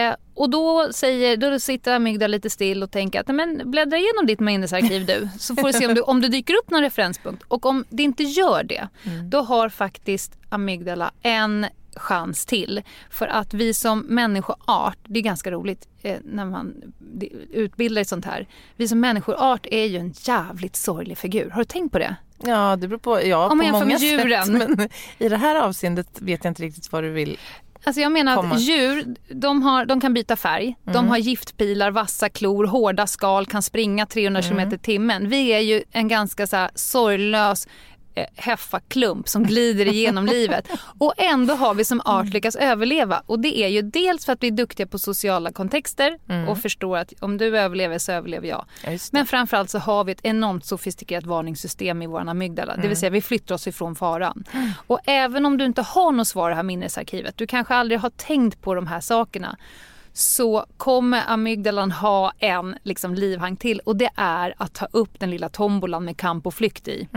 Eh, 0.09 0.15
och 0.35 0.49
då, 0.49 0.87
säger, 0.93 1.37
då 1.37 1.59
sitter 1.59 1.93
amygdala 1.95 2.27
lite 2.31 2.49
still 2.49 2.83
och 2.83 2.91
tänker 2.91 3.19
att 3.19 3.27
"Nej, 3.27 3.35
men 3.35 3.71
bläddra 3.71 3.97
igenom 3.97 4.25
ditt 4.25 4.39
minnesarkiv 4.39 5.05
du 5.05 5.27
så 5.39 5.55
får 5.55 5.67
du 5.67 5.73
se 5.73 5.87
om, 5.87 5.93
du, 5.95 6.01
om 6.01 6.21
det 6.21 6.27
dyker 6.27 6.53
upp 6.53 6.69
någon 6.71 6.81
referenspunkt. 6.81 7.43
Och 7.47 7.65
om 7.65 7.85
det 7.89 8.03
inte 8.03 8.23
gör 8.23 8.63
det, 8.63 8.87
Mm. 9.05 9.29
då 9.29 9.41
har 9.41 9.69
faktiskt 9.69 10.37
amygdala 10.49 11.11
en 11.21 11.65
chans 11.95 12.45
till. 12.45 12.81
För 13.09 13.27
att 13.27 13.53
vi 13.53 13.73
som 13.73 13.99
människoart, 13.99 14.97
det 15.03 15.19
är 15.19 15.23
ganska 15.23 15.51
roligt 15.51 15.87
eh, 16.01 16.17
när 16.23 16.45
man 16.45 16.73
utbildar 17.51 18.01
i 18.01 18.05
sånt 18.05 18.25
här. 18.25 18.47
Vi 18.75 18.87
som 18.87 18.99
människoart 18.99 19.65
är 19.71 19.85
ju 19.85 19.97
en 19.97 20.13
jävligt 20.23 20.75
sorglig 20.75 21.17
figur. 21.17 21.49
Har 21.49 21.59
du 21.59 21.65
tänkt 21.65 21.91
på 21.91 21.99
det? 21.99 22.15
Ja, 22.45 22.75
det 22.75 22.87
beror 22.87 22.99
på, 22.99 23.25
ja, 23.25 23.49
Om 23.49 23.59
på 23.59 23.65
många 23.65 23.99
sätt. 23.99 24.47
Men 24.47 24.89
i 25.17 25.29
det 25.29 25.37
här 25.37 25.55
avseendet 25.55 26.21
vet 26.21 26.43
jag 26.43 26.51
inte 26.51 26.63
riktigt 26.63 26.91
vad 26.91 27.03
du 27.03 27.09
vill. 27.09 27.37
Alltså 27.85 28.01
jag 28.01 28.11
menar 28.11 28.35
Komma. 28.35 28.55
att 28.55 28.61
djur 28.61 29.15
de, 29.29 29.61
har, 29.61 29.85
de 29.85 30.01
kan 30.01 30.13
byta 30.13 30.35
färg, 30.35 30.75
de 30.83 31.07
har 31.07 31.17
giftpilar, 31.17 31.91
vassa 31.91 32.29
klor, 32.29 32.65
hårda 32.65 33.07
skal, 33.07 33.45
kan 33.45 33.61
springa 33.61 34.05
300 34.05 34.41
km 34.41 34.59
i 34.59 34.77
timmen. 34.77 35.29
Vi 35.29 35.47
är 35.49 35.59
ju 35.59 35.83
en 35.91 36.07
ganska 36.07 36.47
så 36.47 36.55
här 36.55 36.69
sorglös 36.75 37.67
heffaklump 38.35 39.29
som 39.29 39.43
glider 39.43 39.85
igenom 39.87 40.25
livet. 40.25 40.67
Och 40.99 41.13
ändå 41.17 41.53
har 41.53 41.73
vi 41.73 41.85
som 41.85 42.01
art 42.05 42.25
lyckats 42.25 42.55
överleva. 42.55 43.23
Och 43.25 43.39
det 43.39 43.57
är 43.57 43.67
ju 43.67 43.81
dels 43.81 44.25
för 44.25 44.33
att 44.33 44.43
vi 44.43 44.47
är 44.47 44.51
duktiga 44.51 44.87
på 44.87 44.99
sociala 44.99 45.51
kontexter 45.51 46.17
och 46.47 46.57
förstår 46.57 46.97
att 46.97 47.13
om 47.19 47.37
du 47.37 47.57
överlever 47.57 47.97
så 47.97 48.11
överlever 48.11 48.47
jag. 48.47 48.65
Men 49.11 49.25
framförallt 49.25 49.69
så 49.69 49.79
har 49.79 50.03
vi 50.03 50.11
ett 50.11 50.19
enormt 50.23 50.65
sofistikerat 50.65 51.25
varningssystem 51.25 52.01
i 52.01 52.07
våran 52.07 52.29
amygdala. 52.29 52.75
Det 52.75 52.87
vill 52.87 52.97
säga 52.97 53.09
vi 53.09 53.21
flyttar 53.21 53.55
oss 53.55 53.67
ifrån 53.67 53.95
faran. 53.95 54.43
Och 54.87 54.99
även 55.05 55.45
om 55.45 55.57
du 55.57 55.65
inte 55.65 55.81
har 55.81 56.11
något 56.11 56.27
svar 56.27 56.49
i 56.49 56.51
det 56.51 56.55
här 56.55 56.63
minnesarkivet, 56.63 57.37
du 57.37 57.47
kanske 57.47 57.75
aldrig 57.75 57.99
har 57.99 58.09
tänkt 58.09 58.61
på 58.61 58.75
de 58.75 58.87
här 58.87 58.99
sakerna 58.99 59.57
så 60.13 60.65
kommer 60.77 61.23
amygdalan 61.27 61.91
ha 61.91 62.31
en 62.39 62.75
liksom, 62.83 63.13
livhang 63.15 63.55
till 63.55 63.79
och 63.79 63.95
det 63.95 64.09
är 64.15 64.53
att 64.57 64.73
ta 64.73 64.87
upp 64.91 65.19
den 65.19 65.29
lilla 65.29 65.49
tombolan 65.49 66.05
med 66.05 66.17
kamp 66.17 66.45
och 66.47 66.53
flykt 66.53 66.87
i. 66.87 67.07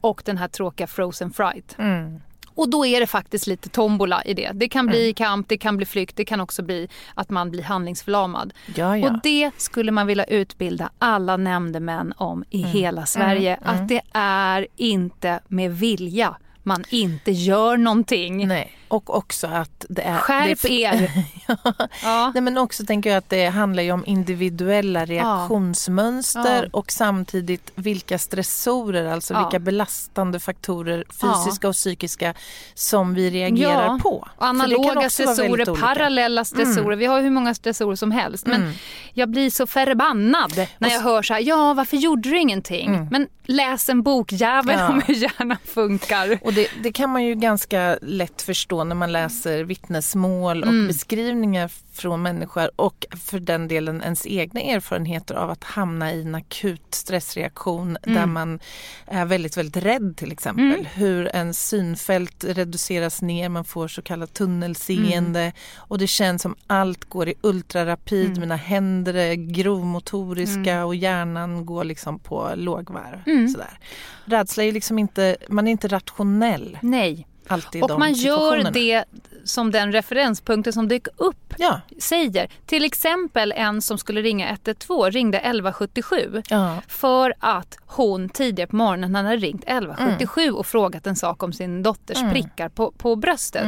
Och 0.00 0.22
den 0.24 0.38
här 0.38 0.48
tråkiga 0.48 0.86
frozen 0.86 1.30
fright. 1.30 1.74
Mm. 1.78 2.20
Och 2.54 2.70
då 2.70 2.86
är 2.86 3.00
det 3.00 3.06
faktiskt 3.06 3.46
lite 3.46 3.68
tombola 3.68 4.22
i 4.24 4.34
det. 4.34 4.50
Det 4.54 4.68
kan 4.68 4.86
bli 4.86 5.12
kamp, 5.12 5.48
det 5.48 5.58
kan 5.58 5.76
bli 5.76 5.86
flykt, 5.86 6.16
det 6.16 6.24
kan 6.24 6.40
också 6.40 6.62
bli 6.62 6.88
att 7.14 7.30
man 7.30 7.50
blir 7.50 7.62
handlingsförlamad. 7.62 8.52
Ja, 8.74 8.98
ja. 8.98 9.10
Och 9.10 9.20
det 9.22 9.50
skulle 9.56 9.92
man 9.92 10.06
vilja 10.06 10.24
utbilda 10.24 10.90
alla 10.98 11.36
nämndemän 11.36 12.14
om 12.16 12.44
i 12.50 12.58
Mm. 12.58 12.70
hela 12.70 13.06
Sverige. 13.06 13.58
Att 13.62 13.88
det 13.88 14.00
är 14.12 14.66
inte 14.76 15.40
med 15.48 15.78
vilja 15.78 16.36
man 16.66 16.84
inte 16.88 17.30
gör 17.30 17.76
någonting. 17.76 18.48
Nej. 18.48 18.72
Och 18.88 19.16
också 19.16 19.46
att 19.46 19.84
det 19.88 20.02
är... 20.02 20.18
Skärp 20.18 20.58
det 20.62 20.84
är, 20.84 21.02
er! 21.02 21.10
Ja. 22.02 22.30
Nej, 22.34 22.40
men 22.42 22.58
också 22.58 22.84
tänker 22.86 23.10
jag 23.10 23.16
att 23.16 23.30
det 23.30 23.46
handlar 23.46 23.82
ju 23.82 23.92
om 23.92 24.04
individuella 24.06 25.04
reaktionsmönster 25.04 26.62
Ja. 26.62 26.68
och 26.78 26.90
samtidigt 26.92 27.72
vilka 27.74 28.18
stressorer, 28.18 29.06
alltså 29.12 29.34
Ja. 29.34 29.40
vilka 29.40 29.58
belastande 29.58 30.40
faktorer, 30.40 31.04
Ja. 31.22 31.42
fysiska 31.44 31.68
och 31.68 31.74
psykiska, 31.74 32.34
som 32.74 33.14
vi 33.14 33.30
reagerar 33.30 33.84
Ja. 33.86 33.98
på. 34.02 34.28
Och 34.36 34.46
Analoga 34.46 35.10
stressorer, 35.10 35.50
olika. 35.50 35.70
Mm. 35.70 35.80
parallella 35.82 36.44
stressorer. 36.44 36.96
Vi 36.96 37.06
har 37.06 37.22
hur 37.22 37.30
många 37.30 37.54
stressorer 37.54 37.96
som 37.96 38.10
helst. 38.10 38.46
Men 38.46 38.72
jag 39.14 39.28
blir 39.30 39.50
så 39.50 39.66
förbannad 39.66 40.66
när 40.78 40.90
jag 40.90 41.00
hör 41.00 41.22
så 41.22 41.34
här, 41.34 41.40
ja 41.40 41.74
varför 41.74 41.96
gjorde 41.96 42.28
du 42.28 42.38
ingenting? 42.38 43.08
Men 43.10 43.28
läs 43.44 43.88
en 43.88 44.02
bok 44.02 44.32
jävel 44.32 44.74
Mm. 44.78 44.86
Ja. 44.86 44.92
om 44.92 45.02
hur 45.06 45.14
hjärnan 45.14 45.56
funkar. 45.64 46.38
Och 46.42 46.52
det, 46.56 46.68
det 46.82 46.92
kan 46.92 47.10
man 47.10 47.24
ju 47.24 47.34
ganska 47.34 47.98
lätt 48.02 48.42
förstå 48.42 48.84
när 48.84 48.94
man 48.94 49.12
läser 49.12 49.64
vittnesmål 49.64 50.62
och 50.62 50.68
Mm. 50.68 50.86
beskrivningar 50.86 51.70
från 51.96 52.22
människor 52.22 52.70
och 52.76 53.06
för 53.24 53.38
den 53.40 53.68
delen 53.68 54.02
ens 54.02 54.26
egna 54.26 54.60
erfarenheter 54.60 55.34
av 55.34 55.50
att 55.50 55.64
hamna 55.64 56.12
i 56.12 56.22
en 56.22 56.34
akut 56.34 56.94
stressreaktion 56.94 57.96
Mm. 58.02 58.18
där 58.18 58.26
man 58.26 58.58
är 59.06 59.24
väldigt, 59.24 59.56
väldigt 59.56 59.84
rädd 59.84 60.14
till 60.16 60.32
exempel. 60.32 60.88
Hur 60.94 61.26
ens 61.36 61.68
synfält 61.68 62.44
reduceras 62.44 63.22
ner, 63.22 63.48
man 63.48 63.64
får 63.64 63.88
så 63.88 64.02
kallat 64.02 64.34
tunnelseende 64.34 65.40
Mm. 65.40 65.52
och 65.76 65.98
det 65.98 66.06
känns 66.06 66.42
som 66.42 66.54
allt 66.66 67.04
går 67.04 67.28
i 67.28 67.34
ultrarapid, 67.42 68.38
mina 68.40 68.56
händer 68.56 69.14
är 69.14 69.34
grovmotoriska 69.34 70.72
Mm. 70.72 70.86
och 70.86 70.94
hjärnan 70.94 71.66
går 71.66 71.84
liksom 71.84 72.18
på 72.18 72.52
lågvarv. 72.56 73.48
Sådär. 73.52 73.78
Rädsla 74.24 74.64
är 74.64 74.72
liksom 74.72 74.98
inte, 74.98 75.36
man 75.48 75.66
är 75.66 75.70
inte 75.70 75.88
rationell 75.88 76.78
Nej. 76.82 77.26
Alltid 77.48 77.82
Och 77.82 77.88
de 77.88 77.98
man 77.98 78.12
gör 78.12 78.70
det 78.70 79.04
som 79.44 79.70
den 79.70 79.92
referenspunkten 79.92 80.72
som 80.72 80.88
dyker 80.88 81.12
upp 81.16 81.54
Ja, 81.58 81.80
säger. 81.98 82.48
Till 82.66 82.84
exempel 82.84 83.52
en 83.56 83.82
som 83.82 83.98
skulle 83.98 84.22
ringa 84.22 84.48
112 84.48 85.12
ringde 85.12 85.38
1177 85.38 86.42
ja. 86.48 86.82
för 86.88 87.34
att 87.38 87.78
hon 87.86 88.28
tidigare 88.28 88.68
på 88.68 88.76
morgonen 88.76 89.14
hade 89.14 89.36
ringt 89.36 89.64
1177 89.64 90.50
och 90.50 90.66
frågat 90.66 91.06
en 91.06 91.16
sak 91.16 91.42
om 91.42 91.52
sin 91.52 91.82
dotters 91.82 92.20
prickar 92.32 92.68
på, 92.68 92.90
på 92.90 93.16
bröstet. 93.16 93.66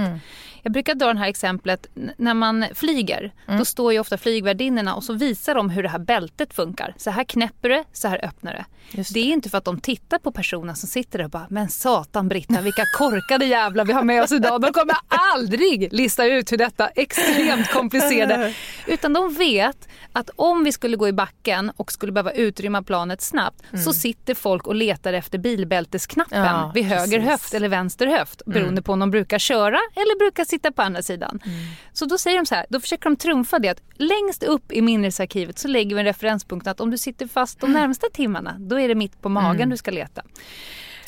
Jag 0.69 0.73
brukar 0.73 0.95
dra 0.95 1.13
det 1.13 1.19
här 1.19 1.29
exemplet 1.29 1.87
när 2.17 2.35
man 2.35 2.65
flyger. 2.75 3.33
Då 3.59 3.65
står 3.65 3.93
ju 3.93 3.99
ofta 3.99 4.19
flygvärdinnorna 4.19 4.95
och 4.95 5.05
så 5.05 5.13
visar 5.13 5.55
de 5.55 5.71
hur 5.71 5.83
det 5.83 5.89
här 5.89 5.99
bältet 5.99 6.55
funkar. 6.55 6.95
Så 6.97 7.11
här 7.11 7.25
knäpper 7.25 7.69
det, 7.69 7.85
så 7.93 8.09
här 8.09 8.25
öppnar 8.25 8.53
det. 8.53 8.65
Just 8.91 9.15
Det 9.15 9.21
är 9.21 9.25
inte 9.33 9.51
för 9.51 9.59
att 9.59 9.65
de 9.65 9.81
tittar 9.81 10.19
på 10.19 10.33
personen 10.33 10.77
som 10.77 10.89
sitter 10.89 11.19
där 11.19 11.25
och 11.25 11.31
bara 11.31 11.47
“men 11.51 11.69
satan 11.69 12.29
Britta, 12.29 12.61
vilka 12.61 12.83
korkade 12.99 13.45
jävlar 13.45 13.85
vi 13.85 13.93
har 13.93 14.03
med 14.03 14.23
oss 14.23 14.33
idag. 14.33 14.61
De 14.61 14.73
kommer 14.73 14.95
aldrig 15.35 15.93
lista 15.93 16.27
ut 16.27 16.53
hur 16.53 16.57
detta 16.57 16.89
extremt 16.89 17.71
komplicerade...” 17.71 18.55
Utan 18.87 19.13
de 19.13 19.35
vet 19.35 19.89
att 20.13 20.31
om 20.37 20.65
vi 20.65 20.73
skulle 20.73 20.97
gå 20.97 21.09
i 21.09 21.13
backen 21.13 21.73
och 21.77 21.93
skulle 21.93 22.13
behöva 22.13 22.33
utrymma 22.33 22.83
planet 22.83 23.23
snabbt 23.23 23.63
så 23.85 23.93
sitter 23.93 24.35
folk 24.35 24.67
och 24.67 24.75
letar 24.75 25.13
efter 25.13 25.39
bilbältesknappen 25.39 26.45
Ja, 26.45 26.73
vid 26.75 26.85
höger 26.85 27.19
precis. 27.19 27.31
höft 27.31 27.55
eller 27.55 27.69
vänster 27.69 28.07
höft 28.07 28.43
beroende 28.47 28.83
på 28.83 28.93
om 28.93 28.99
de 28.99 29.11
brukar 29.11 29.39
köra 29.39 29.79
eller 29.95 30.19
brukar 30.19 30.45
sitta 30.45 30.58
på 30.73 30.83
andra 30.83 31.03
sidan. 31.03 31.41
Så 31.93 32.07
då 32.07 32.19
säger 32.19 32.37
de 32.37 32.47
så 32.47 32.55
här, 32.55 32.67
då 32.69 32.81
försöker 32.81 33.05
de 33.05 33.17
trumfa 33.17 33.59
det 33.59 33.69
att 33.69 33.83
längst 33.95 34.43
upp 34.43 34.73
i 34.73 34.83
minnesarkivet 34.83 35.59
så 35.59 35.69
lägger 35.69 35.97
vi 35.97 36.01
en 36.01 36.07
referenspunkt 36.07 36.67
att 36.67 36.81
om 36.81 36.91
du 36.91 36.99
sitter 36.99 37.27
fast 37.27 37.61
de 37.61 37.73
närmsta 37.73 38.07
timmarna 38.13 38.57
då 38.59 38.81
är 38.81 38.89
det 38.89 38.95
mitt 38.95 39.23
på 39.23 39.29
magen 39.29 39.71
du 39.71 39.77
ska 39.77 39.91
leta. 39.91 40.23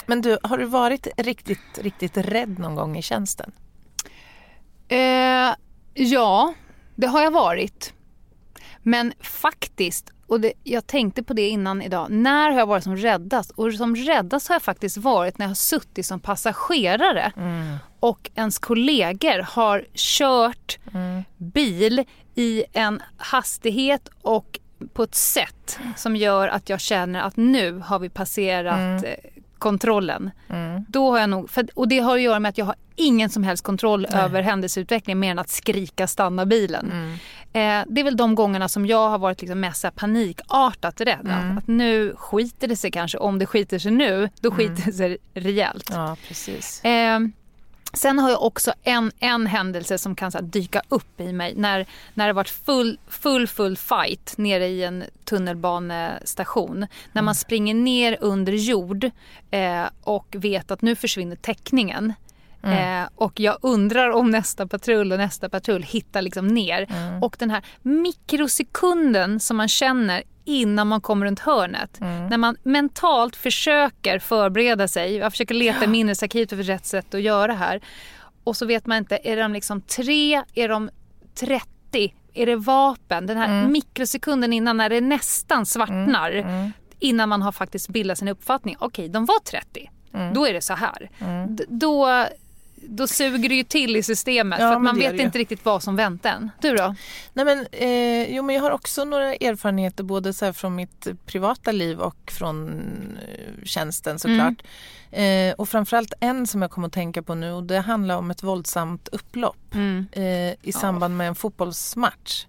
Men 0.06 0.22
du, 0.22 0.38
har 0.42 0.58
du 0.58 0.64
varit 0.64 1.08
riktigt, 1.16 1.78
riktigt 1.78 2.16
rädd 2.16 2.58
någon 2.58 2.74
gång 2.74 2.96
i 2.96 3.02
tjänsten? 3.02 3.52
Eh, 4.88 5.54
ja, 5.94 6.54
det 6.96 7.06
har 7.06 7.22
jag 7.22 7.30
varit. 7.30 7.94
Men 8.82 9.12
faktiskt, 9.20 10.10
och 10.26 10.40
det, 10.40 10.52
jag 10.64 10.86
tänkte 10.86 11.22
på 11.22 11.32
det 11.34 11.48
innan 11.48 11.82
idag, 11.82 12.06
när 12.10 12.50
har 12.50 12.58
jag 12.58 12.66
varit 12.66 12.84
som 12.84 12.96
räddast? 12.96 13.50
Och 13.50 13.72
som 13.72 13.96
räddast 13.96 14.48
har 14.48 14.54
jag 14.54 14.62
faktiskt 14.62 14.96
varit 14.96 15.38
när 15.38 15.46
jag 15.46 15.50
har 15.50 15.54
suttit 15.54 16.06
som 16.06 16.20
passagerare 16.20 17.32
och 18.00 18.30
ens 18.34 18.58
kollegor 18.58 19.42
har 19.42 19.84
kört 19.94 20.78
bil 21.36 22.04
i 22.34 22.64
en 22.72 23.02
hastighet 23.16 24.08
och 24.22 24.58
på 24.92 25.02
ett 25.02 25.14
sätt 25.14 25.78
som 25.96 26.16
gör 26.16 26.48
att 26.48 26.68
jag 26.68 26.80
känner 26.80 27.20
att 27.22 27.36
nu 27.36 27.78
har 27.78 27.98
vi 27.98 28.08
passerat 28.08 28.74
Mm. 28.78 29.04
eh, 29.04 29.14
kontrollen. 29.58 30.30
Då 30.88 31.10
har 31.10 31.18
jag 31.18 31.30
nog, 31.30 31.50
för, 31.50 31.66
och 31.74 31.88
det 31.88 31.98
har 31.98 32.14
att 32.16 32.22
göra 32.22 32.40
med 32.40 32.48
att 32.48 32.58
jag 32.58 32.64
har 32.64 32.74
ingen 32.96 33.30
som 33.30 33.44
helst 33.44 33.64
kontroll 33.64 34.06
över 34.12 34.42
händelseutvecklingen 34.42 35.18
mer 35.18 35.30
än 35.30 35.38
att 35.38 35.48
skrika 35.48 36.06
stanna 36.06 36.46
bilen. 36.46 36.90
Mm. 36.92 37.16
Eh, 37.52 37.82
det 37.86 38.00
är 38.00 38.04
väl 38.04 38.16
de 38.16 38.34
gångerna 38.34 38.68
som 38.68 38.86
jag 38.86 39.08
har 39.08 39.18
varit 39.18 39.40
liksom 39.40 39.60
mest 39.60 39.94
panikartat 39.94 41.00
rädd. 41.00 41.28
Mm. 41.28 41.58
Att, 41.58 41.66
nu 41.66 42.14
skiter 42.16 42.68
det 42.68 42.76
sig 42.76 42.90
kanske. 42.90 43.18
Om 43.18 43.38
det 43.38 43.46
skiter 43.46 43.78
sig 43.78 43.92
nu, 43.92 44.28
då 44.40 44.50
skiter 44.50 44.82
det 44.86 44.92
sig 44.92 45.18
rejält. 45.34 45.90
Ja, 45.92 46.16
precis. 46.28 46.84
Eh, 46.84 47.20
sen 47.92 48.18
har 48.18 48.30
jag 48.30 48.42
också 48.42 48.72
en, 48.82 49.12
en 49.18 49.46
händelse 49.46 49.98
som 49.98 50.14
kan 50.14 50.32
så 50.32 50.40
dyka 50.40 50.82
upp 50.88 51.20
i 51.20 51.32
mig 51.32 51.54
när, 51.56 51.86
när 52.14 52.26
det 52.26 52.32
varit 52.32 52.48
full, 52.48 52.98
full, 53.08 53.46
full 53.46 53.76
fight 53.76 54.34
nere 54.38 54.66
i 54.66 54.84
en 54.84 55.04
tunnelbanestation. 55.24 56.86
När 57.12 57.22
man 57.22 57.34
springer 57.34 57.74
ner 57.74 58.16
under 58.20 58.52
jord 58.52 59.10
eh, 59.50 59.84
och 60.02 60.26
vet 60.38 60.70
att 60.70 60.82
nu 60.82 60.96
försvinner 60.96 61.36
täckningen. 61.36 62.12
Eh, 62.62 63.08
och 63.14 63.40
jag 63.40 63.58
undrar 63.62 64.10
om 64.10 64.30
nästa 64.30 64.66
patrull 64.66 65.12
och 65.12 65.18
nästa 65.18 65.48
patrull 65.48 65.82
hittar 65.82 66.22
liksom 66.22 66.46
ner. 66.46 66.86
Och 67.22 67.36
den 67.38 67.50
här 67.50 67.62
mikrosekunden 67.82 69.40
som 69.40 69.56
man 69.56 69.68
känner 69.68 70.22
innan 70.44 70.86
man 70.88 71.00
kommer 71.00 71.26
runt 71.26 71.40
hörnet. 71.40 72.00
När 72.00 72.38
man 72.38 72.56
mentalt 72.62 73.36
försöker 73.36 74.18
förbereda 74.18 74.88
sig. 74.88 75.16
Jag 75.16 75.32
försöker 75.32 75.54
leta 75.54 75.84
i 75.84 75.88
minnesarkivet 75.88 76.50
för 76.50 76.56
rätt 76.56 76.86
sätt 76.86 77.14
att 77.14 77.22
göra 77.22 77.52
här. 77.54 77.80
Och 78.44 78.56
så 78.56 78.66
vet 78.66 78.86
man 78.86 78.98
inte, 78.98 79.18
är 79.24 79.36
de 79.36 79.52
liksom 79.52 79.80
tre, 79.80 80.42
är 80.54 80.68
de 80.68 80.90
30? 81.34 82.14
Är 82.34 82.46
det 82.46 82.56
vapen? 82.56 83.26
Den 83.26 83.36
här 83.36 83.48
mikrosekunden 83.68 84.52
innan 84.52 84.76
när 84.76 84.88
det 84.90 85.00
nästan 85.00 85.66
svartnar. 85.66 86.30
Innan 86.98 87.28
man 87.28 87.42
har 87.42 87.52
faktiskt 87.52 87.88
bildat 87.88 88.18
sin 88.18 88.28
uppfattning. 88.28 88.76
Okej, 88.78 89.08
de 89.08 89.24
var 89.24 89.38
30. 89.44 89.90
Då 90.34 90.46
är 90.46 90.52
det 90.52 90.60
så 90.60 90.74
här. 90.74 91.10
D- 91.48 91.64
då, 91.68 92.26
då 92.82 93.06
suger 93.06 93.48
det 93.48 93.54
ju 93.54 93.64
till 93.64 93.96
i 93.96 94.02
systemet. 94.02 94.60
Ja, 94.60 94.72
för 94.72 94.78
man 94.78 94.96
vet 94.98 95.20
inte 95.20 95.38
riktigt 95.38 95.64
vad 95.64 95.82
som 95.82 95.96
väntar 95.96 96.30
en. 96.30 96.50
Du 96.60 96.76
då? 96.76 96.94
Nej, 97.32 97.44
men, 97.44 97.66
eh, 97.72 98.34
jo, 98.36 98.42
men 98.42 98.54
jag 98.54 98.62
har 98.62 98.70
också 98.70 99.04
några 99.04 99.34
erfarenheter 99.34 100.04
både 100.04 100.32
så 100.32 100.52
från 100.52 100.74
mitt 100.74 101.06
privata 101.26 101.72
liv 101.72 102.00
och 102.00 102.30
från 102.32 102.68
eh, 103.28 103.64
tjänsten 103.64 104.18
såklart. 104.18 104.62
Eh, 105.10 105.54
och 105.58 105.68
framförallt 105.68 106.12
en 106.20 106.46
som 106.46 106.62
jag 106.62 106.70
kommer 106.70 106.86
att 106.86 106.92
tänka 106.94 107.22
på 107.22 107.34
nu 107.34 107.52
och 107.52 107.62
det 107.62 107.78
handlar 107.80 108.16
om 108.16 108.30
ett 108.30 108.42
våldsamt 108.42 109.08
upplopp 109.08 109.56
Mm. 109.74 110.06
eh, 110.12 110.54
i 110.62 110.72
samband 110.72 111.16
med 111.16 111.28
en 111.28 111.34
fotbollsmatch 111.34 112.46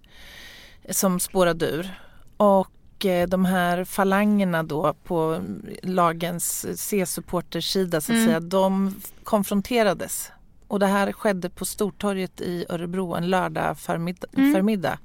eh, 0.84 0.92
som 0.94 1.20
spårade 1.20 1.66
ur. 1.66 2.00
Och 2.38 2.68
eh, 3.06 3.28
de 3.28 3.46
här 3.46 3.84
falangerna 3.84 4.64
då 4.64 4.94
på 5.04 5.42
lagens 5.84 6.66
C-supportersida 6.80 8.02
så 8.02 8.12
att 8.12 8.16
Mm. 8.16 8.28
säga, 8.28 8.40
de 8.40 8.96
konfronterades. 9.24 10.32
Och 10.68 10.80
det 10.80 10.88
här 10.88 11.12
skedde 11.12 11.50
på 11.50 11.66
Stortorget 11.66 12.42
i 12.42 12.66
Örebro 12.70 13.14
en 13.16 13.30
lördag 13.30 13.80
förmiddag. 13.80 14.28
Mm. 14.38 14.54
förmiddag. 14.54 15.00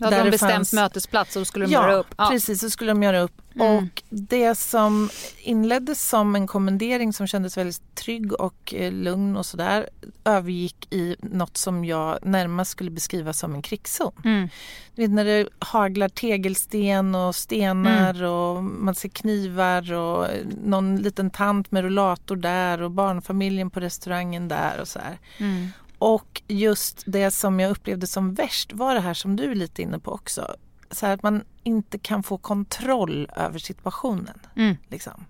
Då 0.00 0.06
hade 0.06 0.16
Där 0.16 0.24
de 0.24 0.30
bestämt 0.30 0.52
fanns- 0.52 0.72
mötesplats 0.72 1.36
och 1.36 1.46
skulle 1.46 1.64
de 1.66 1.72
Ja, 1.72 1.82
göra 1.82 1.94
upp. 1.94 2.16
precis. 2.30 2.60
Så 2.60 2.70
skulle 2.70 2.90
de 2.90 3.02
göra 3.02 3.20
upp. 3.20 3.32
Mm. 3.54 3.76
Och 3.84 4.02
det 4.10 4.54
som 4.58 5.10
inleddes 5.42 6.08
som 6.08 6.36
en 6.36 6.46
kommendering 6.46 7.12
som 7.12 7.26
kändes 7.26 7.56
väldigt 7.56 7.94
trygg 7.94 8.32
och 8.32 8.74
eh, 8.76 8.92
lugn 8.92 9.36
och 9.36 9.46
sådär 9.46 9.88
övergick 10.24 10.86
i 10.94 11.16
något 11.22 11.56
som 11.56 11.84
jag 11.84 12.18
närmast 12.22 12.70
skulle 12.70 12.90
beskriva 12.90 13.32
som 13.32 13.54
en 13.54 13.62
krigszon. 13.62 14.12
Mm. 14.24 14.48
Du 14.94 15.02
vet 15.02 15.10
när 15.10 15.24
det 15.24 15.48
haglar 15.58 16.08
tegelsten 16.08 17.14
och 17.14 17.34
stenar 17.36 18.14
Mm. 18.14 18.30
och 18.30 18.64
man 18.64 18.94
ser 18.94 19.08
knivar 19.08 19.92
och 19.92 20.26
någon 20.64 20.96
liten 20.96 21.30
tant 21.30 21.72
med 21.72 21.82
rullator 21.82 22.36
där 22.36 22.82
och 22.82 22.90
barnfamiljen 22.90 23.70
på 23.70 23.80
restaurangen 23.80 24.48
där 24.48 24.80
och 24.80 24.88
så 24.88 24.98
här. 24.98 25.18
Mm. 25.38 25.68
Och 26.00 26.42
just 26.48 27.02
det 27.06 27.30
som 27.30 27.60
jag 27.60 27.70
upplevde 27.70 28.06
som 28.06 28.34
värst 28.34 28.72
var 28.72 28.94
det 28.94 29.00
här 29.00 29.14
som 29.14 29.36
du 29.36 29.50
är 29.50 29.54
lite 29.54 29.82
inne 29.82 29.98
på 29.98 30.12
också. 30.12 30.54
Så 30.90 31.06
att 31.06 31.22
man 31.22 31.44
inte 31.62 31.98
kan 31.98 32.22
få 32.22 32.38
kontroll 32.38 33.28
över 33.36 33.58
situationen. 33.58 34.38
Mm. 34.56 34.76
Liksom. 34.88 35.24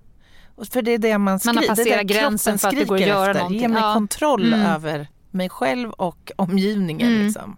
Och 0.55 0.67
för 0.67 0.83
det 0.83 0.91
är 0.91 0.99
det 0.99 1.19
man 1.19 1.41
skriker. 1.41 1.55
Man 1.55 1.63
har 1.69 1.77
passerat 1.77 2.07
gränsen 2.07 2.59
för 2.59 2.69
att 2.69 2.75
det 2.77 2.85
går 2.85 2.95
att 2.95 3.01
göra 3.07 3.31
efter. 3.31 3.35
någonting. 3.41 3.61
Ge 3.61 3.69
mig 3.69 3.83
Ja. 3.83 3.95
kontroll 3.95 4.53
Mm. 4.53 4.67
över 4.67 5.09
mig 5.31 5.49
själv 5.49 5.91
och 5.91 6.33
omgivningen. 6.37 7.09
Mm. 7.13 7.25
Liksom. 7.25 7.57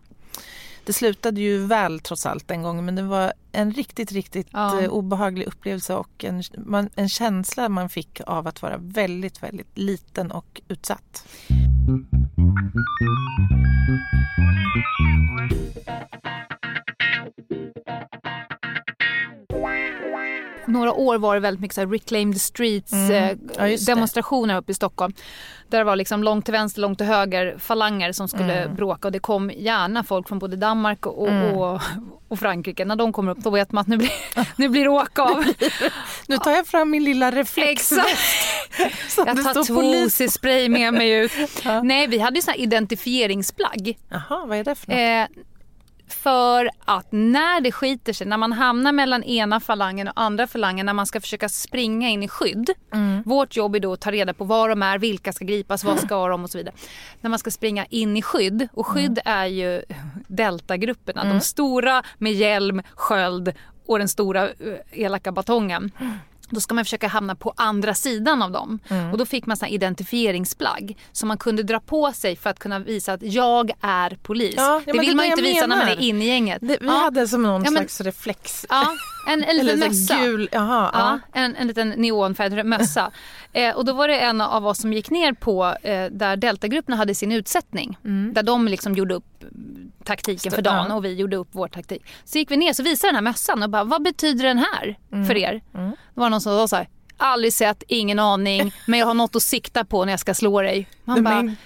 Det 0.84 0.92
slutade 0.92 1.40
ju 1.40 1.66
väl 1.66 2.00
trots 2.00 2.26
allt 2.26 2.48
den 2.48 2.62
gången 2.62 2.84
men 2.84 2.94
det 2.94 3.02
var 3.02 3.32
en 3.52 3.72
riktigt, 3.72 4.12
riktigt 4.12 4.48
Ja. 4.50 4.80
eh, 4.80 4.88
obehaglig 4.90 5.46
upplevelse 5.46 5.94
och 5.94 6.24
en, 6.24 6.42
man, 6.66 6.90
en 6.94 7.08
känsla 7.08 7.68
man 7.68 7.88
fick 7.88 8.20
av 8.26 8.46
att 8.46 8.62
vara 8.62 8.76
väldigt, 8.78 9.42
väldigt 9.42 9.78
liten 9.78 10.30
och 10.30 10.60
utsatt. 10.68 11.26
Några 20.66 20.92
år 20.92 21.18
var 21.18 21.34
det 21.34 21.40
väldigt 21.40 21.60
mycket 21.60 21.74
så 21.74 21.80
här 21.80 21.88
Reclaim 21.88 22.32
the 22.32 22.38
Streets 22.38 22.92
Mm. 22.92 23.10
eh, 23.58 23.66
Ja, 23.70 23.76
demonstrationer 23.86 24.56
uppe 24.58 24.72
i 24.72 24.74
Stockholm. 24.74 25.12
Där 25.72 25.78
det 25.78 25.84
var 25.84 25.96
liksom 25.96 26.24
långt 26.24 26.44
till 26.44 26.52
vänster, 26.52 26.80
långt 26.80 26.98
till 26.98 27.06
höger 27.06 27.58
falanger 27.58 28.12
som 28.12 28.28
skulle 28.28 28.62
Mm. 28.62 28.74
bråka 28.76 29.08
och 29.08 29.12
det 29.12 29.18
kom 29.18 29.50
gärna 29.56 30.04
folk 30.04 30.28
från 30.28 30.38
både 30.38 30.56
Danmark 30.56 31.06
och, 31.06 31.28
och, 31.28 31.80
och 32.28 32.38
Frankrike. 32.38 32.84
När 32.84 32.96
de 32.96 33.12
kommer 33.12 33.32
upp 33.32 33.38
då 33.38 33.50
vet 33.50 33.72
man 33.72 33.80
att 33.80 33.86
nu 33.88 33.96
blir, 33.96 34.10
nu 34.56 34.68
blir 34.68 34.82
det 34.82 34.88
åka 34.90 35.22
av. 35.22 35.44
Nu 36.26 36.38
tar 36.38 36.50
jag 36.50 36.66
fram 36.66 36.90
min 36.90 37.04
lilla 37.04 37.30
reflexväst. 37.30 38.46
Jag 39.16 39.26
tar 39.26 39.50
står 39.50 39.64
två 39.64 39.74
polis. 39.74 40.32
spray 40.32 40.68
med 40.68 40.94
mig 40.94 41.10
ut. 41.10 41.32
Ja. 41.64 41.82
Nej, 41.82 42.06
vi 42.06 42.18
hade 42.18 42.40
ju 42.40 42.42
här 42.46 42.60
identifieringsplagg. 42.60 43.98
Jaha, 44.08 44.46
vad 44.46 44.58
är 44.58 44.64
det 44.64 44.74
för 44.74 44.86
något? 44.88 45.30
Eh, 45.30 45.42
för 46.12 46.70
att 46.84 47.06
när 47.10 47.60
det 47.60 47.72
skiter 47.72 48.12
sig, 48.12 48.26
när 48.26 48.36
man 48.36 48.52
hamnar 48.52 48.92
mellan 48.92 49.22
ena 49.22 49.60
falangen 49.60 50.08
och 50.08 50.12
andra 50.16 50.46
falangen, 50.46 50.86
när 50.86 50.92
man 50.92 51.06
ska 51.06 51.20
försöka 51.20 51.48
springa 51.48 52.08
in 52.08 52.22
i 52.22 52.28
skydd. 52.28 52.70
Mm. 52.92 53.22
Vårt 53.26 53.56
jobb 53.56 53.76
är 53.76 53.80
då 53.80 53.92
att 53.92 54.00
ta 54.00 54.10
reda 54.10 54.34
på 54.34 54.44
var 54.44 54.68
de 54.68 54.82
är, 54.82 54.98
vilka 54.98 55.32
ska 55.32 55.44
gripas, 55.44 55.84
vad 55.84 56.00
ska 56.00 56.28
de 56.28 56.44
och 56.44 56.50
så 56.50 56.58
vidare. 56.58 56.74
När 57.20 57.30
man 57.30 57.38
ska 57.38 57.50
springa 57.50 57.84
in 57.84 58.16
i 58.16 58.22
skydd, 58.22 58.68
och 58.72 58.86
skydd 58.86 59.18
Mm. 59.24 59.38
är 59.38 59.46
ju 59.46 59.82
deltagrupperna, 60.28 61.24
de 61.24 61.40
stora 61.40 62.02
med 62.18 62.32
hjälm, 62.32 62.82
sköld 62.94 63.52
och 63.86 63.98
den 63.98 64.08
stora 64.08 64.48
eh, 64.48 64.54
elaka 64.92 65.32
batongen. 65.32 65.90
Då 66.54 66.60
ska 66.60 66.74
man 66.74 66.84
försöka 66.84 67.08
hamna 67.08 67.34
på 67.34 67.52
andra 67.56 67.94
sidan 67.94 68.42
av 68.42 68.50
dem. 68.52 68.78
Mm. 68.88 69.12
Och 69.12 69.18
då 69.18 69.26
fick 69.26 69.46
man 69.46 69.56
såna 69.56 69.68
identifieringsplagg 69.68 70.96
som 71.12 71.28
man 71.28 71.38
kunde 71.38 71.62
dra 71.62 71.80
på 71.80 72.12
sig 72.12 72.36
för 72.36 72.50
att 72.50 72.58
kunna 72.58 72.78
visa 72.78 73.12
att 73.12 73.22
jag 73.22 73.70
är 73.80 74.18
polis. 74.22 74.54
Ja, 74.56 74.82
det 74.86 74.92
vill 74.92 75.08
det 75.08 75.14
man 75.14 75.24
inte 75.24 75.42
visa 75.42 75.66
när 75.66 75.76
man 75.76 75.88
är 75.88 76.00
inne 76.00 76.24
i 76.24 76.28
gänget. 76.28 76.58
Det, 76.60 76.78
vi 76.80 76.86
ja. 76.86 76.92
hade 76.92 77.28
som 77.28 77.42
någon 77.42 77.64
Ja, 77.64 77.70
men- 77.70 77.82
slags 77.82 78.00
reflex. 78.00 78.66
Ja, 78.68 78.86
en, 79.28 79.44
en 79.44 79.56
liten 79.66 79.78
mössa. 79.78 80.16
gul, 80.20 80.48
jaha, 80.52 80.90
Ja, 80.94 81.18
en, 81.40 81.56
en 81.56 81.66
liten 81.66 81.88
neonfärgad 81.88 82.66
mössa. 82.66 83.10
Eh, 83.54 83.74
och 83.76 83.84
då 83.84 83.92
var 83.92 84.08
det 84.08 84.20
en 84.20 84.40
av 84.40 84.66
oss 84.66 84.78
som 84.80 84.92
gick 84.92 85.10
ner 85.10 85.32
på 85.32 85.64
eh, 85.82 86.06
där 86.10 86.36
deltagrupperna 86.36 86.96
hade 86.96 87.14
sin 87.14 87.32
utsättning. 87.32 87.98
Där 88.32 88.42
de 88.42 88.68
liksom 88.68 88.94
gjorde 88.94 89.14
upp 89.14 89.42
mm, 89.42 89.91
taktiken 90.02 90.52
för 90.52 90.62
dagen 90.62 90.90
och 90.92 91.04
vi 91.04 91.14
gjorde 91.14 91.36
upp 91.36 91.48
vår 91.52 91.68
taktik. 91.68 92.02
Så 92.24 92.38
gick 92.38 92.50
vi 92.50 92.56
ner 92.56 92.72
så 92.72 92.82
visade 92.82 93.08
den 93.08 93.14
här 93.14 93.22
mössan 93.32 93.62
och 93.62 93.70
bara, 93.70 93.84
vad 93.84 94.02
betyder 94.02 94.44
den 94.44 94.58
här 94.58 94.98
för 95.26 95.36
er? 95.36 95.60
Det 96.14 96.20
var 96.20 96.30
någon 96.30 96.40
som 96.40 96.52
sa 96.58 96.68
så 96.68 96.76
här, 96.76 96.88
aldrig 97.16 97.52
sett, 97.52 97.82
ingen 97.88 98.18
aning, 98.18 98.72
men 98.86 98.98
jag 98.98 99.06
har 99.06 99.14
något 99.14 99.36
att 99.36 99.42
sikta 99.42 99.84
på 99.84 100.04
när 100.04 100.12
jag 100.12 100.20
ska 100.20 100.34
slå 100.34 100.62
dig. 100.62 100.88
Man 101.04 101.24
bara, 101.24 101.56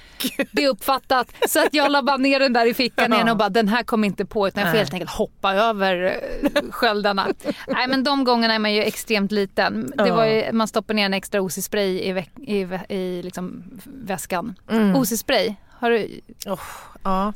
det 0.52 0.64
är 0.64 0.68
uppfattat. 0.68 1.32
Så 1.48 1.62
att 1.62 1.74
jag 1.74 1.92
la 1.92 2.02
bara 2.02 2.16
ner 2.16 2.40
den 2.40 2.52
där 2.52 2.66
i 2.66 2.74
fickan 2.74 3.12
igen 3.12 3.28
och 3.28 3.36
bara 3.36 3.48
den 3.48 3.68
här 3.68 3.82
kom 3.82 4.04
inte 4.04 4.24
på 4.24 4.48
utan 4.48 4.62
jag 4.62 4.70
får 4.72 4.78
helt 4.78 4.92
enkelt 4.92 5.10
hoppa 5.10 5.54
över 5.54 6.18
eh, 6.54 6.62
sköldarna. 6.70 7.26
Nej 7.68 7.88
men 7.88 8.04
de 8.04 8.24
gångerna 8.24 8.54
är 8.54 8.58
man 8.58 8.72
ju 8.74 8.82
extremt 8.82 9.32
liten. 9.32 9.92
Det 9.96 10.10
var 10.10 10.24
ju, 10.26 10.52
man 10.52 10.68
stoppar 10.68 10.94
ner 10.94 11.06
en 11.06 11.14
extra 11.14 11.40
OC-spray 11.40 12.00
i, 12.00 12.12
veck- 12.12 12.44
i, 12.46 12.64
vä- 12.64 12.92
i 12.92 13.22
liksom 13.22 13.64
väskan. 13.84 14.54
Mm. 14.70 14.96
OC-spray, 14.96 15.54
har 15.78 15.90
du? 15.90 16.20
Oh, 16.46 16.60
ja. 17.04 17.32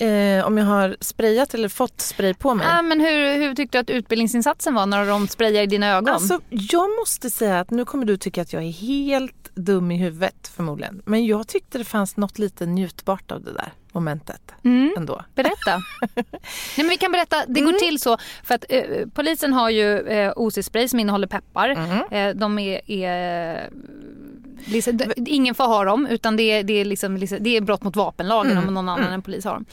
Eh, 0.00 0.46
om 0.46 0.58
jag 0.58 0.64
har 0.64 0.96
sprayat 1.00 1.54
eller 1.54 1.68
fått 1.68 2.00
spray 2.00 2.34
på 2.34 2.54
mig? 2.54 2.66
Ah, 2.70 2.82
men 2.82 3.00
hur, 3.00 3.38
hur 3.38 3.54
tyckte 3.54 3.78
du 3.78 3.80
att 3.80 3.90
utbildningsinsatsen 3.90 4.74
var 4.74 4.86
när 4.86 5.06
de 5.06 5.28
sprayade 5.28 5.62
i 5.62 5.66
dina 5.66 5.96
ögon? 5.96 6.14
Alltså, 6.14 6.40
jag 6.48 6.90
måste 6.98 7.30
säga 7.30 7.60
att 7.60 7.70
nu 7.70 7.84
kommer 7.84 8.04
du 8.04 8.16
tycka 8.16 8.42
att 8.42 8.52
jag 8.52 8.62
är 8.62 8.70
helt 8.70 9.54
dum 9.54 9.90
i 9.90 9.96
huvudet 9.96 10.52
förmodligen. 10.56 11.02
Men 11.04 11.26
jag 11.26 11.48
tyckte 11.48 11.78
det 11.78 11.84
fanns 11.84 12.16
något 12.16 12.38
lite 12.38 12.66
njutbart 12.66 13.32
av 13.32 13.42
det 13.42 13.52
där 13.52 13.72
momentet 13.92 14.54
mm. 14.64 14.94
ändå. 14.96 15.24
Berätta. 15.34 15.82
Nej, 16.14 16.24
men 16.76 16.88
vi 16.88 16.96
kan 16.96 17.12
berätta. 17.12 17.36
Det 17.46 17.60
går 17.60 17.72
till 17.72 18.00
så 18.00 18.18
för 18.44 18.54
att 18.54 18.64
eh, 18.68 18.82
polisen 19.14 19.52
har 19.52 19.70
ju 19.70 19.98
eh, 19.98 20.32
OC-spray 20.36 20.88
som 20.88 21.00
innehåller 21.00 21.26
peppar. 21.26 21.68
Mm. 21.68 22.02
Eh, 22.10 22.40
de 22.40 22.58
är, 22.58 22.90
är 22.90 23.70
ingen 25.26 25.54
får 25.54 25.64
ha 25.64 25.84
dem 25.84 26.06
utan 26.06 26.36
det 26.36 26.42
är, 26.42 26.62
det 26.62 26.72
är, 26.72 26.84
liksom, 26.84 27.18
det 27.40 27.56
är 27.56 27.60
brott 27.60 27.82
mot 27.82 27.96
vapenlagen 27.96 28.52
Mm. 28.52 28.68
om 28.68 28.74
någon 28.74 28.88
annan 28.88 29.12
än 29.12 29.22
polis 29.22 29.44
har 29.44 29.52
dem. 29.54 29.64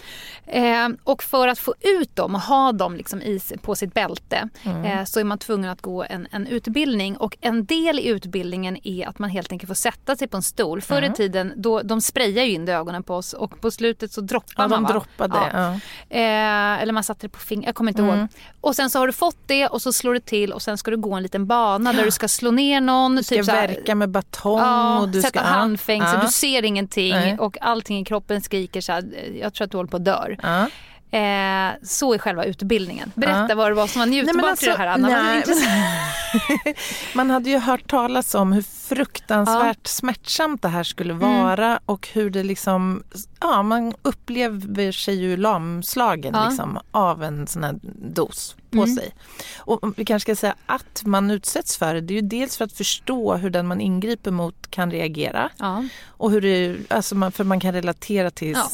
Eh, 0.46 0.90
och 1.04 1.24
för 1.24 1.48
att 1.48 1.60
få 1.60 1.74
ut 2.00 2.16
dem 2.16 2.36
och 2.36 2.42
ha 2.42 2.72
dem 2.72 2.96
liksom 2.96 3.22
i, 3.22 3.40
på 3.62 3.76
sitt 3.76 3.94
bälte 3.94 4.50
Mm. 4.64 4.84
eh, 4.86 5.04
så 5.06 5.20
är 5.20 5.24
man 5.24 5.38
tvungen 5.38 5.70
att 5.70 5.82
gå 5.82 6.04
en, 6.10 6.28
en 6.32 6.48
utbildning 6.48 7.18
och 7.18 7.38
en 7.42 7.66
del 7.66 8.00
i 8.00 8.08
utbildningen 8.08 8.78
är 8.84 9.08
att 9.08 9.20
man 9.20 9.30
helt 9.30 9.52
enkelt 9.52 9.68
får 9.68 9.76
sätta 9.76 10.16
sig 10.16 10.28
på 10.28 10.38
en 10.38 10.44
stol. 10.44 10.82
Förr 10.82 10.98
Mm. 10.98 11.12
i 11.12 11.16
tiden 11.16 11.54
då, 11.56 11.82
de 11.82 12.02
sprayar 12.02 12.44
ju 12.44 12.52
in 12.52 12.68
i 12.68 12.72
ögonen 12.72 13.04
på 13.04 13.16
oss 13.16 13.34
och 13.34 13.62
på 13.62 13.72
slutet 13.72 14.12
så 14.12 14.22
droppar 14.22 14.64
Ja, 14.64 14.68
man 14.68 14.84
de 14.84 14.92
droppade. 14.94 15.36
Ja. 15.54 15.80
Ja. 16.10 16.18
Eh, 16.18 16.82
eller 16.82 16.94
man 16.94 17.04
satte 17.04 17.26
det 17.28 17.30
på 17.30 17.40
fingret, 17.40 17.66
jag 17.66 17.76
kommer 17.76 17.92
inte 17.92 18.02
Mm. 18.02 18.20
ihåg. 18.20 18.28
Och 18.62 18.76
sen 18.76 18.90
så 18.90 19.00
har 19.00 19.08
du 19.08 19.14
fått 19.14 19.38
det 19.46 19.68
och 19.68 19.82
så 19.82 19.94
slår 19.94 20.14
det 20.14 20.20
till 20.26 20.54
och 20.54 20.62
sen 20.62 20.78
ska 20.78 20.92
du 20.92 20.98
gå 20.98 21.14
en 21.14 21.24
liten 21.24 21.48
bana 21.48 21.94
där 21.94 22.06
du 22.06 22.12
ska 22.12 22.28
slå 22.28 22.52
ner 22.52 22.82
någon. 22.82 23.16
Du 23.16 23.24
ska 23.24 23.36
typ 23.36 23.48
verka 23.48 23.96
med 23.96 24.10
batong 24.10 24.60
Ja, 24.78 25.00
och 25.00 25.10
du 25.10 25.22
sätta 25.22 25.40
ska... 25.40 25.48
handfängsel, 25.50 26.14
Ja. 26.20 26.26
du 26.26 26.32
ser 26.32 26.66
ingenting 26.66 27.12
Nej. 27.14 27.38
och 27.40 27.58
allting 27.62 28.00
i 28.00 28.06
kroppen 28.06 28.42
skriker 28.42 28.82
så 28.82 28.92
här, 28.92 29.04
jag 29.42 29.54
tror 29.54 29.66
att 29.66 29.72
du 29.72 29.78
håller 29.78 29.90
på 29.90 29.98
att 29.98 30.06
dör. 30.06 30.38
Ja. 30.44 30.68
Eh, 31.12 31.70
så 31.84 32.14
är 32.14 32.18
själva 32.18 32.44
utbildningen. 32.46 33.12
Berätta 33.16 33.46
Ja. 33.50 33.56
vad 33.56 33.72
det 33.72 33.76
var 33.76 33.88
som 33.88 34.00
var 34.00 34.06
njutbart 34.06 34.36
Nej, 34.36 34.42
men 34.42 34.46
i 34.46 34.50
alltså, 34.52 34.66
det 34.66 34.78
här 34.78 34.88
Anna. 34.88 35.08
Nej, 35.08 35.38
intressant. 35.38 36.78
Man 37.16 37.30
hade 37.30 37.50
ju 37.50 37.58
hört 37.60 37.88
talas 37.88 38.36
om 38.36 38.52
hur 38.54 38.62
fruktansvärt 38.62 39.88
smärtsamt 39.88 40.62
det 40.62 40.68
här 40.68 40.84
skulle 40.84 41.14
vara 41.14 41.80
och 41.86 42.08
hur 42.14 42.30
det 42.30 42.44
liksom, 42.44 43.04
ja 43.42 43.64
man 43.64 43.94
upplever 44.02 44.92
sig 44.92 45.16
ju 45.16 45.38
lamslagen 45.38 46.34
Ja. 46.36 46.48
liksom, 46.50 46.80
av 46.92 47.24
en 47.24 47.48
sån 47.48 47.64
här 47.64 47.80
dos 48.14 48.56
på 48.72 48.78
Mm. 48.84 48.96
sig. 48.96 49.14
Och 49.58 49.94
vi 50.00 50.06
kanske 50.06 50.26
ska 50.36 50.40
säga 50.40 50.56
att 50.66 51.02
man 51.06 51.32
utsätts 51.32 51.78
för 51.78 51.94
det, 51.94 52.02
det 52.02 52.14
är 52.14 52.22
ju 52.22 52.28
dels 52.28 52.58
för 52.58 52.66
att 52.66 52.74
förstå 52.74 53.36
hur 53.36 53.50
den 53.50 53.68
man 53.68 53.82
ingriper 53.82 54.32
mot 54.32 54.72
kan 54.72 54.92
reagera 54.92 55.50
Ja. 55.58 55.84
och 56.08 56.32
hur 56.32 56.42
det, 56.42 56.76
alltså 56.90 57.16
man, 57.16 57.32
för 57.32 57.44
man 57.44 57.60
kan 57.60 57.74
relatera 57.74 58.32
till 58.32 58.52
Ja. 58.52 58.70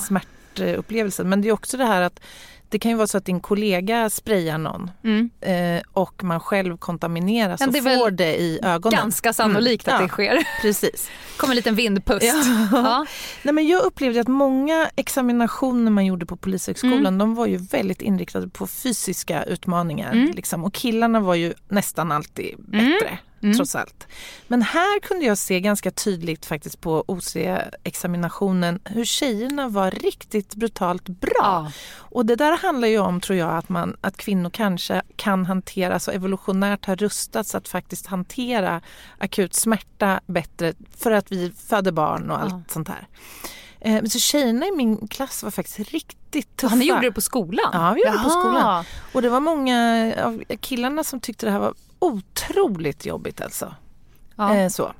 Smärtupplevelsen. 0.57 1.29
Men 1.29 1.41
det 1.41 1.47
är 1.49 1.51
också 1.53 1.77
det 1.77 1.85
här 1.85 2.01
att 2.01 2.19
det 2.69 2.79
kan 2.79 2.91
ju 2.91 2.97
vara 2.97 3.07
så 3.07 3.17
att 3.17 3.25
din 3.25 3.39
kollega 3.39 4.09
sprayar 4.09 4.57
någon 4.57 4.91
Mm. 5.03 5.29
eh, 5.41 5.83
och 5.93 6.23
man 6.23 6.39
själv 6.39 6.77
kontamineras 6.77 7.61
och 7.61 7.73
får 7.75 8.11
det 8.11 8.35
i 8.41 8.59
ögonen. 8.63 8.99
Ganska 8.99 9.33
sannolikt 9.33 9.87
Mm. 9.87 9.95
att 9.95 10.01
Ja. 10.01 10.05
det 10.07 10.11
sker. 10.11 10.47
Precis. 10.61 11.09
kommer 11.37 11.51
en 11.51 11.55
liten 11.55 11.75
vindpust. 11.75 12.25
Ja. 12.25 12.43
Ja. 12.71 13.05
Nej, 13.43 13.53
men 13.53 13.67
jag 13.67 13.83
upplevde 13.83 14.21
att 14.21 14.27
många 14.27 14.89
examinationer 14.95 15.91
man 15.91 16.05
gjorde 16.05 16.25
på 16.25 16.35
Polishögskolan 16.35 16.99
Mm. 16.99 17.17
de 17.17 17.35
var 17.35 17.45
ju 17.45 17.57
väldigt 17.57 18.01
inriktade 18.01 18.47
på 18.49 18.67
fysiska 18.67 19.43
utmaningar. 19.43 20.11
Mm. 20.13 20.31
Liksom. 20.31 20.63
Och 20.63 20.73
killarna 20.73 21.19
var 21.19 21.35
ju 21.35 21.53
nästan 21.69 22.11
alltid 22.11 22.55
Mm. 22.73 22.91
bättre. 22.91 23.17
Mm. 23.43 23.55
Trots 23.55 23.75
allt. 23.75 24.07
Men 24.47 24.61
här 24.61 24.99
kunde 24.99 25.25
jag 25.25 25.37
se 25.37 25.59
ganska 25.59 25.91
tydligt 25.91 26.45
faktiskt 26.45 26.81
på 26.81 27.03
OC-examinationen 27.07 28.79
hur 28.85 29.05
tjejerna 29.05 29.67
var 29.67 29.91
riktigt 29.91 30.55
brutalt 30.55 31.09
bra. 31.09 31.31
Ja. 31.39 31.71
Och 31.95 32.25
det 32.25 32.35
där 32.35 32.57
handlar 32.57 32.87
ju 32.87 32.99
om, 32.99 33.21
tror 33.21 33.37
jag, 33.39 33.57
att, 33.57 33.69
man, 33.69 33.97
att 34.01 34.17
kvinnor 34.17 34.49
kanske 34.49 35.01
kan 35.15 35.45
hantera, 35.45 35.93
alltså 35.93 36.11
evolutionärt 36.11 36.85
har 36.85 36.95
rustats 36.95 37.55
att 37.55 37.67
faktiskt 37.67 38.05
hantera 38.07 38.81
akut 39.17 39.53
smärta 39.53 40.19
bättre 40.25 40.73
för 40.97 41.11
att 41.11 41.31
vi 41.31 41.51
föder 41.67 41.91
barn 41.91 42.31
och 42.31 42.41
allt 42.41 42.53
Ja. 42.53 42.61
sånt 42.67 42.87
här. 42.87 43.07
Eh, 43.79 43.91
men 43.93 44.09
så 44.09 44.19
tjejerna 44.19 44.65
i 44.65 44.71
min 44.71 45.07
klass 45.07 45.43
var 45.43 45.51
faktiskt 45.51 45.79
riktigt 45.91 46.57
tuffa. 46.57 46.75
Ja, 46.75 46.79
ni 46.79 46.85
gjorde 46.85 47.01
det 47.01 47.11
på 47.11 47.21
skolan? 47.21 47.69
Ja, 47.73 47.93
vi 47.93 48.01
gjorde 48.01 48.17
det 48.17 48.23
på 48.23 48.29
Jaha. 48.29 48.41
skolan. 48.43 48.85
Och 49.13 49.21
det 49.21 49.29
var 49.29 49.39
många 49.39 50.13
av 50.23 50.43
killarna 50.59 51.03
som 51.03 51.19
tyckte 51.19 51.45
det 51.45 51.51
här 51.51 51.59
var 51.59 51.73
otroligt 52.03 53.05
jobbigt 53.05 53.41
alltså. 53.41 53.75
Ja. 54.35 54.55
Eh, 54.55 54.69
så. 54.69 54.93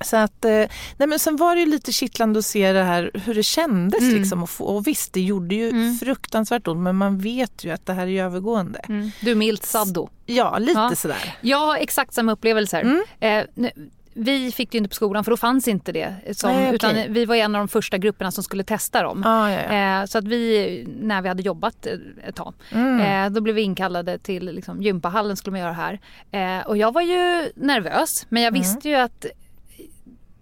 Så 0.00 0.16
att, 0.16 0.44
eh, 0.44 0.50
nej 0.96 1.08
men 1.08 1.18
sen 1.18 1.36
var 1.36 1.54
det 1.54 1.60
ju 1.60 1.66
lite 1.66 1.92
kittlande 1.92 2.38
att 2.38 2.44
se 2.44 2.72
det 2.72 2.82
här 2.82 3.10
hur 3.14 3.34
det 3.34 3.42
kändes 3.42 4.00
Mm. 4.00 4.14
liksom. 4.14 4.42
Och, 4.42 4.50
få, 4.50 4.64
och 4.64 4.86
visst, 4.86 5.12
det 5.12 5.20
gjorde 5.20 5.54
ju 5.54 5.68
Mm. 5.70 5.98
fruktansvärt 5.98 6.68
ont 6.68 6.80
men 6.80 6.96
man 6.96 7.18
vet 7.18 7.64
ju 7.64 7.70
att 7.70 7.86
det 7.86 7.92
här 7.92 8.06
är 8.06 8.24
övergående. 8.24 8.78
Mm. 8.88 9.10
Du 9.20 9.30
är 9.30 9.34
milt 9.34 9.64
saddo. 9.66 10.08
Ja, 10.26 10.58
lite 10.58 10.80
Ja. 10.80 10.94
sådär. 10.96 11.34
Jag 11.40 11.58
har 11.58 11.76
exakt 11.76 12.14
samma 12.14 12.32
upplevelser. 12.32 12.80
Mm. 12.80 13.02
Eh, 13.20 13.44
nu- 13.54 13.90
vi 14.14 14.52
fick 14.52 14.70
det 14.70 14.76
ju 14.76 14.78
inte 14.78 14.88
på 14.88 14.94
skolan 14.94 15.24
för 15.24 15.30
då 15.30 15.36
fanns 15.36 15.68
inte 15.68 15.92
det. 15.92 16.14
Som, 16.36 16.50
Nej, 16.50 16.64
okej. 16.64 16.74
utan 16.74 17.12
vi 17.12 17.24
var 17.24 17.34
en 17.34 17.54
av 17.54 17.58
de 17.58 17.68
första 17.68 17.98
grupperna 17.98 18.30
som 18.30 18.44
skulle 18.44 18.64
testa 18.64 19.02
dem. 19.02 19.22
Ah, 19.26 19.50
ja, 19.50 19.60
ja. 19.74 20.00
Eh, 20.02 20.06
så 20.06 20.18
att 20.18 20.24
vi, 20.24 20.86
när 21.00 21.22
vi 21.22 21.28
hade 21.28 21.42
jobbat 21.42 21.86
eh, 21.86 21.92
ett 22.28 22.36
tag, 22.36 22.54
Mm. 22.72 23.00
eh, 23.00 23.34
då 23.34 23.40
blev 23.40 23.54
vi 23.54 23.62
inkallade 23.62 24.18
till 24.18 24.44
liksom, 24.44 24.82
gympahallen 24.82 25.36
skulle 25.36 25.50
man 25.52 25.60
göra 25.60 25.72
här. 25.72 26.00
Eh, 26.30 26.66
och 26.66 26.76
jag 26.76 26.92
var 26.92 27.02
ju 27.02 27.52
nervös 27.56 28.26
men 28.28 28.42
jag 28.42 28.50
Mm. 28.50 28.60
visste 28.62 28.88
ju 28.88 28.94
att 28.94 29.26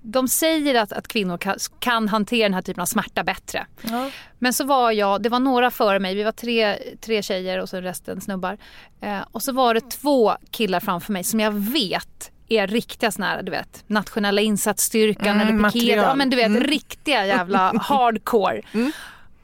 de 0.05 0.29
säger 0.29 0.75
att, 0.75 0.93
att 0.93 1.09
kvinnor 1.09 1.39
kan, 1.39 1.57
kan 1.79 2.09
hantera 2.09 2.43
den 2.45 2.55
här 2.55 2.62
typen 2.62 2.83
av 2.83 2.87
smärta 2.87 3.25
bättre. 3.25 3.66
Ja. 3.83 4.11
Men 4.39 4.53
så 4.53 4.64
var 4.64 4.91
jag, 4.93 5.23
det 5.23 5.29
var 5.29 5.41
några 5.41 5.70
före 5.70 5.99
mig, 5.99 6.14
vi 6.14 6.23
var 6.23 6.33
tre, 6.33 6.77
tre 7.01 7.23
tjejer 7.23 7.59
och 7.61 7.68
så 7.68 7.81
resten 7.81 8.20
snubbar. 8.20 8.59
Eh, 9.01 9.18
och 9.33 9.43
så 9.43 9.53
var 9.53 9.75
det 9.75 9.91
två 9.91 10.33
killar 10.51 10.81
framför 10.81 11.12
mig 11.12 11.25
som 11.25 11.41
jag 11.41 11.53
vet 11.53 12.32
är 12.59 12.66
riktiga 12.66 13.11
såna 13.11 13.26
här, 13.26 13.42
du 13.42 13.50
vet, 13.50 13.84
nationella 13.86 14.40
insatsstyrkan 14.40 15.40
Mm, 15.40 15.59
eller 15.59 15.70
piket. 15.70 15.96
Ja 15.96 16.14
men 16.14 16.30
du 16.30 16.36
vet, 16.36 16.46
Mm. 16.46 16.62
riktiga 16.64 17.26
jävla 17.36 17.72
hardcore. 17.82 18.61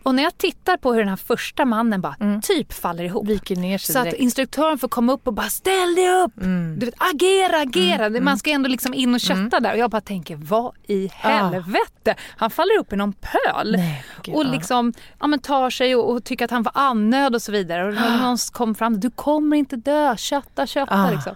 Och 0.02 0.14
när 0.14 0.22
jag 0.22 0.38
tittar 0.38 0.76
på 0.76 0.92
hur 0.92 0.98
den 1.00 1.08
här 1.08 1.16
första 1.16 1.64
mannen 1.64 2.00
bara 2.00 2.40
typ 2.42 2.72
faller 2.72 3.04
ihop. 3.04 3.28
Viker 3.28 3.56
ner 3.56 3.78
sig 3.78 3.92
Så 3.92 3.98
att 3.98 4.04
direkt. 4.04 4.20
instruktören 4.20 4.78
får 4.78 4.88
komma 4.88 5.12
upp 5.12 5.26
och 5.26 5.32
bara 5.32 5.48
ställ 5.48 5.94
dig 5.94 6.10
upp! 6.24 6.36
Mm. 6.40 6.78
Du 6.78 6.86
vet, 6.86 6.94
agera, 6.98 7.60
agera! 7.60 8.20
Man 8.20 8.38
ska 8.38 8.50
ändå 8.50 8.68
liksom 8.68 8.94
in 8.94 9.14
och 9.14 9.20
kötta 9.20 9.60
där. 9.60 9.72
Och 9.72 9.78
jag 9.78 9.90
bara 9.90 10.00
tänker, 10.00 10.36
vad 10.36 10.72
i 10.86 11.10
helvete? 11.14 12.14
Han 12.36 12.50
faller 12.50 12.78
upp 12.80 12.92
i 12.92 12.96
någon 12.96 13.12
pöl. 13.12 13.72
Nej, 13.76 14.04
gud, 14.22 14.34
och 14.34 14.44
ja. 14.44 14.50
liksom 14.50 14.92
ja, 15.20 15.26
men 15.26 15.38
tar 15.38 15.70
sig 15.70 15.96
och, 15.96 16.10
och 16.12 16.24
tycker 16.24 16.44
att 16.44 16.50
han 16.50 16.64
får 16.64 16.72
andnöd 16.74 17.34
och 17.34 17.42
så 17.42 17.52
vidare. 17.52 17.88
Och 17.88 17.94
när 17.94 18.22
någon 18.22 18.36
kom 18.52 18.74
fram, 18.74 19.00
du 19.00 19.10
kommer 19.10 19.56
inte 19.56 19.76
dö, 19.76 20.16
kötta, 20.16 20.66
kötta. 20.66 20.94
Ah. 21.04 21.10
Liksom. 21.10 21.34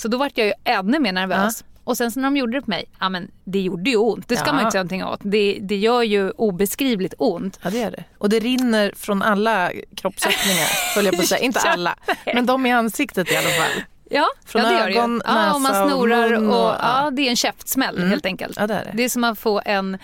Så 0.00 0.08
då 0.08 0.16
vart 0.18 0.38
jag 0.38 0.46
ju 0.46 0.52
ännu 0.64 0.98
mer 0.98 1.12
nervös. 1.12 1.64
Och 1.84 1.96
sen 1.96 2.10
så 2.10 2.20
när 2.20 2.26
de 2.26 2.36
gjorde 2.36 2.52
det 2.52 2.60
på 2.62 2.70
mig, 2.70 2.84
ja 3.00 3.08
men 3.08 3.30
det 3.44 3.60
gjorde 3.60 3.90
ju 3.90 3.96
ont. 3.96 4.28
Det 4.28 4.36
ska 4.36 4.46
Ja. 4.46 4.52
man 4.52 4.60
inte 4.60 4.70
säga 4.72 4.82
någonting 4.82 5.04
åt. 5.04 5.20
Det, 5.22 5.58
det 5.62 5.76
gör 5.76 6.02
ju 6.02 6.30
obeskrivligt 6.30 7.14
ont. 7.18 7.58
Ja, 7.62 7.70
det 7.70 7.82
är 7.82 7.90
det. 7.90 8.04
Och 8.18 8.28
det 8.28 8.38
rinner 8.38 8.92
från 8.96 9.22
alla 9.22 9.70
kroppsöppningar, 9.96 10.68
höll 10.94 11.04
jag 11.04 11.14
på 11.16 11.22
att 11.22 11.28
säga. 11.28 11.40
Inte 11.40 11.60
alla, 11.60 11.94
men 12.34 12.46
de 12.46 12.66
i 12.66 12.72
ansiktet 12.72 13.32
i 13.32 13.36
alla 13.36 13.48
fall. 13.48 13.82
Ja, 14.10 14.26
Från 14.46 14.62
ja 14.62 14.68
det 14.68 14.74
gör 14.74 14.86
det 14.86 14.92
ju. 14.92 14.98
ögon, 14.98 15.22
ja, 15.26 15.54
och 15.54 15.60
man 15.60 15.72
näsa 15.72 15.84
och 15.84 15.90
snorar 15.90 16.28
mun 16.30 16.48
och, 16.50 16.54
och- 16.54 16.76
ja. 16.80 17.02
ja. 17.04 17.10
det 17.10 17.22
är 17.22 17.30
en 17.30 17.36
käftsmäll 17.36 18.08
helt 18.08 18.26
enkelt. 18.26 18.56
Ja, 18.60 18.66
det 18.66 18.74
är 18.74 18.84
det. 18.84 18.90
Det 18.94 19.04
är 19.04 19.08
som 19.08 19.24
att 19.24 19.38
få 19.38 19.62
en, 19.64 19.98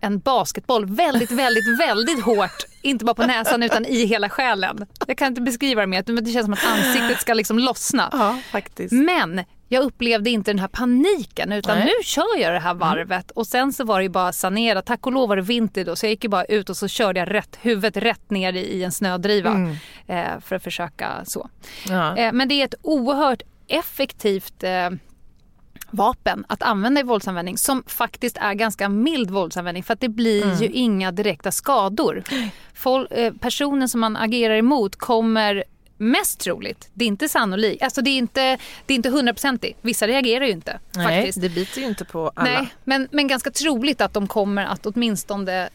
en 0.00 0.18
basketboll 0.18 0.86
väldigt, 0.86 1.30
väldigt, 1.30 1.80
väldigt 1.80 2.24
hårt. 2.24 2.64
Inte 2.82 3.04
bara 3.04 3.14
på 3.14 3.26
näsan 3.26 3.62
utan 3.62 3.86
i 3.86 4.04
hela 4.04 4.28
själen. 4.28 4.86
Jag 5.06 5.18
kan 5.18 5.28
inte 5.28 5.40
beskriva 5.40 5.80
det 5.80 5.86
mer, 5.86 6.04
men 6.06 6.24
det 6.24 6.30
känns 6.30 6.44
som 6.44 6.52
att 6.52 6.66
ansiktet 6.66 7.20
ska 7.20 7.34
liksom 7.34 7.58
lossna. 7.58 8.08
Ja, 8.12 8.38
faktiskt. 8.52 8.92
Men 8.92 9.44
jag 9.68 9.84
upplevde 9.84 10.30
inte 10.30 10.50
den 10.50 10.58
här 10.58 10.68
paniken 10.68 11.52
utan 11.52 11.78
Nej. 11.78 11.86
nu 11.86 12.04
kör 12.04 12.38
jag 12.38 12.52
det 12.52 12.60
här 12.60 12.74
varvet 12.74 13.30
och 13.30 13.46
sen 13.46 13.72
så 13.72 13.84
var 13.84 13.98
det 13.98 14.02
ju 14.02 14.08
bara 14.08 14.32
sanera. 14.32 14.82
Tack 14.82 15.06
och 15.06 15.12
lov 15.12 15.28
var 15.28 15.36
det 15.36 15.42
vinter 15.42 15.84
då 15.84 15.96
så 15.96 16.06
jag 16.06 16.10
gick 16.10 16.24
ju 16.24 16.30
bara 16.30 16.44
ut 16.44 16.70
och 16.70 16.76
så 16.76 16.88
körde 16.88 17.20
jag 17.20 17.34
rätt, 17.34 17.58
huvudet 17.60 17.96
rätt 17.96 18.30
ner 18.30 18.52
i, 18.52 18.84
en 18.84 18.92
snödriva 18.92 19.74
eh, 20.06 20.40
för 20.40 20.56
att 20.56 20.62
försöka 20.62 21.24
så. 21.24 21.48
Ja. 21.88 22.16
Eh, 22.16 22.32
men 22.32 22.48
det 22.48 22.54
är 22.54 22.64
ett 22.64 22.74
oerhört 22.82 23.42
effektivt 23.68 24.62
eh, 24.62 24.90
vapen 25.90 26.44
att 26.48 26.62
använda 26.62 27.00
i 27.00 27.04
våldsanvändning 27.04 27.58
som 27.58 27.82
faktiskt 27.86 28.36
är 28.36 28.54
ganska 28.54 28.88
mild 28.88 29.30
våldsanvändning 29.30 29.82
för 29.82 29.94
att 29.94 30.00
det 30.00 30.08
blir 30.08 30.62
ju 30.62 30.68
inga 30.68 31.12
direkta 31.12 31.52
skador. 31.52 32.22
Fol- 32.76 33.06
eh, 33.10 33.32
personen 33.32 33.88
som 33.88 34.00
man 34.00 34.16
agerar 34.16 34.54
emot 34.56 34.96
kommer 34.96 35.64
mest 36.00 36.40
troligt, 36.40 36.90
det 36.94 37.04
är 37.04 37.08
inte 37.08 37.28
sannolikt, 37.28 37.82
alltså 37.82 38.02
det 38.02 38.10
är 38.10 38.18
inte, 38.18 38.58
det 38.86 38.94
är 38.94 38.96
inte 38.96 39.10
hundraprocentigt, 39.10 39.78
vissa 39.82 40.06
reagerar 40.06 40.44
ju 40.44 40.50
inte 40.52 40.78
Nej, 40.94 41.06
faktiskt. 41.18 41.40
det 41.40 41.48
biter 41.48 41.80
ju 41.80 41.86
inte 41.86 42.04
på 42.04 42.32
alla. 42.34 42.50
Nej, 42.50 42.68
men, 42.84 43.08
men 43.10 43.28
ganska 43.28 43.50
troligt 43.50 44.00
att 44.00 44.12
de 44.12 44.26
kommer 44.26 44.64
att 44.64 44.86
åtminstone 44.86 45.68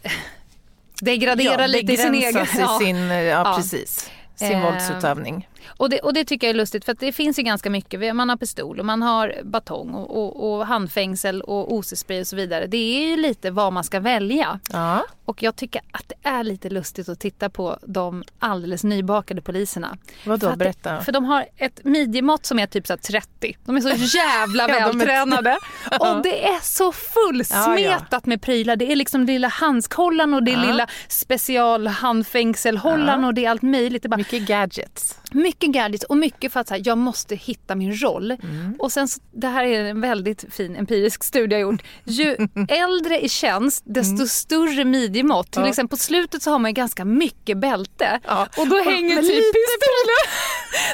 degradera 1.01 1.67
lite 1.67 1.93
i 1.93 1.97
sin 1.97 2.13
egen... 2.15 2.45
Ja. 2.59 2.79
sin, 2.79 2.97
ja, 2.97 3.23
Ja. 3.23 3.53
precis, 3.57 4.11
sin 4.35 4.51
Eh, 4.51 4.63
våldsutövning. 4.63 5.47
Och 5.67 5.89
det, 5.89 5.99
och 5.99 6.13
det 6.13 6.25
tycker 6.25 6.47
jag 6.47 6.53
är 6.53 6.57
lustigt 6.57 6.85
för 6.85 6.95
det 6.99 7.11
finns 7.11 7.39
ju 7.39 7.43
ganska 7.43 7.69
mycket. 7.69 8.15
Man 8.15 8.29
har 8.29 8.37
pistol 8.37 8.79
och 8.79 8.85
man 8.85 9.01
har 9.01 9.35
batong 9.43 9.89
och, 9.93 10.17
och, 10.23 10.53
och 10.53 10.65
handfängsel 10.67 11.41
och 11.41 11.73
OC-spray 11.73 12.21
och 12.21 12.27
så 12.27 12.35
vidare. 12.35 12.67
Det 12.67 12.77
är 12.77 13.09
ju 13.09 13.17
lite 13.17 13.51
vad 13.51 13.73
man 13.73 13.83
ska 13.83 13.99
välja. 13.99 14.59
Ja. 14.71 15.05
Och 15.25 15.43
jag 15.43 15.55
tycker 15.55 15.81
att 15.91 16.03
det 16.09 16.15
är 16.29 16.43
lite 16.43 16.69
lustigt 16.69 17.09
att 17.09 17.19
titta 17.19 17.49
på 17.49 17.77
de 17.85 18.23
alldeles 18.39 18.83
nybakade 18.83 19.41
poliserna. 19.41 19.97
Vadå, 20.25 20.49
För 20.49 20.55
berätta. 20.57 20.93
Det, 20.93 21.01
för 21.03 21.11
de 21.11 21.25
har 21.25 21.45
ett 21.57 21.83
midjemått 21.83 22.45
som 22.45 22.59
är 22.59 22.67
typ 22.67 22.87
så 22.87 22.93
här 22.93 22.97
30. 22.97 23.57
De 23.65 23.75
är 23.77 23.81
så 23.81 24.17
jävla 24.17 24.63
Ja, 24.69 24.75
vältränade. 24.87 25.57
Och 25.99 26.21
det 26.23 26.45
är 26.47 26.59
så 26.61 26.91
fullsmetat 26.91 28.25
med 28.25 28.41
prylar. 28.41 28.75
Det 28.75 28.91
är 28.91 28.95
liksom 28.95 29.25
lilla 29.25 29.47
handskhållaren 29.47 30.33
och 30.33 30.43
det 30.43 30.51
är 30.51 30.57
Ja. 30.57 30.65
lilla 30.65 30.87
specialhandfängselhållaren 31.07 33.21
Ja. 33.21 33.27
och 33.27 33.33
det 33.33 33.45
är 33.45 33.49
allt 33.49 33.61
möjligt. 33.61 34.03
Det 34.03 34.07
är 34.07 34.09
bara, 34.09 34.17
Mycket 34.17 34.41
gadgets. 34.47 35.19
Mycket 35.33 35.69
gadgets 35.69 36.03
och 36.05 36.17
mycket 36.17 36.53
för 36.53 36.59
att 36.59 36.67
så 36.67 36.73
här, 36.73 36.81
jag 36.85 36.97
måste 36.97 37.35
hitta 37.35 37.75
min 37.75 37.93
roll. 38.01 38.31
Mm. 38.31 38.75
Och 38.79 38.91
sen, 38.91 39.07
så, 39.07 39.21
det 39.31 39.47
här 39.47 39.63
är 39.63 39.83
en 39.83 40.01
väldigt 40.01 40.45
fin 40.53 40.75
empirisk 40.75 41.23
studie 41.23 41.53
jag 41.55 41.61
gjort. 41.61 41.81
Ju 42.03 42.37
äldre 42.69 43.19
i 43.21 43.29
tjänst 43.29 43.83
desto 43.85 44.27
större 44.27 44.85
midjemått. 44.85 45.51
Till 45.51 45.59
Mm. 45.59 45.67
Ja. 45.67 45.69
exempel 45.71 45.97
på 45.97 46.03
slutet 46.03 46.41
så 46.43 46.51
har 46.51 46.59
man 46.59 46.73
ganska 46.73 47.05
mycket 47.05 47.57
bälte. 47.57 48.19
Ja. 48.27 48.47
Och 48.57 48.67
då 48.67 48.75
hänger 48.75 49.15
men 49.15 49.23
typ 49.23 49.53
pistolen. 49.53 50.23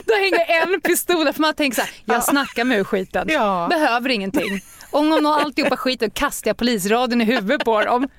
Då 0.05 0.13
hänger 0.13 0.73
en 0.73 0.81
pistol 0.81 1.33
för 1.33 1.41
man 1.41 1.53
tänker 1.53 1.75
så 1.75 1.81
här, 1.81 1.91
jag 2.05 2.23
snackar 2.23 2.63
med 2.63 2.79
ur 2.79 2.83
skiten. 2.83 3.27
Ja. 3.31 3.67
Behöver 3.69 4.09
ingenting. 4.09 4.61
Om 4.91 5.09
de 5.09 5.25
har 5.25 5.39
alltihopa 5.41 5.77
skit 5.77 6.01
och 6.01 6.13
kastar 6.13 6.49
jag 6.49 6.57
polisradion 6.57 7.21
i 7.21 7.25
huvudet 7.25 7.65
på 7.65 7.81
dem. 7.83 8.09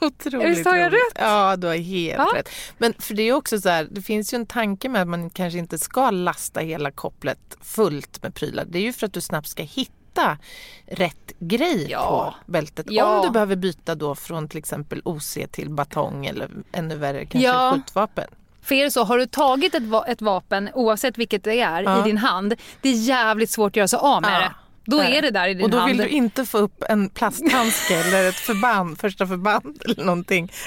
Otroligt 0.00 0.48
Visst 0.48 0.66
har 0.66 0.76
jag 0.76 0.86
roligt. 0.92 0.94
rätt? 1.14 1.18
Ja, 1.24 1.56
du 1.56 1.66
har 1.66 1.74
helt 1.74 2.18
Ja. 2.18 2.32
rätt. 2.38 2.48
Men 2.78 2.94
för 2.98 3.14
det 3.14 3.22
är 3.22 3.32
också 3.32 3.60
så 3.60 3.68
här, 3.68 3.88
det 3.90 4.02
finns 4.02 4.34
ju 4.34 4.36
en 4.36 4.46
tanke 4.46 4.88
med 4.88 5.02
att 5.02 5.08
man 5.08 5.30
kanske 5.30 5.58
inte 5.58 5.78
ska 5.78 6.10
lasta 6.10 6.60
hela 6.60 6.90
kopplet 6.90 7.38
fullt 7.62 8.22
med 8.22 8.34
prylar. 8.34 8.64
Det 8.68 8.78
är 8.78 8.82
ju 8.82 8.92
för 8.92 9.06
att 9.06 9.12
du 9.12 9.20
snabbt 9.20 9.48
ska 9.48 9.62
hitta 9.62 10.38
rätt 10.86 11.32
grej 11.38 11.86
Ja. 11.90 12.34
på 12.46 12.52
bältet. 12.52 12.86
Ja. 12.88 13.18
Om 13.18 13.26
du 13.26 13.32
behöver 13.32 13.56
byta 13.56 13.94
då 13.94 14.14
från 14.14 14.48
till 14.48 14.58
exempel 14.58 15.00
OC 15.04 15.38
till 15.52 15.70
batong 15.70 16.26
eller 16.26 16.48
ännu 16.72 16.96
värre 16.96 17.26
kanske 17.26 17.48
Ja. 17.48 17.72
skjutvapen. 17.74 18.26
För 18.62 18.74
det 18.74 18.90
så, 18.90 19.04
har 19.04 19.18
du 19.18 19.26
tagit 19.26 19.74
ett, 19.74 19.82
va- 19.82 20.04
ett 20.08 20.22
vapen, 20.22 20.70
oavsett 20.74 21.18
vilket 21.18 21.44
det 21.44 21.60
är, 21.60 21.82
Ja. 21.82 22.00
i 22.00 22.02
din 22.02 22.18
hand, 22.18 22.54
det 22.80 22.88
är 22.88 22.92
jävligt 22.92 23.50
svårt 23.50 23.72
att 23.72 23.76
göra 23.76 23.88
sig 23.88 23.98
av 23.98 24.22
med 24.22 24.40
det. 24.42 24.54
Då 24.86 25.00
är 25.02 25.22
det 25.22 25.30
där 25.30 25.48
i 25.48 25.54
din 25.54 25.64
Och 25.64 25.70
då 25.70 25.78
hand. 25.78 25.88
vill 25.88 25.98
du 25.98 26.08
inte 26.08 26.46
få 26.46 26.58
upp 26.58 26.82
en 26.88 27.08
plasthandske 27.08 27.94
eller 28.06 28.28
ett 28.28 28.34
förband, 28.34 29.00
första 29.00 29.26
förband 29.26 29.82
eller 29.84 30.04
någonting. 30.04 30.52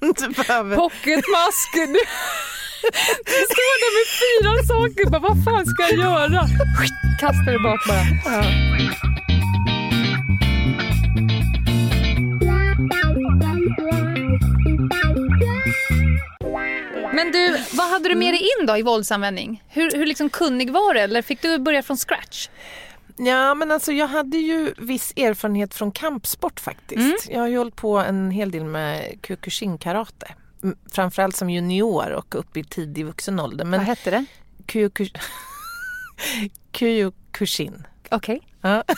Du 0.00 0.28
behöver... 0.28 0.76
Pocketmask! 0.76 1.72
Du, 1.74 1.86
du 1.86 3.40
står 3.52 3.74
där 3.82 3.92
med 3.98 4.06
fyra 4.22 4.66
saker. 4.66 5.10
Bara, 5.10 5.20
vad 5.20 5.44
fan 5.44 5.66
ska 5.66 5.82
jag 5.82 5.98
göra? 5.98 6.46
Kastar 7.20 7.52
det 7.52 7.58
bak 7.58 7.80
bara. 7.88 8.34
Ja. 8.34 8.44
Men 17.14 17.32
du, 17.32 17.58
vad 17.72 17.88
hade 17.90 18.08
du 18.08 18.14
med 18.14 18.34
dig 18.34 18.40
in 18.40 18.66
då 18.66 18.76
i 18.76 18.82
våldsanvändning? 18.82 19.62
Hur, 19.68 19.90
hur 19.92 20.06
liksom 20.06 20.30
kunnig 20.30 20.70
var 20.72 20.94
du 20.94 21.00
eller 21.00 21.22
fick 21.22 21.42
du 21.42 21.58
börja 21.58 21.82
från 21.82 21.96
scratch? 21.96 22.48
Ja, 23.16 23.54
men 23.54 23.72
alltså 23.72 23.92
jag 23.92 24.06
hade 24.08 24.36
ju 24.36 24.74
viss 24.78 25.12
erfarenhet 25.16 25.74
från 25.74 25.92
kampsport 25.92 26.60
faktiskt. 26.60 27.00
Mm. 27.00 27.16
Jag 27.30 27.40
har 27.40 27.48
ju 27.48 27.58
hållit 27.58 27.76
på 27.76 27.98
en 27.98 28.30
hel 28.30 28.50
del 28.50 28.64
med 28.64 29.18
Kyokushin-karate. 29.26 30.34
Framförallt 30.92 31.36
som 31.36 31.50
junior 31.50 32.10
och 32.12 32.34
upp 32.34 32.56
i 32.56 32.64
tidig 32.64 33.04
vuxen 33.06 33.40
ålder. 33.40 33.64
vad 33.64 33.70
Men 33.70 33.80
hette 33.80 34.10
det? 34.10 34.24
Kyokush... 34.68 35.12
Kyokushin. 36.72 37.86
Okej. 38.10 38.40
Ja. 38.60 38.82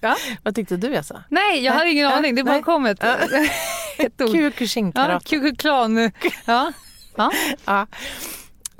Ja. 0.00 0.16
Vad 0.42 0.54
tyckte 0.54 0.76
du 0.76 0.88
jag 0.88 1.04
sa? 1.04 1.22
Nej, 1.28 1.64
jag 1.64 1.72
hade 1.72 1.90
ingen 1.90 2.04
Ja, 2.04 2.16
aning. 2.16 2.34
Det 2.34 2.44
bara 2.44 2.52
nej. 2.54 2.62
kom 2.62 2.86
ett, 2.86 3.02
ett 3.98 4.20
ord. 4.20 4.28
Ja, 4.28 4.32
Kyokushin-karate. 4.32 6.12
Ja. 6.46 6.72
Ja. 7.16 7.32
Ja. 7.64 7.86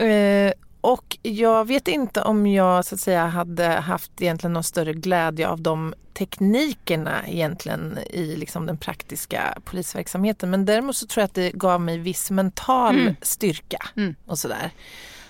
Eh, 0.05 0.53
och 0.93 1.18
jag 1.22 1.64
vet 1.68 1.89
inte 1.89 2.22
om 2.22 2.47
jag 2.47 2.84
så 2.84 2.95
att 2.95 3.01
säga 3.01 3.26
hade 3.26 3.64
haft 3.68 4.22
egentligen 4.22 4.53
någon 4.53 4.62
större 4.64 4.93
glädje 4.93 5.49
av 5.49 5.61
de 5.61 5.95
teknikerna 6.14 7.26
egentligen 7.26 7.99
i 8.11 8.37
liksom 8.37 8.66
den 8.66 8.76
praktiska 8.78 9.59
polisverksamheten. 9.64 10.51
Men 10.51 10.64
däremot 10.64 10.97
så 10.97 11.07
tror 11.07 11.20
jag 11.22 11.26
att 11.28 11.34
det 11.34 11.51
gav 11.53 11.80
mig 11.80 11.99
viss 11.99 12.30
mental 12.30 12.99
Mm. 13.01 13.14
styrka 13.22 13.78
Mm. 13.97 14.14
och 14.26 14.39
sådär. 14.39 14.70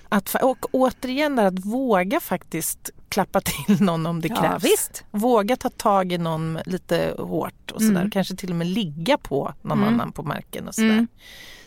Att, 0.09 0.35
och 0.43 0.67
återigen 0.75 1.37
där 1.37 1.45
att 1.45 1.65
våga 1.65 2.21
faktiskt 2.21 2.91
klappa 3.09 3.41
till 3.41 3.81
någon 3.83 4.07
om 4.07 4.21
det 4.21 4.29
Ja, 4.29 4.37
krävs. 4.37 4.65
visst. 4.65 5.05
Våga 5.11 5.57
ta 5.57 5.69
tag 5.71 6.13
i 6.13 6.19
någon 6.19 6.59
lite 6.67 7.15
hårt 7.19 7.71
och 7.71 7.81
sådär. 7.83 8.01
Mm. 8.01 8.11
Kanske 8.11 8.37
till 8.37 8.51
och 8.51 8.57
med 8.57 8.67
ligga 8.67 9.19
på 9.19 9.55
någon 9.63 9.79
Mm. 9.83 9.95
annan 9.95 10.13
på 10.13 10.23
marken 10.23 10.69
och 10.69 10.75
sådär 10.75 10.91
Mm. 10.91 11.07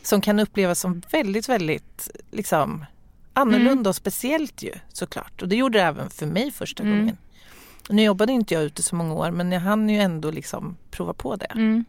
som 0.03 0.21
kan 0.21 0.39
upplevas 0.39 0.79
som 0.79 1.01
väldigt, 1.11 1.49
väldigt 1.49 2.09
liksom, 2.31 2.85
annorlunda 3.41 3.89
och 3.89 3.95
speciellt 3.95 4.63
ju 4.63 4.73
såklart. 4.93 5.41
Och 5.41 5.47
det 5.47 5.55
gjorde 5.55 5.79
det 5.79 5.83
även 5.85 6.09
för 6.09 6.25
mig 6.25 6.51
första 6.51 6.83
Mm. 6.83 6.97
gången. 6.99 7.17
Nu 7.89 8.03
jobbade 8.03 8.33
inte 8.33 8.53
jag 8.53 8.63
ute 8.63 8.83
så 8.83 8.95
många 8.95 9.13
år 9.13 9.31
men 9.31 9.51
jag 9.51 9.59
hann 9.59 9.89
ju 9.89 9.99
ändå 9.99 10.31
liksom 10.31 10.77
prova 10.91 11.13
på 11.13 11.35
det. 11.35 11.45
Mm. 11.45 11.85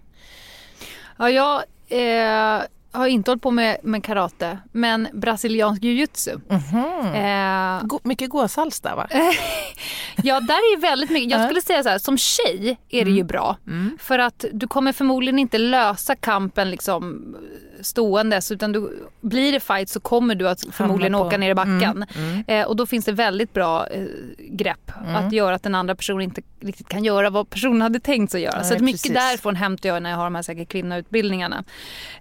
Ja, 1.19 1.31
jag 1.31 1.63
eh, 1.89 2.63
har 2.93 3.07
inte 3.07 3.31
hållit 3.31 3.43
på 3.43 3.51
med, 3.51 3.77
med 3.83 4.05
karate, 4.05 4.59
men 4.73 5.09
brasiliansk 5.13 5.83
jujutsu. 5.85 6.37
Mhm. 6.49 7.15
Eh, 7.15 7.83
Gå- 7.87 8.01
mycket 8.03 8.31
gåshals 8.31 8.81
där 8.81 8.97
va? 8.97 9.07
ja, 10.23 10.41
där 10.41 10.55
är 10.55 10.81
väldigt 10.81 11.11
mycket. 11.11 11.31
Jag 11.31 11.41
Ja. 11.41 11.45
skulle 11.47 11.63
säga 11.63 11.83
så 11.83 11.89
här, 11.89 11.99
som 11.99 12.19
tjej 12.19 12.79
är 12.89 13.05
det 13.05 13.11
ju 13.11 13.23
bra. 13.25 13.57
Mm. 13.67 13.99
För 14.01 14.19
att 14.19 14.45
du 14.53 14.67
kommer 14.69 14.93
förmodligen 14.93 15.39
inte 15.39 15.59
lösa 15.59 16.17
kampen 16.17 16.71
liksom 16.71 17.37
ståendes 17.81 18.51
utan 18.53 18.73
du, 18.73 18.99
blir 19.21 19.53
det 19.53 19.61
fight 19.61 19.89
så 19.89 20.01
kommer 20.01 20.35
du 20.35 20.49
att 20.49 20.65
förmodligen 20.73 21.15
åka 21.15 21.39
ner 21.39 21.51
i 21.51 21.55
backen. 21.55 22.05
Mm. 22.17 22.45
Eh, 22.47 22.67
och 22.67 22.77
då 22.77 22.87
finns 22.87 23.05
det 23.05 23.13
väldigt 23.13 23.53
bra 23.53 23.87
eh, 23.87 24.03
grepp 24.39 24.77
Mm. 25.05 25.15
att 25.27 25.33
göra 25.33 25.55
att 25.55 25.63
den 25.63 25.75
andra 25.75 25.95
personen 25.95 26.21
inte 26.23 26.43
riktigt 26.61 26.89
kan 26.89 27.05
göra 27.05 27.31
vad 27.31 27.51
personen 27.51 27.83
hade 27.83 28.01
tänkt 28.01 28.31
sig 28.31 28.39
att 28.47 28.53
göra. 28.55 28.63
Nej, 28.63 28.79
så 28.79 28.85
mycket 28.85 29.03
precis. 29.03 29.15
därifrån 29.15 29.57
hämtar 29.57 29.89
jag 29.89 30.03
när 30.03 30.11
jag 30.11 30.17
har 30.17 30.25
de 30.25 30.35
här 30.35 30.43
säkert 30.43 30.69
kvinnoutbildningarna. 30.69 31.65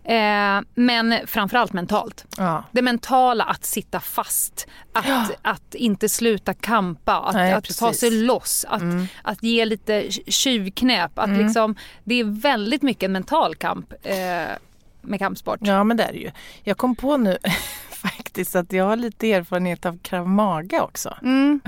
Eh, 0.04 0.59
men 0.76 1.16
framförallt 1.28 1.74
mentalt. 1.74 2.26
Ja. 2.38 2.64
Det 2.72 2.82
mentala 2.82 3.44
att 3.44 3.66
sitta 3.66 4.00
fast, 4.00 4.68
att, 4.94 5.32
att 5.42 5.76
inte 5.76 6.10
sluta 6.10 6.54
kampa, 6.54 7.16
att, 7.20 7.34
Nej, 7.34 7.54
att 7.54 7.78
ta 7.78 7.94
sig 7.94 8.12
loss, 8.12 8.66
att, 8.70 8.82
Mm. 8.82 9.08
att 9.24 9.44
ge 9.44 9.66
lite 9.66 10.12
tjuvknäp. 10.28 11.20
Att 11.20 11.30
liksom, 11.30 11.76
det 12.04 12.16
är 12.16 12.42
väldigt 12.42 12.82
mycket 12.82 13.04
en 13.04 13.12
mental 13.12 13.56
kamp 13.56 13.94
eh, 14.04 14.16
med 15.02 15.20
kampsport. 15.20 15.60
ja 15.62 15.84
men 15.84 15.98
det 15.98 16.04
är 16.04 16.12
det 16.12 16.20
ju. 16.20 16.32
Jag 16.64 16.78
kom 16.78 16.96
på 16.96 17.18
nu 17.18 17.38
faktiskt 17.92 18.56
att 18.56 18.74
jag 18.74 18.86
har 18.86 18.96
lite 18.96 19.32
erfarenhet 19.32 19.86
av 19.86 19.98
krav 20.00 20.30
maga 20.30 20.84
också. 20.84 21.18
Mm. 21.22 21.62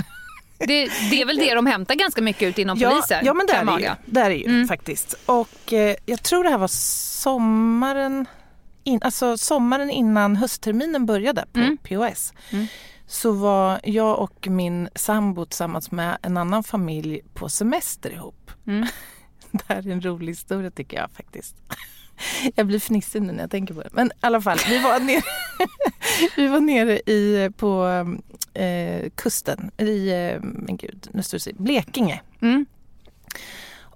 Det, 0.68 0.68
det 1.10 1.22
är 1.22 1.26
väl 1.26 1.38
det 1.38 1.54
de 1.56 1.66
hämtar 1.66 1.96
ganska 1.96 2.22
mycket 2.22 2.44
ut 2.50 2.58
inom 2.58 2.80
polisen? 2.80 3.26
Ja, 3.26 3.34
men 3.34 3.46
det 3.48 3.54
är 3.54 3.66
det 3.66 3.82
ju, 3.82 3.89
det 4.06 4.20
är 4.22 4.30
ju 4.30 4.46
Mm. 4.46 4.68
faktiskt. 4.68 5.14
Och 5.26 5.74
eh, 5.74 5.96
jag 6.06 6.24
tror 6.24 6.44
det 6.44 6.50
här 6.50 6.58
var 6.58 6.68
sommaren, 6.68 8.26
in, 8.84 8.99
alltså 9.03 9.38
sommaren 9.38 9.89
innan 9.89 10.36
höstterminen 10.36 11.05
började 11.05 11.45
på 11.53 11.59
Mm. 11.59 11.77
POS. 11.77 12.34
Mm. 12.51 12.67
Så 13.07 13.32
var 13.32 13.79
jag 13.84 14.19
och 14.19 14.47
min 14.47 14.89
sambo 14.95 15.45
tillsammans 15.45 15.91
med 15.91 16.17
en 16.21 16.38
annan 16.38 16.63
familj 16.63 17.21
på 17.34 17.49
semester 17.49 18.09
ihop. 18.09 18.51
Mm. 18.67 18.88
Det 19.51 19.63
här 19.67 19.88
är 19.88 19.91
en 19.91 20.01
rolig 20.01 20.27
historia 20.32 20.71
tycker 20.71 20.97
jag 20.97 21.11
faktiskt. 21.11 21.55
Jag 22.55 22.67
blir 22.67 22.79
fnissig 22.79 23.21
nu 23.21 23.32
när 23.34 23.43
jag 23.43 23.51
tänker 23.51 23.73
på 23.73 23.82
det. 23.82 23.89
Men 23.91 24.07
i 24.07 24.11
alla 24.19 24.41
fall, 24.41 24.57
vi 24.69 24.79
var 24.79 24.99
nere, 24.99 25.21
vi 26.36 26.47
var 26.47 26.59
nere 26.59 26.99
i, 26.99 27.51
på 27.57 27.86
eh, 28.53 29.09
kusten 29.15 29.71
i, 29.77 30.09
eh, 30.09 30.41
men 30.41 30.77
gud, 30.77 31.07
nu 31.13 31.23
står 31.23 31.39
det 31.45 31.53
Blekinge. 31.57 32.21
Mm. 32.41 32.65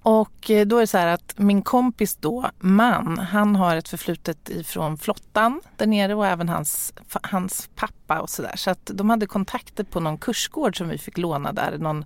Och 0.06 0.52
eh, 0.52 0.66
då 0.66 0.78
är 0.78 0.82
det 0.82 0.88
så 0.88 0.98
här 0.98 1.08
att 1.08 1.34
min 1.38 1.62
kompis 1.62 2.16
då, 2.16 2.50
man, 2.60 3.18
han 3.20 3.56
har 3.56 3.76
ett 3.76 3.90
förflutet 3.90 4.50
ifrån 4.50 4.98
flottan 4.98 5.62
där 5.78 5.88
nere 5.88 6.16
och 6.16 6.28
även 6.28 6.50
hans, 6.50 6.94
hans 7.22 7.70
pappa 7.76 8.20
och 8.20 8.30
sådär. 8.30 8.54
Så 8.56 8.72
att 8.72 8.92
de 8.94 9.10
hade 9.10 9.26
kontakter 9.26 9.84
på 9.84 10.00
någon 10.00 10.18
kursgård 10.18 10.78
som 10.78 10.90
vi 10.90 10.98
fick 10.98 11.18
låna 11.18 11.54
där, 11.54 11.78
någon 11.78 12.06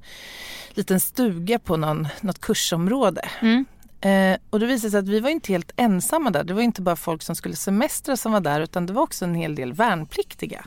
liten 0.70 1.00
stuga 1.00 1.60
på 1.60 1.78
någon, 1.78 2.08
något 2.22 2.40
kursområde. 2.40 3.30
Mm. 3.42 3.66
Eh, 4.02 4.40
och 4.50 4.60
det 4.60 4.66
visade 4.66 4.92
sig 4.92 5.00
att 5.00 5.08
vi 5.08 5.20
var 5.20 5.30
inte 5.30 5.54
helt 5.54 5.72
ensamma 5.76 6.30
där. 6.30 6.44
Det 6.44 6.54
var 6.54 6.62
inte 6.62 6.82
bara 6.82 6.96
folk 6.96 7.24
som 7.24 7.36
skulle 7.36 7.56
semestra 7.56 8.18
som 8.18 8.32
var 8.32 8.42
där 8.42 8.62
utan 8.62 8.86
det 8.86 8.94
var 8.94 9.02
också 9.02 9.26
en 9.26 9.36
hel 9.36 9.56
del 9.56 9.74
värnpliktiga. 9.74 10.66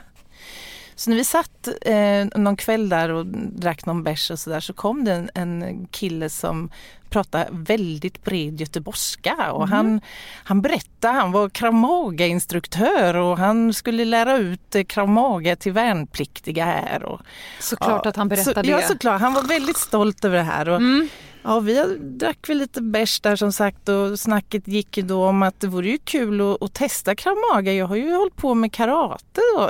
Så 0.95 1.09
när 1.09 1.17
vi 1.17 1.23
satt 1.23 1.67
eh, 1.81 2.25
någon 2.35 2.57
kväll 2.57 2.89
där 2.89 3.09
och 3.09 3.25
drack 3.25 3.85
någon 3.85 4.03
bärs 4.03 4.31
och 4.31 4.39
sådär 4.39 4.59
så 4.59 4.73
kom 4.73 5.03
det 5.03 5.11
en, 5.11 5.29
en 5.33 5.87
kille 5.87 6.29
som 6.29 6.69
pratade 7.13 7.47
väldigt 7.51 8.23
bred 8.23 8.61
göteborgska 8.61 9.51
och 9.51 9.67
han, 9.67 10.01
han 10.43 10.61
berättade, 10.61 11.13
han 11.13 11.31
var 11.31 11.49
krav 11.49 11.73
Maga-instruktör 11.73 13.13
och 13.13 13.37
han 13.37 13.73
skulle 13.73 14.05
lära 14.05 14.37
ut 14.37 14.75
eh, 14.75 14.83
krav 14.83 15.09
Maga 15.09 15.55
till 15.55 15.71
värnpliktiga 15.71 16.65
här. 16.65 17.03
Och, 17.03 17.21
Såklart 17.59 18.01
Ja, 18.03 18.09
att 18.09 18.15
han 18.15 18.27
berättade 18.27 18.55
så, 18.55 18.61
det. 18.61 18.67
Ja 18.67 18.81
såklart, 18.81 19.21
han 19.21 19.33
var 19.33 19.43
väldigt 19.43 19.77
stolt 19.77 20.25
över 20.25 20.37
det 20.37 20.43
här. 20.43 20.69
Och, 20.69 20.75
Mm. 20.75 21.07
Ja, 21.45 21.59
vi 21.59 21.97
drack 21.99 22.49
väl 22.49 22.57
lite 22.57 22.81
bärs 22.81 23.19
där 23.19 23.35
som 23.35 23.51
sagt 23.53 23.89
och 23.89 24.19
snacket 24.19 24.67
gick 24.67 24.97
ju 24.97 25.03
då 25.03 25.25
om 25.25 25.43
att 25.43 25.59
det 25.59 25.67
vore 25.67 25.89
ju 25.89 25.97
kul 25.97 26.41
att, 26.41 26.63
att 26.63 26.73
testa 26.73 27.15
krav 27.15 27.35
Maga. 27.53 27.73
Jag 27.73 27.85
har 27.85 27.95
ju 27.95 28.13
hållit 28.15 28.35
på 28.35 28.53
med 28.53 28.73
karate 28.73 29.41
då, 29.57 29.69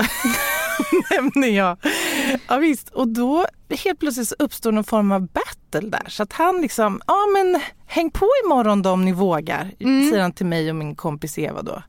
nämnde 1.16 1.48
jag. 1.48 1.78
Ja 2.48 2.58
visst, 2.58 2.90
och 2.90 3.08
då 3.08 3.46
helt 3.84 4.00
plötsligt 4.00 4.28
så 4.28 4.36
uppstår 4.40 4.72
någon 4.72 4.84
form 4.84 5.12
av 5.12 5.28
battle 5.28 5.90
där. 5.90 6.06
Så 6.10 6.24
att 6.24 6.34
han 6.34 6.62
liksom, 6.62 7.02
ja 7.08 7.18
men 7.34 7.62
häng 7.86 8.12
på 8.12 8.30
imorgon 8.46 8.82
då 8.82 8.90
om 8.90 9.06
ni 9.06 9.12
vågar, 9.12 9.72
Mm. 9.80 10.10
säger 10.10 10.22
han 10.22 10.32
till 10.34 10.46
mig 10.46 10.70
och 10.70 10.76
min 10.76 10.96
kompis 10.96 11.38
Eva 11.38 11.62
då. 11.62 11.84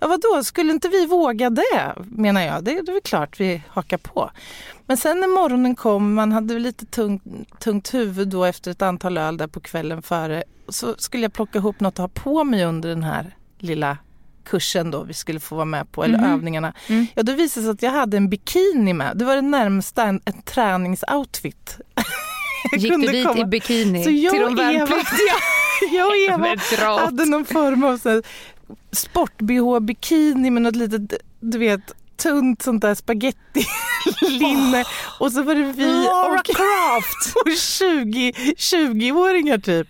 Ja 0.00 0.08
vadå, 0.08 0.44
skulle 0.44 0.72
inte 0.72 0.88
vi 0.88 1.06
våga 1.06 1.50
det 1.50 1.94
menar 2.04 2.40
jag? 2.40 2.64
Det, 2.64 2.70
det 2.70 2.90
är 2.90 2.92
väl 2.92 3.00
klart 3.04 3.40
vi 3.40 3.62
hakar 3.68 3.98
på. 3.98 4.30
Men 4.86 4.96
sen 4.96 5.20
när 5.20 5.28
morgonen 5.28 5.74
kom, 5.74 6.14
man 6.14 6.32
hade 6.32 6.58
lite 6.58 6.86
tungt, 6.86 7.22
tungt 7.58 7.94
huvud 7.94 8.28
då 8.28 8.44
efter 8.44 8.70
ett 8.70 8.82
antal 8.82 9.18
öl 9.18 9.36
där 9.36 9.46
på 9.46 9.60
kvällen 9.60 10.02
före. 10.02 10.44
Så 10.68 10.94
skulle 10.98 11.22
jag 11.22 11.32
plocka 11.32 11.58
ihop 11.58 11.80
något 11.80 11.94
att 11.94 11.98
ha 12.14 12.22
på 12.22 12.44
mig 12.44 12.64
under 12.64 12.88
den 12.88 13.02
här 13.02 13.36
lilla 13.58 13.98
kursen 14.50 14.90
då 14.90 15.02
vi 15.02 15.14
skulle 15.14 15.40
få 15.40 15.54
vara 15.54 15.64
med 15.64 15.92
på, 15.92 16.04
eller 16.04 16.18
Mhm. 16.18 16.32
övningarna. 16.32 16.72
Mm. 16.88 17.06
Ja, 17.14 17.22
då 17.22 17.32
visade 17.32 17.60
det 17.66 17.66
sig 17.66 17.70
att 17.72 17.82
jag 17.82 17.90
hade 18.00 18.16
en 18.16 18.28
bikini 18.30 18.92
med. 18.92 19.16
Det 19.16 19.24
var 19.24 19.36
det 19.36 19.42
närmsta 19.42 20.02
en, 20.04 20.20
en 20.24 20.42
träningsoutfit. 20.42 21.78
Gick 22.78 22.92
du 22.92 23.06
dit 23.12 23.26
komma. 23.26 23.40
i 23.40 23.44
bikini 23.44 24.04
Så 24.04 24.10
jag 24.10 24.32
till 24.32 24.40
de 24.42 24.54
värnpliktiga? 24.56 25.34
Jag 25.92 26.06
och 26.08 26.16
Eva 26.16 26.98
hade 27.00 27.24
någon 27.24 27.44
form 27.44 27.84
av 27.84 28.22
sport-bh-bikini 28.92 30.50
med 30.50 30.62
något 30.62 30.76
litet, 30.76 31.12
du 31.40 31.58
vet, 31.58 31.94
tunt 32.22 32.62
sånt 32.62 32.82
där 32.82 32.94
spagetti-linne. 32.94 34.84
Och 35.20 35.32
så 35.32 35.42
var 35.42 35.54
det 35.54 35.62
vi 35.72 35.84
Lara 36.04 36.32
och, 36.40 36.50
och 37.46 37.56
20, 37.58 38.32
20-åringar 38.56 39.58
typ. 39.58 39.88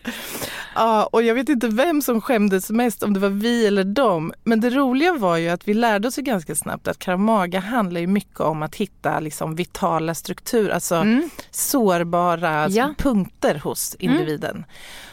Ja, 0.75 1.09
och 1.13 1.23
jag 1.23 1.35
vet 1.35 1.49
inte 1.49 1.69
vem 1.69 2.03
som 2.03 2.21
skämdes 2.21 2.71
mest, 2.71 3.03
om 3.03 3.15
det 3.15 3.21
var 3.21 3.29
vi 3.29 3.67
eller 3.67 3.85
dem. 3.85 4.33
Men 4.45 4.61
det 4.61 4.71
roliga 4.71 5.13
var 5.13 5.37
ju 5.37 5.49
att 5.49 5.69
vi 5.69 5.75
lärde 5.75 6.09
oss 6.09 6.19
ju 6.19 6.23
ganska 6.23 6.55
snabbt 6.55 6.89
att 6.89 6.99
krav 6.99 7.21
maga 7.21 7.61
handlar 7.61 8.01
ju 8.01 8.07
mycket 8.07 8.41
om 8.41 8.63
att 8.63 8.75
hitta 8.75 9.21
liksom 9.21 9.55
vitala 9.55 10.15
strukturer, 10.15 10.71
alltså 10.75 10.95
Mm. 10.95 11.31
sårbara 11.51 12.69
Ja. 12.69 12.95
punkter 12.99 13.55
hos 13.65 13.95
individen. 13.99 14.65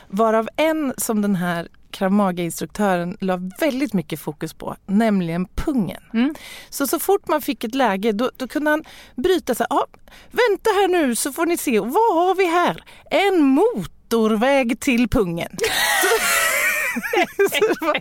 Varav 0.07 0.49
en 0.55 0.93
som 0.97 1.21
den 1.21 1.35
här 1.35 1.67
krav 1.91 2.11
maga-instruktören 2.11 3.17
la 3.19 3.39
väldigt 3.59 3.93
mycket 3.93 4.19
fokus 4.19 4.53
på, 4.53 4.75
nämligen 4.85 5.47
pungen. 5.55 6.03
Mm. 6.13 6.35
Så 6.69 6.87
så 6.87 6.99
fort 6.99 7.27
man 7.27 7.41
fick 7.41 7.63
ett 7.63 7.75
läge 7.75 8.11
då, 8.11 8.31
då 8.37 8.47
kunde 8.47 8.71
han 8.71 8.83
bryta 9.15 9.55
här, 9.59 9.67
ah, 9.69 9.85
vänta 10.31 10.69
här 10.69 10.87
nu 10.87 11.15
så 11.15 11.33
får 11.33 11.45
ni 11.45 11.57
se, 11.57 11.79
vad 11.79 12.15
har 12.15 12.35
vi 12.35 12.45
här? 12.45 12.83
En 13.11 13.43
motorväg 13.43 14.79
till 14.79 15.09
pungen. 15.09 15.49
Det, 17.37 17.85
var, 17.85 17.93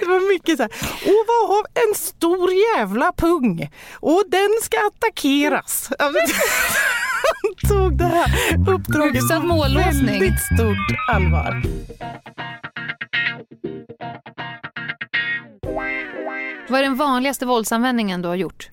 det 0.00 0.06
var 0.06 0.32
mycket 0.34 0.56
så 0.56 0.62
här, 0.62 0.72
och 1.06 1.24
vad 1.28 1.56
har 1.56 1.64
en 1.74 1.94
stor 1.94 2.50
jävla 2.52 3.12
pung 3.12 3.70
och 3.92 4.24
den 4.28 4.48
ska 4.62 4.76
attackeras. 4.86 5.90
Han 5.98 7.68
tog 7.68 7.98
det 7.98 8.04
här 8.04 8.54
uppdraget 8.68 9.28
på 9.28 9.68
väldigt 9.74 10.40
stort 10.54 11.08
allvar. 11.08 11.62
Vad 16.68 16.78
är 16.80 16.82
den 16.82 16.96
vanligaste 16.96 17.46
våldsanvändningen 17.46 18.22
du 18.22 18.28
har 18.28 18.34
gjort? 18.34 18.70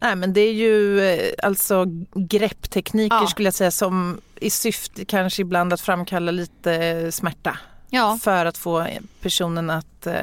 Nej 0.00 0.16
men 0.16 0.32
det 0.32 0.40
är 0.40 0.52
ju 0.52 1.00
eh, 1.10 1.32
alltså 1.42 1.84
grepptekniker 2.14 3.16
Ja. 3.16 3.26
skulle 3.26 3.46
jag 3.46 3.54
säga 3.54 3.70
som 3.70 4.20
i 4.40 4.50
syfte 4.50 5.04
kanske 5.04 5.42
ibland 5.42 5.72
att 5.72 5.80
framkalla 5.80 6.30
lite 6.32 7.12
smärta. 7.12 7.58
Ja, 7.90 8.18
För 8.22 8.46
att 8.46 8.58
få 8.58 8.86
personen 9.20 9.70
att 9.70 10.06
eh, 10.06 10.14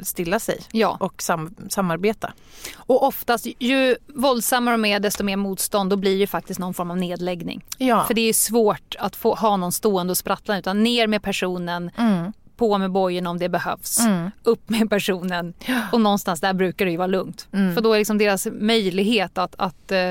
stilla 0.00 0.38
sig 0.38 0.60
ja. 0.72 0.96
och 1.00 1.22
sam- 1.22 1.54
samarbeta. 1.68 2.32
Och 2.76 3.02
oftast 3.02 3.46
ju 3.58 3.96
våldsammare 4.06 4.74
de 4.74 4.84
är 4.84 5.00
desto 5.00 5.24
mer 5.24 5.36
motstånd 5.36 5.90
då 5.90 5.96
blir 5.96 6.18
det 6.18 6.26
faktiskt 6.26 6.60
någon 6.60 6.74
form 6.74 6.90
av 6.90 6.96
nedläggning. 6.96 7.64
Ja. 7.78 8.04
För 8.06 8.14
det 8.14 8.20
är 8.28 8.32
svårt 8.32 8.96
att 8.98 9.16
få 9.16 9.34
ha 9.34 9.56
någon 9.56 9.72
stående 9.72 10.10
och 10.10 10.16
sprattla 10.18 10.58
utan 10.58 10.82
ner 10.82 11.06
med 11.06 11.22
personen, 11.22 11.90
Mm. 11.98 12.32
På 12.56 12.78
med 12.78 12.90
bojen 12.90 13.26
om 13.26 13.38
det 13.38 13.48
behövs, 13.48 14.00
Mm. 14.00 14.30
upp 14.42 14.68
med 14.70 14.90
personen 14.90 15.54
och 15.92 16.00
någonstans 16.00 16.40
där 16.40 16.52
brukar 16.52 16.84
det 16.84 16.90
ju 16.90 16.96
vara 16.96 17.06
lugnt. 17.06 17.48
Mm. 17.52 17.74
För 17.74 17.80
då 17.82 17.92
är 17.92 17.98
liksom 17.98 18.18
deras 18.18 18.46
möjlighet 18.52 19.38
att, 19.38 19.54
att, 19.58 19.92
eh, 19.92 20.10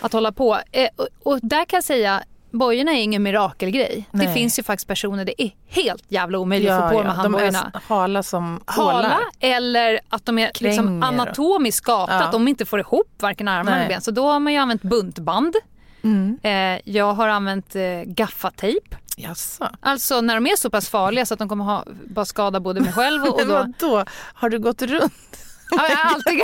att 0.00 0.12
hålla 0.12 0.32
på. 0.32 0.58
Eh, 0.72 0.88
och, 1.22 1.38
där 1.42 1.64
kan 1.64 1.76
jag 1.76 1.84
säga 1.84 2.22
Bojorna 2.52 2.92
är 2.92 3.02
ingen 3.02 3.22
mirakelgrej. 3.22 4.08
Det 4.12 4.18
Nej. 4.18 4.34
finns 4.34 4.58
ju 4.58 4.62
faktiskt 4.62 4.88
personer 4.88 5.24
det 5.24 5.42
är 5.42 5.50
helt 5.68 6.04
jävla 6.08 6.38
omöjligt 6.38 6.70
att 6.70 6.80
Ja, 6.80 6.88
få 6.88 6.94
på 6.94 7.02
de 7.02 7.06
ja, 7.08 7.12
de 7.12 7.18
handbojorna. 7.18 7.70
är 7.74 7.80
hala 7.94 8.22
som 8.22 8.60
hala 8.64 8.92
hålar. 8.92 9.18
eller 9.40 10.00
att 10.08 10.26
de 10.26 10.38
är 10.38 10.46
liksom 10.60 10.86
Kränger 10.86 11.04
anatomiskt 11.06 11.76
skapta, 11.78 12.14
Ja. 12.14 12.22
att 12.24 12.32
de 12.32 12.48
inte 12.48 12.64
får 12.64 12.80
ihop 12.80 13.08
varken 13.18 13.48
armar 13.48 13.72
eller 13.76 13.88
ben. 13.88 14.00
Så 14.00 14.10
då 14.10 14.28
har 14.30 14.40
man 14.40 14.52
ju 14.52 14.58
använt 14.58 14.82
buntband. 14.82 15.54
Mm. 16.02 16.38
Eh, 16.42 16.80
jag 16.94 17.12
har 17.14 17.28
använt 17.28 17.76
eh, 17.76 17.82
gaffatejp. 18.06 18.96
Jaså? 19.16 19.68
Alltså 19.80 20.20
när 20.20 20.34
de 20.34 20.46
är 20.46 20.56
så 20.56 20.70
pass 20.70 20.88
farliga 20.88 21.26
så 21.26 21.34
att 21.34 21.38
de 21.38 21.48
kommer 21.48 21.64
ha, 21.64 21.84
bara 22.06 22.24
skada 22.24 22.60
både 22.60 22.80
mig 22.80 22.92
själv 22.92 23.22
och, 23.22 23.28
och 23.28 23.36
Men 23.46 23.48
då... 23.48 23.90
vadå? 23.90 24.04
Har 24.34 24.48
du 24.50 24.58
gått 24.58 24.82
runt? 24.82 25.36
Ja, 25.70 25.88
jag 25.88 25.96
har 25.96 26.14
alltid 26.14 26.40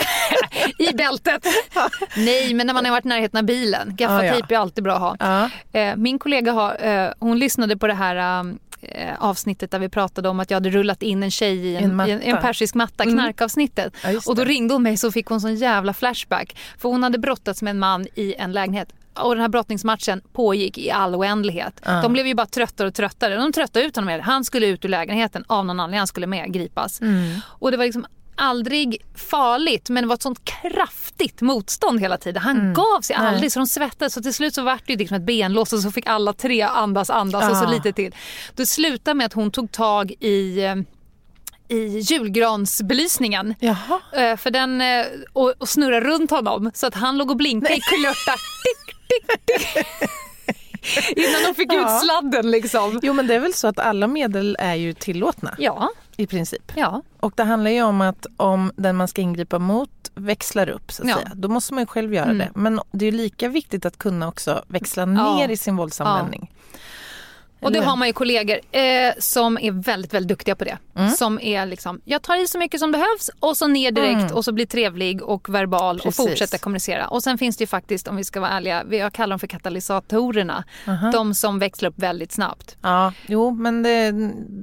i 0.89 0.93
bältet. 0.93 1.47
Nej, 2.17 2.55
men 2.55 2.67
när 2.67 2.75
man 2.75 2.85
har 2.85 2.93
varit 2.93 3.05
i 3.05 3.09
närheten 3.09 3.39
av 3.39 3.45
bilen. 3.45 3.97
Gaffatejp 3.97 4.55
är 4.55 4.59
alltid 4.59 4.85
bra 4.85 4.95
att 4.95 5.01
ha. 5.21 5.51
Ja. 5.73 5.81
Eh, 5.81 5.97
min 5.97 6.19
kollega 6.19 6.53
har, 6.53 6.85
eh, 6.87 7.11
hon 7.19 7.39
lyssnade 7.39 7.77
på 7.77 7.87
det 7.87 7.95
här 7.95 8.45
eh, 8.83 9.13
avsnittet 9.19 9.71
där 9.71 9.79
vi 9.79 9.89
pratade 9.89 10.29
om 10.29 10.41
att 10.41 10.51
jag 10.51 10.57
hade 10.57 10.71
rullat 10.71 11.03
in 11.03 11.23
en 11.23 11.31
tjej 11.31 11.57
i 11.67 11.77
en, 11.77 12.01
En 12.01 12.23
i 12.23 12.29
en, 12.29 12.37
persisk 12.43 12.75
matta, 12.75 13.05
Mm. 13.05 13.15
knarkavsnittet. 13.15 13.95
Ja, 14.05 14.11
just 14.11 14.29
och 14.29 14.37
då 14.37 14.45
ringde 14.45 14.75
hon 14.75 14.83
mig 14.83 14.97
så 14.97 15.13
fick 15.13 15.27
hon 15.27 15.41
sån 15.41 15.55
jävla 15.55 15.95
flashback. 15.95 16.57
För 16.79 16.89
hon 16.89 17.03
hade 17.03 17.19
brottats 17.19 17.63
med 17.63 17.71
en 17.71 17.79
man 17.79 18.07
i 18.15 18.35
en 18.35 18.53
lägenhet. 18.53 18.89
Och 19.21 19.35
den 19.35 19.41
här 19.43 19.49
brottningsmatchen 19.49 20.21
pågick 20.33 20.79
i 20.79 20.91
all 20.91 21.15
oändlighet. 21.15 21.81
Ja. 21.85 22.03
De 22.03 22.13
blev 22.13 22.27
ju 22.27 22.35
bara 22.35 22.47
tröttare 22.47 22.89
och 22.89 22.95
tröttare. 22.95 23.37
De 23.37 23.53
tröttade 23.53 23.85
ut 23.85 23.97
honom. 23.97 24.21
Han 24.23 24.45
skulle 24.45 24.67
ut 24.67 24.85
ur 24.85 24.89
lägenheten 24.89 25.45
av 25.47 25.67
någon 25.67 25.81
anledning. 25.81 25.99
Han 25.99 26.07
skulle 26.07 26.27
med 26.27 26.53
gripas. 26.53 27.01
Mm. 27.01 27.39
Och 27.47 27.71
det 27.71 27.77
var 27.77 27.85
liksom 27.85 28.07
aldrig 28.39 29.05
farligt 29.31 29.91
men 29.91 30.03
det 30.05 30.09
var 30.09 30.15
ett 30.15 30.23
sånt 30.23 30.45
kraftigt 30.45 31.41
motstånd 31.41 32.01
hela 32.01 32.19
tiden. 32.19 32.43
Han 32.43 32.75
gav 32.75 33.01
sig 33.01 33.17
Mm. 33.17 33.25
Nej. 33.27 33.35
aldrig 33.35 33.53
så 33.53 33.59
de 33.59 33.67
svettades 33.67 34.13
så 34.15 34.23
till 34.23 34.35
slut 34.35 34.55
så 34.55 34.63
vart 34.63 34.83
det 34.87 34.93
ju 34.93 34.99
liksom 34.99 35.17
ett 35.17 35.23
benlås 35.27 35.73
och 35.73 35.79
så 35.81 35.91
fick 35.91 36.07
alla 36.07 36.33
tre 36.33 36.63
andas, 36.63 37.11
andas 37.11 37.51
och 37.51 37.57
så 37.57 37.65
Ah. 37.65 37.71
lite 37.71 37.93
till. 37.93 38.15
Det 38.55 38.67
slutade 38.67 39.15
med 39.15 39.27
att 39.27 39.33
hon 39.33 39.51
tog 39.51 39.73
tag 39.73 40.13
i 40.21 40.65
eh, 40.65 40.75
i 41.69 41.99
julgransbelysningen. 41.99 43.55
Jaha. 43.61 44.01
Eh, 44.13 44.37
För 44.37 44.51
den, 44.51 44.81
eh, 44.81 45.07
och, 45.33 45.55
och 45.59 45.69
snurra 45.69 46.01
runt 46.01 46.31
honom 46.31 46.71
så 46.75 46.87
att 46.87 46.95
han 46.95 47.19
låg 47.19 47.31
och 47.31 47.37
blinkade 47.37 47.75
i 47.77 47.81
kulörta. 47.81 48.35
Tick, 49.09 49.27
tick, 49.47 49.75
tick. 49.75 49.87
Innan 51.17 51.43
de 51.49 51.55
fick 51.55 51.73
Ja. 51.73 51.97
ut 51.97 52.03
sladden 52.05 52.51
liksom. 52.51 53.01
Jo 53.03 53.13
men 53.13 53.27
det 53.27 53.35
är 53.35 53.41
väl 53.41 53.55
så 53.55 53.67
att 53.69 53.79
alla 53.79 54.07
medel 54.07 54.57
är 54.61 54.75
ju 54.75 54.93
tillåtna 54.93 55.55
Ja, 55.59 55.91
i 56.17 56.27
princip. 56.27 56.73
ja. 56.77 57.03
Och 57.21 57.33
det 57.37 57.45
handlar 57.45 57.71
ju 57.71 57.83
om 57.83 58.01
att 58.01 58.27
om 58.37 58.73
den 58.77 58.97
man 58.97 59.09
ska 59.09 59.21
ingripa 59.21 59.59
mot 59.59 59.91
växlar 60.15 60.69
upp 60.69 60.93
så 60.93 61.03
att 61.03 61.09
Ja. 61.09 61.15
säga, 61.17 61.31
då 61.35 61.49
måste 61.49 61.75
man 61.75 61.83
ju 61.83 61.87
själv 61.87 62.15
göra 62.15 62.25
Mm. 62.25 62.39
det. 62.39 62.51
Men 62.55 62.81
det 62.93 63.07
är 63.07 63.11
ju 63.13 63.17
lika 63.17 63.49
viktigt 63.49 63.87
att 63.87 63.99
kunna 63.99 64.29
också 64.29 64.65
växla 64.69 65.03
Ja. 65.03 65.07
ner 65.37 65.49
i 65.49 65.57
sin 65.57 65.77
våldsanvändning. 65.77 66.53
Och 67.67 67.73
det 67.73 67.79
Eller? 67.79 67.89
har 67.89 67.97
man 67.97 68.09
ju 68.09 68.13
kollegor 68.13 68.59
eh, 68.73 68.83
som 69.19 69.59
är 69.59 69.71
väldigt, 69.73 70.15
väldigt 70.15 70.29
duktiga 70.29 70.55
på 70.57 70.65
det. 70.65 70.79
Mm. 70.97 71.11
Som 71.11 71.41
är 71.41 71.67
liksom, 71.67 72.01
jag 72.05 72.23
tar 72.23 72.43
i 72.43 72.47
så 72.47 72.59
mycket 72.59 72.81
som 72.81 72.93
behövs 72.93 73.31
och 73.41 73.57
så 73.57 73.67
ner 73.67 73.91
direkt 73.91 74.17
Mm. 74.21 74.35
och 74.35 74.45
så 74.45 74.53
blir 74.53 74.67
trevlig 74.67 75.23
och 75.23 75.49
verbal 75.55 76.01
Precis. 76.01 76.19
och 76.19 76.29
fortsätter 76.29 76.59
kommunicera. 76.59 77.09
Och 77.09 77.23
sen 77.23 77.39
finns 77.39 77.57
det 77.57 77.63
ju 77.63 77.67
faktiskt, 77.67 78.09
om 78.09 78.17
vi 78.17 78.25
ska 78.25 78.41
vara 78.41 78.51
ärliga, 78.51 78.85
jag 78.91 79.13
kallar 79.13 79.31
dem 79.33 79.39
för 79.39 79.47
katalysatorerna. 79.47 80.65
Aha. 80.89 81.11
De 81.11 81.35
som 81.35 81.59
växlar 81.59 81.89
upp 81.91 81.99
väldigt 81.99 82.33
snabbt. 82.33 82.77
Ja, 82.83 83.13
jo 83.27 83.51
men 83.51 83.83
det, 83.83 84.15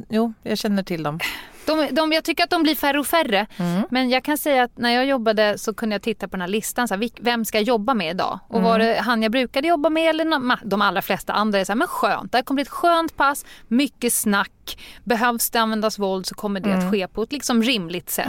jo, 0.09 0.33
jag 0.43 0.57
känner 0.57 0.83
till 0.83 1.03
dem. 1.03 1.19
De, 1.65 1.87
de, 1.91 2.11
jag 2.11 2.23
tycker 2.23 2.43
att 2.43 2.49
de 2.49 2.63
blir 2.63 2.75
färre 2.75 2.99
och 2.99 3.07
färre. 3.07 3.47
Mm. 3.57 3.83
Men 3.91 4.09
jag 4.09 4.23
kan 4.23 4.37
säga 4.37 4.63
att 4.63 4.77
när 4.77 4.89
jag 4.89 5.05
jobbade 5.05 5.57
så 5.57 5.73
kunde 5.73 5.95
jag 5.95 6.01
titta 6.01 6.27
på 6.27 6.31
den 6.31 6.41
här 6.41 6.47
listan. 6.47 6.87
Så 6.87 6.95
här, 6.95 7.09
vem 7.21 7.45
ska 7.45 7.57
jag 7.57 7.63
jobba 7.67 7.93
med 7.93 8.11
idag? 8.11 8.39
Och 8.47 8.61
var 8.61 8.79
det 8.79 8.99
han 9.01 9.23
jag 9.23 9.31
brukade 9.31 9.67
jobba 9.67 9.89
med 9.89 10.09
eller 10.09 10.25
ma- 10.25 10.59
de 10.63 10.81
allra 10.81 11.01
flesta 11.01 11.33
andra 11.33 11.59
är 11.59 11.65
så 11.65 11.71
här, 11.71 11.77
men 11.77 11.87
skönt. 11.87 12.31
Det 12.31 12.43
kommer 12.43 12.55
bli 12.55 12.61
ett 12.61 12.69
skönt 12.69 13.17
pass, 13.17 13.45
mycket 13.67 14.13
snack. 14.13 14.77
Behövs 15.03 15.49
det 15.49 15.59
användas 15.59 15.99
våld 15.99 16.25
så 16.25 16.35
kommer 16.35 16.59
det 16.59 16.73
att 16.73 16.91
ske 16.91 17.07
på 17.07 17.23
ett 17.23 17.31
liksom 17.31 17.63
rimligt 17.63 18.09
sätt. 18.09 18.27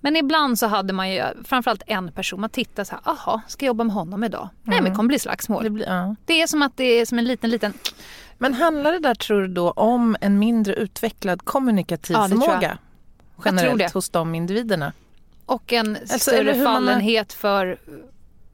Men 0.00 0.16
ibland 0.16 0.58
så 0.58 0.66
hade 0.66 0.92
man 0.92 1.10
ju 1.10 1.22
framförallt 1.44 1.82
en 1.86 2.12
person. 2.12 2.40
Man 2.40 2.50
tittar 2.50 2.84
så 2.84 2.94
här, 2.94 3.00
aha, 3.12 3.40
ska 3.48 3.64
jag 3.64 3.70
jobba 3.70 3.84
med 3.84 3.94
honom 3.94 4.24
idag? 4.24 4.48
Nej 4.62 4.80
men 4.80 4.90
det 4.90 4.96
kommer 4.96 5.08
bli 5.08 5.18
slagsmål. 5.18 5.64
Det 5.64 5.70
blir, 5.70 5.86
ja. 5.86 6.16
Det 6.24 6.42
är 6.42 6.46
som 6.46 6.62
att 6.62 6.76
det 6.76 6.84
är 6.84 7.06
som 7.06 7.18
en 7.18 7.24
liten, 7.24 7.50
liten... 7.50 7.72
Men 8.38 8.54
handlar 8.54 8.92
det 8.92 8.98
där 8.98 9.14
tror 9.14 9.42
du 9.42 9.48
då 9.48 9.70
om 9.70 10.16
en 10.20 10.38
mindre 10.38 10.74
utvecklad 10.74 11.44
kommunikativ 11.44 12.16
Ja, 12.16 12.28
förmåga? 12.28 12.78
Generellt 13.44 13.92
hos 13.94 14.08
de 14.08 14.34
individerna? 14.34 14.92
Och 15.46 15.72
en 15.72 15.96
Alltså, 15.96 16.18
större 16.18 16.52
hur 16.52 16.64
man 16.64 16.74
fallenhet 16.74 17.32
för, 17.32 17.78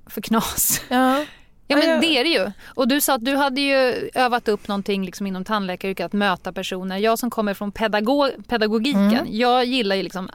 för 0.07 0.21
knas. 0.21 0.81
Ja. 0.89 1.25
Ja 1.67 1.77
men 1.79 2.01
det 2.01 2.07
är 2.19 2.25
det 2.25 2.31
ju. 2.31 2.53
Och 2.75 2.89
du 2.89 3.01
sa 3.01 3.15
att 3.15 3.25
du 3.25 3.37
hade 3.37 3.61
ju 3.61 4.11
övat 4.15 4.49
upp 4.49 4.69
någonting 4.69 5.05
liksom 5.05 5.27
inom 5.27 5.45
tandläkaryrket 5.45 6.07
att 6.07 6.13
möta 6.13 6.53
personer. 6.53 6.97
Jag 6.97 7.19
som 7.19 7.31
kommer 7.31 7.55
från 7.55 7.73
pedagog, 7.73 8.31
pedagogiken, 8.49 9.13
Mm. 9.13 9.27
jag 9.31 9.65
gillar 9.65 9.97
ju 9.97 10.03
liksom 10.03 10.31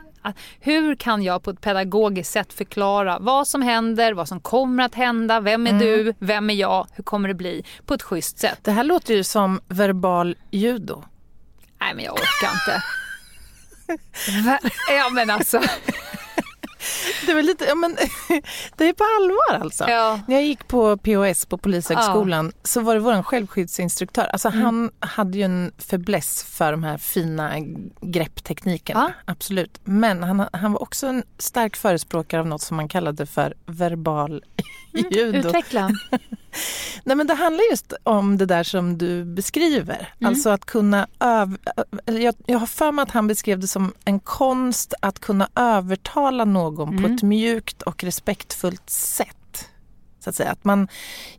hur 0.60 0.96
kan 0.96 1.24
jag 1.24 1.44
på 1.44 1.50
ett 1.50 1.62
pedagogiskt 1.62 2.32
sätt 2.32 2.54
förklara 2.54 3.20
vad 3.20 3.48
som 3.48 3.62
händer, 3.62 4.14
vad 4.14 4.28
som 4.28 4.40
kommer 4.40 4.84
att 4.84 4.96
hända, 4.96 5.40
vem 5.40 5.68
är 5.68 5.72
Mm. 5.72 5.82
du, 5.82 6.14
vem 6.20 6.50
är 6.50 6.54
jag, 6.54 6.88
hur 6.94 7.04
kommer 7.04 7.28
det 7.28 7.34
bli 7.36 7.66
på 7.86 7.94
ett 7.94 8.02
schysst 8.04 8.40
sätt. 8.40 8.60
Det 8.62 8.72
här 8.72 8.84
låter 8.84 9.14
ju 9.14 9.24
som 9.24 9.60
verbal 9.68 10.36
judo. 10.52 11.04
Nej 11.80 11.94
men 11.96 12.06
jag 12.06 12.14
orkar 12.14 12.52
inte. 12.54 12.84
Ja 14.90 15.10
men 15.10 15.30
alltså. 15.30 15.62
Det 17.26 17.34
var 17.34 17.42
lite, 17.42 17.66
ja 17.66 17.76
men 17.76 17.98
det 18.78 18.90
är 18.90 18.94
på 18.94 19.04
allvar 19.20 19.66
alltså. 19.66 19.90
Ja. 19.90 20.20
När 20.28 20.36
jag 20.36 20.44
gick 20.44 20.68
på 20.68 20.98
POS 20.98 21.46
på 21.46 21.58
Polishögskolan 21.58 22.52
så 22.64 22.82
var 22.82 22.94
det 22.94 23.00
vår 23.00 23.24
självskyddsinstruktör. 23.24 24.24
Alltså 24.34 24.48
Mm. 24.48 24.62
han 24.64 24.90
hade 25.00 25.38
ju 25.38 25.44
en 25.44 25.72
fäbless 25.78 26.44
för 26.44 26.72
de 26.72 26.84
här 26.84 26.98
fina 26.98 27.52
greppteknikerna. 28.02 29.14
Absolut. 29.26 29.80
Men 29.84 30.24
han, 30.24 30.48
han 30.54 30.74
var 30.74 30.82
också 30.82 31.08
en 31.08 31.24
stark 31.38 31.76
förespråkare 31.76 32.42
av 32.42 32.48
något 32.48 32.62
som 32.62 32.78
man 32.78 32.88
kallade 32.88 33.26
för 33.26 33.54
verbal 33.66 34.44
judo. 35.12 35.38
Utveckla. 35.38 35.90
Nej, 37.04 37.16
men 37.18 37.28
det 37.28 37.34
handlar 37.34 37.64
just 37.72 37.94
om 38.04 38.38
det 38.38 38.46
där 38.46 38.64
som 38.64 38.98
du 38.98 39.26
beskriver. 39.26 40.14
Mm. 40.20 40.30
Alltså 40.30 40.50
att 40.50 40.66
kunna 40.66 41.08
öv... 41.20 41.58
jag, 42.06 42.36
jag 42.46 42.60
har 42.60 42.68
för 42.68 42.92
mig 42.92 43.04
att 43.04 43.12
han 43.12 43.28
beskrev 43.28 43.60
det 43.60 43.68
som 43.68 43.94
en 44.06 44.20
konst 44.20 44.94
att 45.02 45.20
kunna 45.20 45.50
övertala 45.56 46.46
någon 46.46 46.88
på 46.98 47.04
Mm. 47.04 47.16
ett 47.16 47.24
mjukt 47.24 47.82
och 47.82 48.04
respektfullt 48.04 48.90
sätt. 48.90 49.70
Så 50.20 50.30
att, 50.30 50.36
säga. 50.36 50.52
att 50.52 50.64
man 50.64 50.88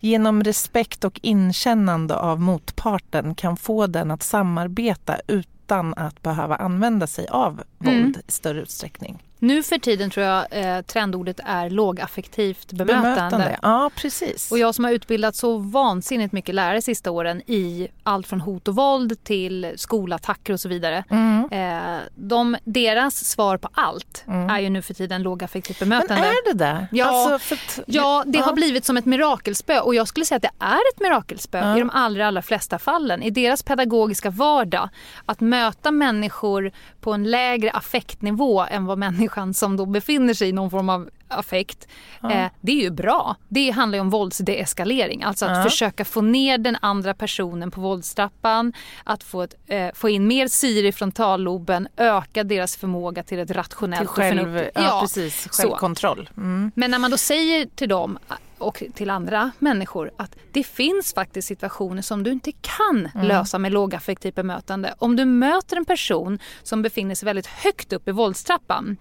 genom 0.00 0.42
respekt 0.44 1.04
och 1.04 1.20
inkännande 1.22 2.16
av 2.16 2.40
motparten 2.40 3.34
kan 3.34 3.56
få 3.56 3.86
den 3.86 4.10
att 4.10 4.22
samarbeta 4.22 5.20
utan 5.26 5.94
att 5.94 6.22
behöva 6.22 6.56
använda 6.56 7.06
sig 7.06 7.26
av 7.28 7.62
våld 7.78 7.96
Mm. 7.98 8.14
i 8.26 8.32
större 8.32 8.60
utsträckning. 8.60 9.22
Nu 9.38 9.62
för 9.62 9.78
tiden 9.78 10.10
tror 10.10 10.26
jag 10.26 10.46
eh, 10.50 10.80
trendordet 10.82 11.40
är 11.44 11.70
lågaffektivt 11.70 12.72
bemötande. 12.72 13.58
Ja, 13.62 13.90
precis. 13.96 14.52
Och 14.52 14.58
jag 14.58 14.74
som 14.74 14.84
har 14.84 14.92
utbildat 14.92 15.36
så 15.36 15.58
vansinnigt 15.58 16.32
mycket 16.32 16.54
lärare 16.54 16.82
sista 16.82 17.10
åren 17.10 17.42
i 17.46 17.88
allt 18.02 18.26
från 18.26 18.40
hot 18.40 18.68
och 18.68 18.76
våld 18.76 19.24
till 19.24 19.72
skolattacker 19.76 20.52
och 20.52 20.60
så 20.60 20.68
vidare. 20.68 21.04
Mm. 21.10 21.48
Eh, 21.50 21.98
de, 22.14 22.56
deras 22.64 23.24
svar 23.24 23.56
på 23.56 23.68
allt 23.72 24.24
är 24.50 24.58
ju 24.58 24.70
nu 24.70 24.82
för 24.82 24.94
tiden 24.94 25.22
lågaffektivt 25.22 25.80
Men 25.80 25.88
bemötande. 25.88 26.26
är 26.26 26.52
det 26.52 26.58
där? 26.58 26.86
Ja. 26.92 27.30
Alltså, 27.30 27.54
att- 27.54 27.80
Ja, 27.86 28.22
det 28.26 28.38
har 28.38 28.46
Ja. 28.50 28.54
blivit 28.54 28.84
som 28.84 28.96
ett 28.96 29.04
mirakelspö 29.04 29.80
och 29.80 29.94
jag 29.94 30.08
skulle 30.08 30.26
säga 30.26 30.36
att 30.36 30.42
det 30.42 30.50
är 30.64 30.78
ett 30.94 31.00
mirakelspö 31.00 31.58
Ja. 31.58 31.76
i 31.76 31.80
de 31.80 31.90
allra, 31.90 32.26
allra 32.26 32.42
flesta 32.42 32.78
fallen. 32.78 33.22
I 33.22 33.30
deras 33.30 33.62
pedagogiska 33.62 34.30
vardag, 34.30 34.88
att 35.26 35.40
möta 35.40 35.90
människor 35.90 36.72
på 37.00 37.12
en 37.12 37.30
lägre 37.30 37.70
affektnivå 37.70 38.64
än 38.70 38.86
vad 38.86 38.98
människan 39.28 39.54
som 39.54 39.76
då 39.76 39.86
befinner 39.86 40.34
sig 40.34 40.48
i 40.48 40.52
någon 40.52 40.70
form 40.70 40.88
av 40.88 41.08
affekt, 41.28 41.88
eh, 42.22 42.46
det 42.60 42.72
är 42.72 42.82
ju 42.82 42.90
bra. 42.90 43.36
Det 43.48 43.70
handlar 43.70 43.96
ju 43.96 44.00
om 44.00 44.10
våldsdeeskalering, 44.10 45.22
alltså 45.22 45.46
att 45.46 45.56
Ja. 45.56 45.62
försöka 45.70 46.04
få 46.04 46.20
ner 46.20 46.58
den 46.58 46.76
andra 46.82 47.14
personen 47.14 47.70
på 47.70 47.80
våldstrappan, 47.80 48.72
att 49.04 49.22
få, 49.24 49.42
ett, 49.42 49.54
eh, 49.66 49.90
få 49.94 50.08
in 50.08 50.26
mer 50.26 50.48
syre 50.48 50.88
i 50.88 50.92
frontalloben, 50.92 51.88
öka 51.96 52.44
deras 52.44 52.76
förmåga 52.76 53.22
till 53.22 53.38
ett 53.38 53.50
rationellt 53.50 54.00
Till 54.00 54.08
och 54.08 54.14
själv, 54.14 54.38
förnuftigt... 54.38 54.70
ja, 54.74 55.00
precis, 55.00 55.48
självkontroll. 55.50 56.30
Mm. 56.36 56.72
Men 56.74 56.90
när 56.90 56.98
man 56.98 57.10
då 57.10 57.16
säger 57.16 57.66
till 57.76 57.88
dem 57.88 58.18
och 58.58 58.82
till 58.94 59.10
andra 59.10 59.50
människor 59.58 60.10
att 60.16 60.36
det 60.52 60.64
finns 60.64 61.14
faktiskt 61.14 61.48
situationer 61.48 62.02
som 62.02 62.22
du 62.22 62.32
inte 62.32 62.52
kan 62.52 63.08
lösa 63.14 63.58
med 63.58 63.72
lågaffektivt 63.72 64.34
bemötande. 64.34 64.94
Om 64.98 65.16
du 65.16 65.24
möter 65.24 65.76
en 65.76 65.84
person 65.84 66.38
som 66.62 66.82
befinner 66.82 67.14
sig 67.14 67.26
väldigt 67.26 67.46
högt 67.46 67.92
upp 67.92 68.08
i 68.08 68.12
våldstrappan 68.12 68.96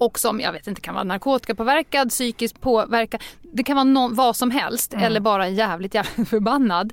och 0.00 0.18
som 0.18 0.40
jag 0.40 0.52
vet 0.52 0.66
inte 0.66 0.80
kan 0.80 0.94
vara 0.94 1.04
narkotikapåverkad, 1.04 2.10
psykiskt 2.10 2.60
påverkad, 2.60 3.22
det 3.52 3.62
kan 3.62 3.76
vara 3.76 3.84
någon, 3.84 4.14
vad 4.14 4.36
som 4.36 4.50
helst 4.50 4.94
eller 4.94 5.20
bara 5.20 5.48
jävligt 5.48 5.94
jävligt 5.94 6.28
förbannad. 6.28 6.92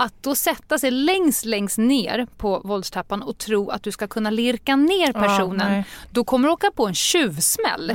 Att 0.00 0.14
då 0.22 0.34
sätta 0.34 0.78
sig 0.78 0.90
längst 0.90 1.44
längst 1.44 1.78
ner 1.78 2.26
på 2.36 2.60
våldstrappan 2.64 3.22
och 3.22 3.38
tro 3.38 3.70
att 3.70 3.82
du 3.82 3.92
ska 3.92 4.06
kunna 4.06 4.30
lirka 4.30 4.76
ner 4.76 5.12
personen, 5.12 5.72
nej. 5.72 5.84
då 6.10 6.24
kommer 6.24 6.48
du 6.48 6.54
åka 6.54 6.70
på 6.70 6.86
en 6.86 6.94
tjuvsmäll. 6.94 7.92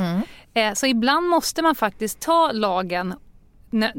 Eh, 0.53 0.73
Så 0.73 0.85
ibland 0.85 1.27
måste 1.27 1.61
man 1.61 1.75
faktiskt 1.75 2.19
ta 2.19 2.51
lagen 2.51 3.13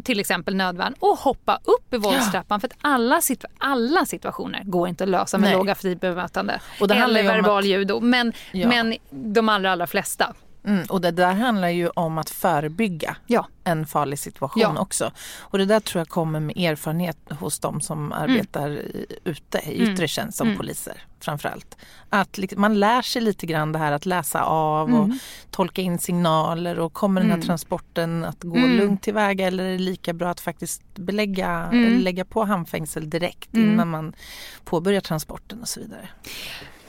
till 0.04 0.20
exempel 0.20 0.54
nödvärn 0.56 0.94
och 0.98 1.18
hoppa 1.18 1.58
upp 1.64 1.94
i 1.94 1.96
våldstrappan 1.96 2.60
för 2.60 2.68
att 2.68 2.74
alla, 2.80 3.18
situa- 3.20 3.46
alla 3.58 4.06
situationer 4.06 4.62
går 4.64 4.88
inte 4.88 5.04
att 5.04 5.10
lösa 5.10 5.38
med 5.38 5.48
Nej. 5.50 5.56
lågaffektivt 5.58 6.00
bemötande 6.00 6.60
Och 6.80 6.88
det 6.88 6.94
eller 6.94 7.22
verbal 7.22 7.58
att- 7.58 7.64
judo. 7.68 8.00
Men, 8.00 8.32
Ja. 8.52 8.68
men 8.68 8.96
de 9.10 9.48
allra, 9.48 9.72
allra 9.72 9.86
flesta. 9.86 10.34
Mm, 10.64 10.86
och 10.88 11.00
det 11.00 11.10
där 11.10 11.32
handlar 11.34 11.68
ju 11.68 11.88
om 11.88 12.18
att 12.18 12.30
förebygga 12.30 13.16
Ja. 13.26 13.46
en 13.64 13.86
farlig 13.86 14.18
situation 14.18 14.62
Ja. 14.62 14.80
också. 14.80 15.10
Och 15.38 15.58
det 15.58 15.64
där 15.64 15.80
tror 15.80 16.00
jag 16.00 16.08
kommer 16.08 16.40
med 16.40 16.56
erfarenhet 16.56 17.16
hos 17.40 17.58
de 17.58 17.80
som 17.80 18.12
arbetar 18.12 18.70
i- 18.70 19.06
ute 19.24 19.58
i 19.58 19.72
yttre 19.92 20.08
tjänst 20.08 20.38
som 20.38 20.56
poliser 20.56 21.04
framförallt. 21.20 21.76
Att 22.10 22.38
liksom, 22.38 22.60
man 22.60 22.80
lär 22.80 23.02
sig 23.02 23.22
lite 23.22 23.46
grann 23.46 23.72
det 23.72 23.78
här 23.78 23.92
att 23.92 24.06
läsa 24.06 24.42
av 24.44 24.94
och 24.94 25.08
tolka 25.50 25.82
in 25.82 25.98
signaler 25.98 26.78
och 26.78 26.92
kommer 26.92 27.20
den 27.20 27.30
här 27.30 27.40
transporten 27.42 28.24
att 28.24 28.42
gå 28.42 28.56
lugnt 28.58 29.02
tillväga 29.02 29.46
eller 29.46 29.64
är 29.64 29.72
det 29.72 29.78
lika 29.78 30.12
bra 30.12 30.30
att 30.30 30.40
faktiskt 30.40 30.82
belägga, 30.94 31.70
lägga 32.00 32.24
på 32.24 32.44
handfängsel 32.44 33.10
direkt 33.10 33.54
innan 33.54 33.88
man 33.90 34.12
påbörjar 34.64 35.00
transporten 35.00 35.60
och 35.60 35.68
så 35.68 35.80
vidare. 35.80 36.08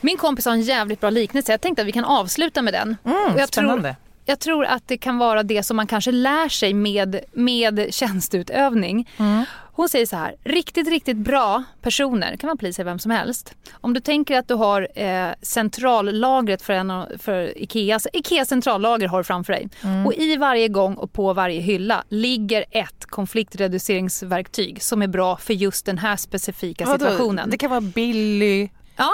Min 0.02 0.16
kompis 0.16 0.44
har 0.44 0.52
en 0.52 0.62
jävligt 0.62 1.00
bra 1.00 1.10
liknelse. 1.10 1.52
Jag 1.52 1.60
tänkte 1.60 1.82
att 1.82 1.88
vi 1.88 1.92
kan 1.92 2.04
avsluta 2.04 2.62
med 2.62 2.74
den. 2.74 2.96
Mm, 3.04 3.38
jag 3.38 3.48
spännande. 3.48 3.82
Tror, 3.82 3.96
jag 4.24 4.38
tror 4.38 4.64
att 4.64 4.88
det 4.88 4.98
kan 4.98 5.18
vara 5.18 5.42
det 5.42 5.62
som 5.62 5.76
man 5.76 5.86
kanske 5.86 6.12
lär 6.12 6.48
sig 6.48 6.74
med, 6.74 7.20
med 7.32 7.86
tjänsteutövning. 7.90 9.10
Mm. 9.18 9.44
Hon 9.74 9.88
säger 9.88 10.06
så 10.06 10.16
här, 10.16 10.34
riktigt, 10.44 10.88
riktigt 10.88 11.16
bra 11.16 11.64
personer, 11.80 12.36
kan 12.36 12.58
polis 12.58 12.78
eller 12.78 12.90
vem 12.90 12.98
som 12.98 13.10
helst. 13.10 13.54
Om 13.72 13.94
du 13.94 14.00
tänker 14.00 14.38
att 14.38 14.48
du 14.48 14.54
har 14.54 14.88
eh, 14.94 15.28
centrallagret 15.42 16.62
för, 16.62 16.72
en, 16.72 17.18
för 17.18 17.62
Ikeas, 17.62 18.06
Ikeas 18.12 18.48
centrallager 18.48 19.08
har 19.08 19.18
du 19.18 19.24
framför 19.24 19.52
dig. 19.52 19.68
Mm. 19.82 20.06
Och 20.06 20.14
i 20.14 20.36
varje 20.36 20.68
gång 20.68 20.94
och 20.94 21.12
på 21.12 21.32
varje 21.32 21.60
hylla 21.60 22.04
ligger 22.08 22.64
ett 22.70 23.06
konfliktreduceringsverktyg 23.06 24.82
som 24.82 25.02
är 25.02 25.06
bra 25.08 25.36
för 25.36 25.54
just 25.54 25.86
den 25.86 25.98
här 25.98 26.16
specifika 26.16 26.84
Vadå? 26.84 27.04
situationen. 27.04 27.50
Det 27.50 27.58
kan 27.58 27.70
vara 27.70 27.80
Billy, 27.80 28.68
Ja. 28.96 29.12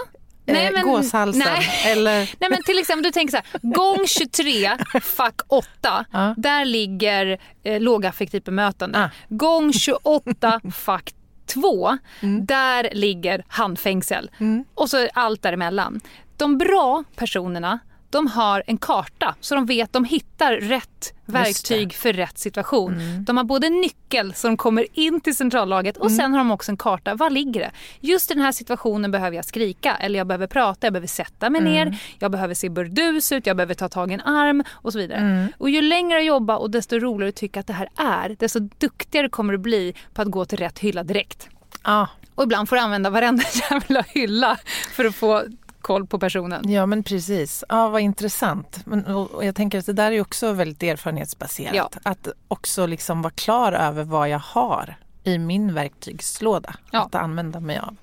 Eh, 0.57 0.83
gåshalsen 0.83 1.43
nej. 1.47 1.83
eller 1.93 2.17
Nej 2.41 2.51
men 2.51 2.63
till 2.63 2.79
exempel 2.79 3.03
du 3.03 3.11
tänker 3.11 3.31
så 3.31 3.37
här, 3.37 3.75
gång 3.75 4.07
23, 4.07 4.71
fack 5.03 5.41
8, 5.49 6.05
Ja. 6.13 6.35
där 6.37 6.65
ligger 6.65 7.39
eh, 7.65 7.81
lågaffektivt 7.81 8.45
bemötande. 8.45 8.99
Ah. 8.99 9.11
Gång 9.29 9.73
28, 9.73 10.61
fack 10.75 11.13
2, 11.47 11.99
Mm. 12.23 12.47
där 12.47 12.89
ligger 12.93 13.45
handfängsel. 13.49 14.31
Och 14.75 14.91
så 14.91 15.09
allt 15.15 15.43
däremellan. 15.43 16.01
De 16.37 16.59
bra 16.59 17.05
personerna, 17.17 17.79
de 18.11 18.27
har 18.27 18.63
en 18.67 18.79
karta 18.79 19.35
så 19.41 19.55
de 19.55 19.67
vet 19.67 19.93
de 19.93 20.05
hittar 20.05 20.53
rätt 20.53 21.15
verktyg 21.27 21.95
för 21.95 22.13
rätt 22.13 22.39
situation. 22.39 22.93
Mm. 22.95 23.25
De 23.25 23.37
har 23.37 23.45
både 23.45 23.69
nyckel 23.71 24.35
så 24.35 24.47
de 24.47 24.57
kommer 24.57 24.87
in 24.93 25.21
till 25.21 25.37
centrallaget 25.37 25.97
och 25.97 26.11
sen 26.13 26.33
har 26.33 26.39
de 26.39 26.51
också 26.51 26.71
en 26.73 26.77
karta. 26.77 27.15
Var 27.15 27.31
ligger 27.31 27.61
det? 27.61 27.71
Just 28.01 28.31
i 28.31 28.35
den 28.35 28.43
här 28.43 28.53
situationen 28.53 29.11
behöver 29.11 29.37
jag 29.37 29.45
skrika 29.45 29.97
eller 29.97 30.19
jag 30.19 30.27
behöver 30.27 30.47
prata, 30.47 30.87
jag 30.87 30.93
behöver 30.93 31.07
sätta 31.09 31.51
mig 31.51 31.61
Mm. 31.61 31.73
ner, 31.73 31.99
jag 32.19 32.31
behöver 32.31 32.55
se 32.55 32.69
burdus 32.69 33.33
ut, 33.33 33.47
jag 33.47 33.57
behöver 33.57 33.75
ta 33.75 33.89
tag 33.89 34.11
i 34.11 34.15
en 34.15 34.21
arm 34.21 34.65
och 34.71 34.93
så 34.93 34.99
vidare. 34.99 35.19
Mm. 35.19 35.49
Och 35.59 35.71
ju 35.71 35.83
längre 35.83 36.15
jag 36.19 36.25
jobbar 36.25 36.57
och 36.57 36.71
desto 36.71 36.99
roligare 36.99 37.27
jag 37.29 37.35
tycker 37.35 37.61
att 37.61 37.67
det 37.67 37.73
här 37.73 37.89
är, 37.97 38.37
desto 38.39 38.59
duktigare 38.79 39.29
kommer 39.29 39.53
du 39.53 39.59
bli 39.59 39.95
på 40.15 40.23
att 40.23 40.29
gå 40.31 40.45
till 40.45 40.59
rätt 40.59 40.79
hylla 40.79 41.03
direkt. 41.03 41.49
Ja, 41.85 42.09
Och 42.35 42.43
ibland 42.45 42.69
får 42.69 42.77
du 42.77 42.83
använda 42.83 43.11
varenda 43.11 43.43
jävla 43.71 44.03
hylla 44.03 44.59
för 44.93 45.05
att 45.05 45.15
få 45.15 45.45
koll 45.89 46.07
på 46.07 46.19
personen. 46.19 46.71
ja 46.73 46.87
men 46.87 47.03
precis. 47.03 47.65
Ja, 47.69 47.89
vad 47.89 48.01
intressant. 48.01 48.87
Men, 48.87 49.05
och, 49.07 49.45
jag 49.45 49.55
tänker 49.55 49.79
att 49.79 49.87
det 49.87 49.93
där 49.93 50.13
är 50.13 50.21
också 50.21 50.53
väldigt 50.53 50.83
erfarenhetsbaserat. 50.83 51.75
Ja. 51.75 51.91
Att 52.03 52.29
också 52.49 52.87
liksom 52.87 53.23
vara 53.23 53.33
klar 53.33 53.73
över 53.73 54.05
vad 54.05 54.29
jag 54.29 54.39
har 54.39 54.97
i 55.25 55.39
min 55.39 55.75
verktygslåda 55.75 56.75
Ja. 56.91 57.03
att 57.05 57.15
använda 57.15 57.61
mig 57.61 57.79
av. 57.79 57.97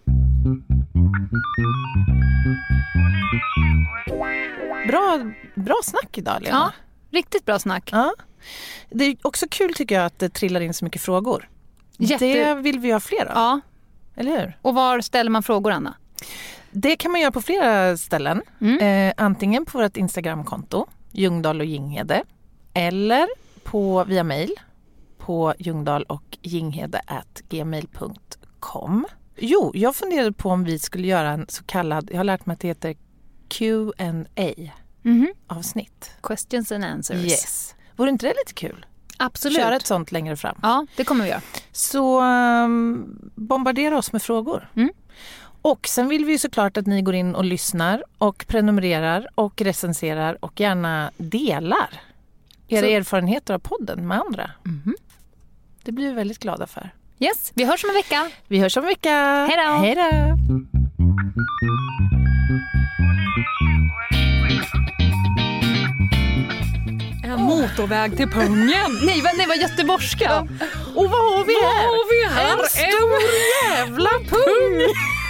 Bra, 4.87 5.31
bra 5.55 5.75
snack 5.83 6.17
idag 6.17 6.41
Lena. 6.41 6.55
Ja, 7.11 7.17
riktigt 7.17 7.45
bra 7.45 7.59
snack. 7.59 7.89
Ja. 7.91 8.13
Det 8.89 9.05
är 9.05 9.17
också 9.21 9.45
kul 9.51 9.73
tycker 9.73 9.95
jag 9.95 10.05
att 10.05 10.19
det 10.19 10.29
trillar 10.29 10.61
in 10.61 10.73
så 10.73 10.85
mycket 10.85 11.01
frågor. 11.01 11.49
Jätte- 11.97 12.25
Det 12.25 12.53
vill 12.55 12.79
vi 12.79 12.91
ha 12.91 12.99
fler 12.99 13.25
av, 13.25 13.31
Ja, 13.35 13.59
eller 14.15 14.31
hur? 14.41 14.57
och 14.61 14.75
var 14.75 15.01
ställer 15.01 15.31
man 15.31 15.43
frågor 15.43 15.71
Anna? 15.71 15.93
Det 16.77 16.95
kan 16.95 17.11
man 17.11 17.21
göra 17.21 17.31
på 17.31 17.41
flera 17.41 17.97
ställen. 17.97 18.41
Mm. 18.61 18.79
Eh, 18.79 19.13
antingen 19.17 19.65
på 19.65 19.77
vårt 19.77 19.97
Instagramkonto, 19.97 20.87
Ljungdahl 21.11 21.59
och 21.59 21.65
Ginghede. 21.65 22.23
Eller 22.73 23.27
på, 23.63 24.03
via 24.03 24.23
mail 24.23 24.51
på 25.17 25.53
ljungdahl 25.59 26.03
och 26.03 26.37
ginghede 26.41 27.01
gmail.com. 27.49 29.05
Jo, 29.37 29.71
jag 29.73 29.95
funderade 29.95 30.31
på 30.31 30.49
om 30.49 30.63
vi 30.63 30.79
skulle 30.79 31.07
göra 31.07 31.29
en 31.29 31.45
så 31.49 31.63
kallad, 31.63 32.09
jag 32.11 32.17
har 32.17 32.23
lärt 32.23 32.45
mig 32.45 32.53
att 32.53 32.59
det 32.59 32.67
heter 32.67 32.95
Q&A. 33.47 34.71
Mhm. 35.01 35.33
avsnitt. 35.47 36.11
Questions 36.23 36.71
and 36.71 36.85
answers. 36.85 37.25
Yes. 37.25 37.75
Vore 37.95 38.09
inte 38.09 38.25
det 38.25 38.33
lite 38.33 38.53
kul? 38.53 38.85
Absolut. 39.17 39.57
Köra 39.57 39.75
ett 39.75 39.87
sånt 39.87 40.11
längre 40.11 40.35
fram. 40.35 40.59
Ja, 40.61 40.85
det 40.95 41.03
kommer 41.03 41.23
vi 41.23 41.29
göra. 41.29 41.41
Så 41.71 42.21
um, 42.21 43.31
bombardera 43.35 43.97
oss 43.97 44.11
med 44.11 44.21
frågor. 44.21 44.69
Mm. 44.75 44.89
Och 45.65 45.87
sen 45.87 46.07
vill 46.09 46.25
vi 46.25 46.31
ju 46.31 46.37
såklart 46.37 46.77
att 46.77 46.85
ni 46.87 47.01
går 47.01 47.15
in 47.15 47.35
och 47.35 47.45
lyssnar 47.45 48.03
och 48.17 48.45
prenumererar 48.47 49.27
och 49.35 49.61
recenserar 49.61 50.37
och 50.45 50.59
gärna 50.59 51.11
delar 51.17 51.89
era 52.67 52.81
Så- 52.81 52.87
erfarenheter 52.87 53.53
av 53.53 53.59
podden 53.59 54.07
med 54.07 54.19
andra. 54.19 54.51
Det 55.83 55.91
blir 55.91 56.05
vi 56.07 56.13
väldigt 56.13 56.39
glada 56.39 56.67
för. 56.67 56.89
Yes, 57.19 57.51
vi 57.55 57.65
hörs 57.65 57.83
om 57.83 57.89
en 57.89 57.93
vecka. 57.95 58.29
Vi 58.47 58.59
hörs 58.59 58.77
om 58.77 58.83
en 58.83 58.87
vecka. 58.89 59.45
Hej 59.49 59.57
då. 59.67 59.71
Hej 59.73 59.95
då. 59.95 60.37
En 67.23 67.41
motorväg 67.41 68.17
till 68.17 68.27
pungen. 68.27 68.91
nej, 69.05 69.21
vad, 69.21 69.37
nej, 69.37 69.47
vad 69.47 69.57
göteborgska. 69.57 70.39
Och 70.95 71.09
vad 71.09 71.21
har 71.33 71.45
vi 71.45 71.53
här? 71.65 71.85
har 71.87 72.09
vi 72.11 72.35
här? 72.35 72.51
En 72.53 72.69
stor 72.69 73.19
jävla 73.63 74.09
pung! 74.29 74.93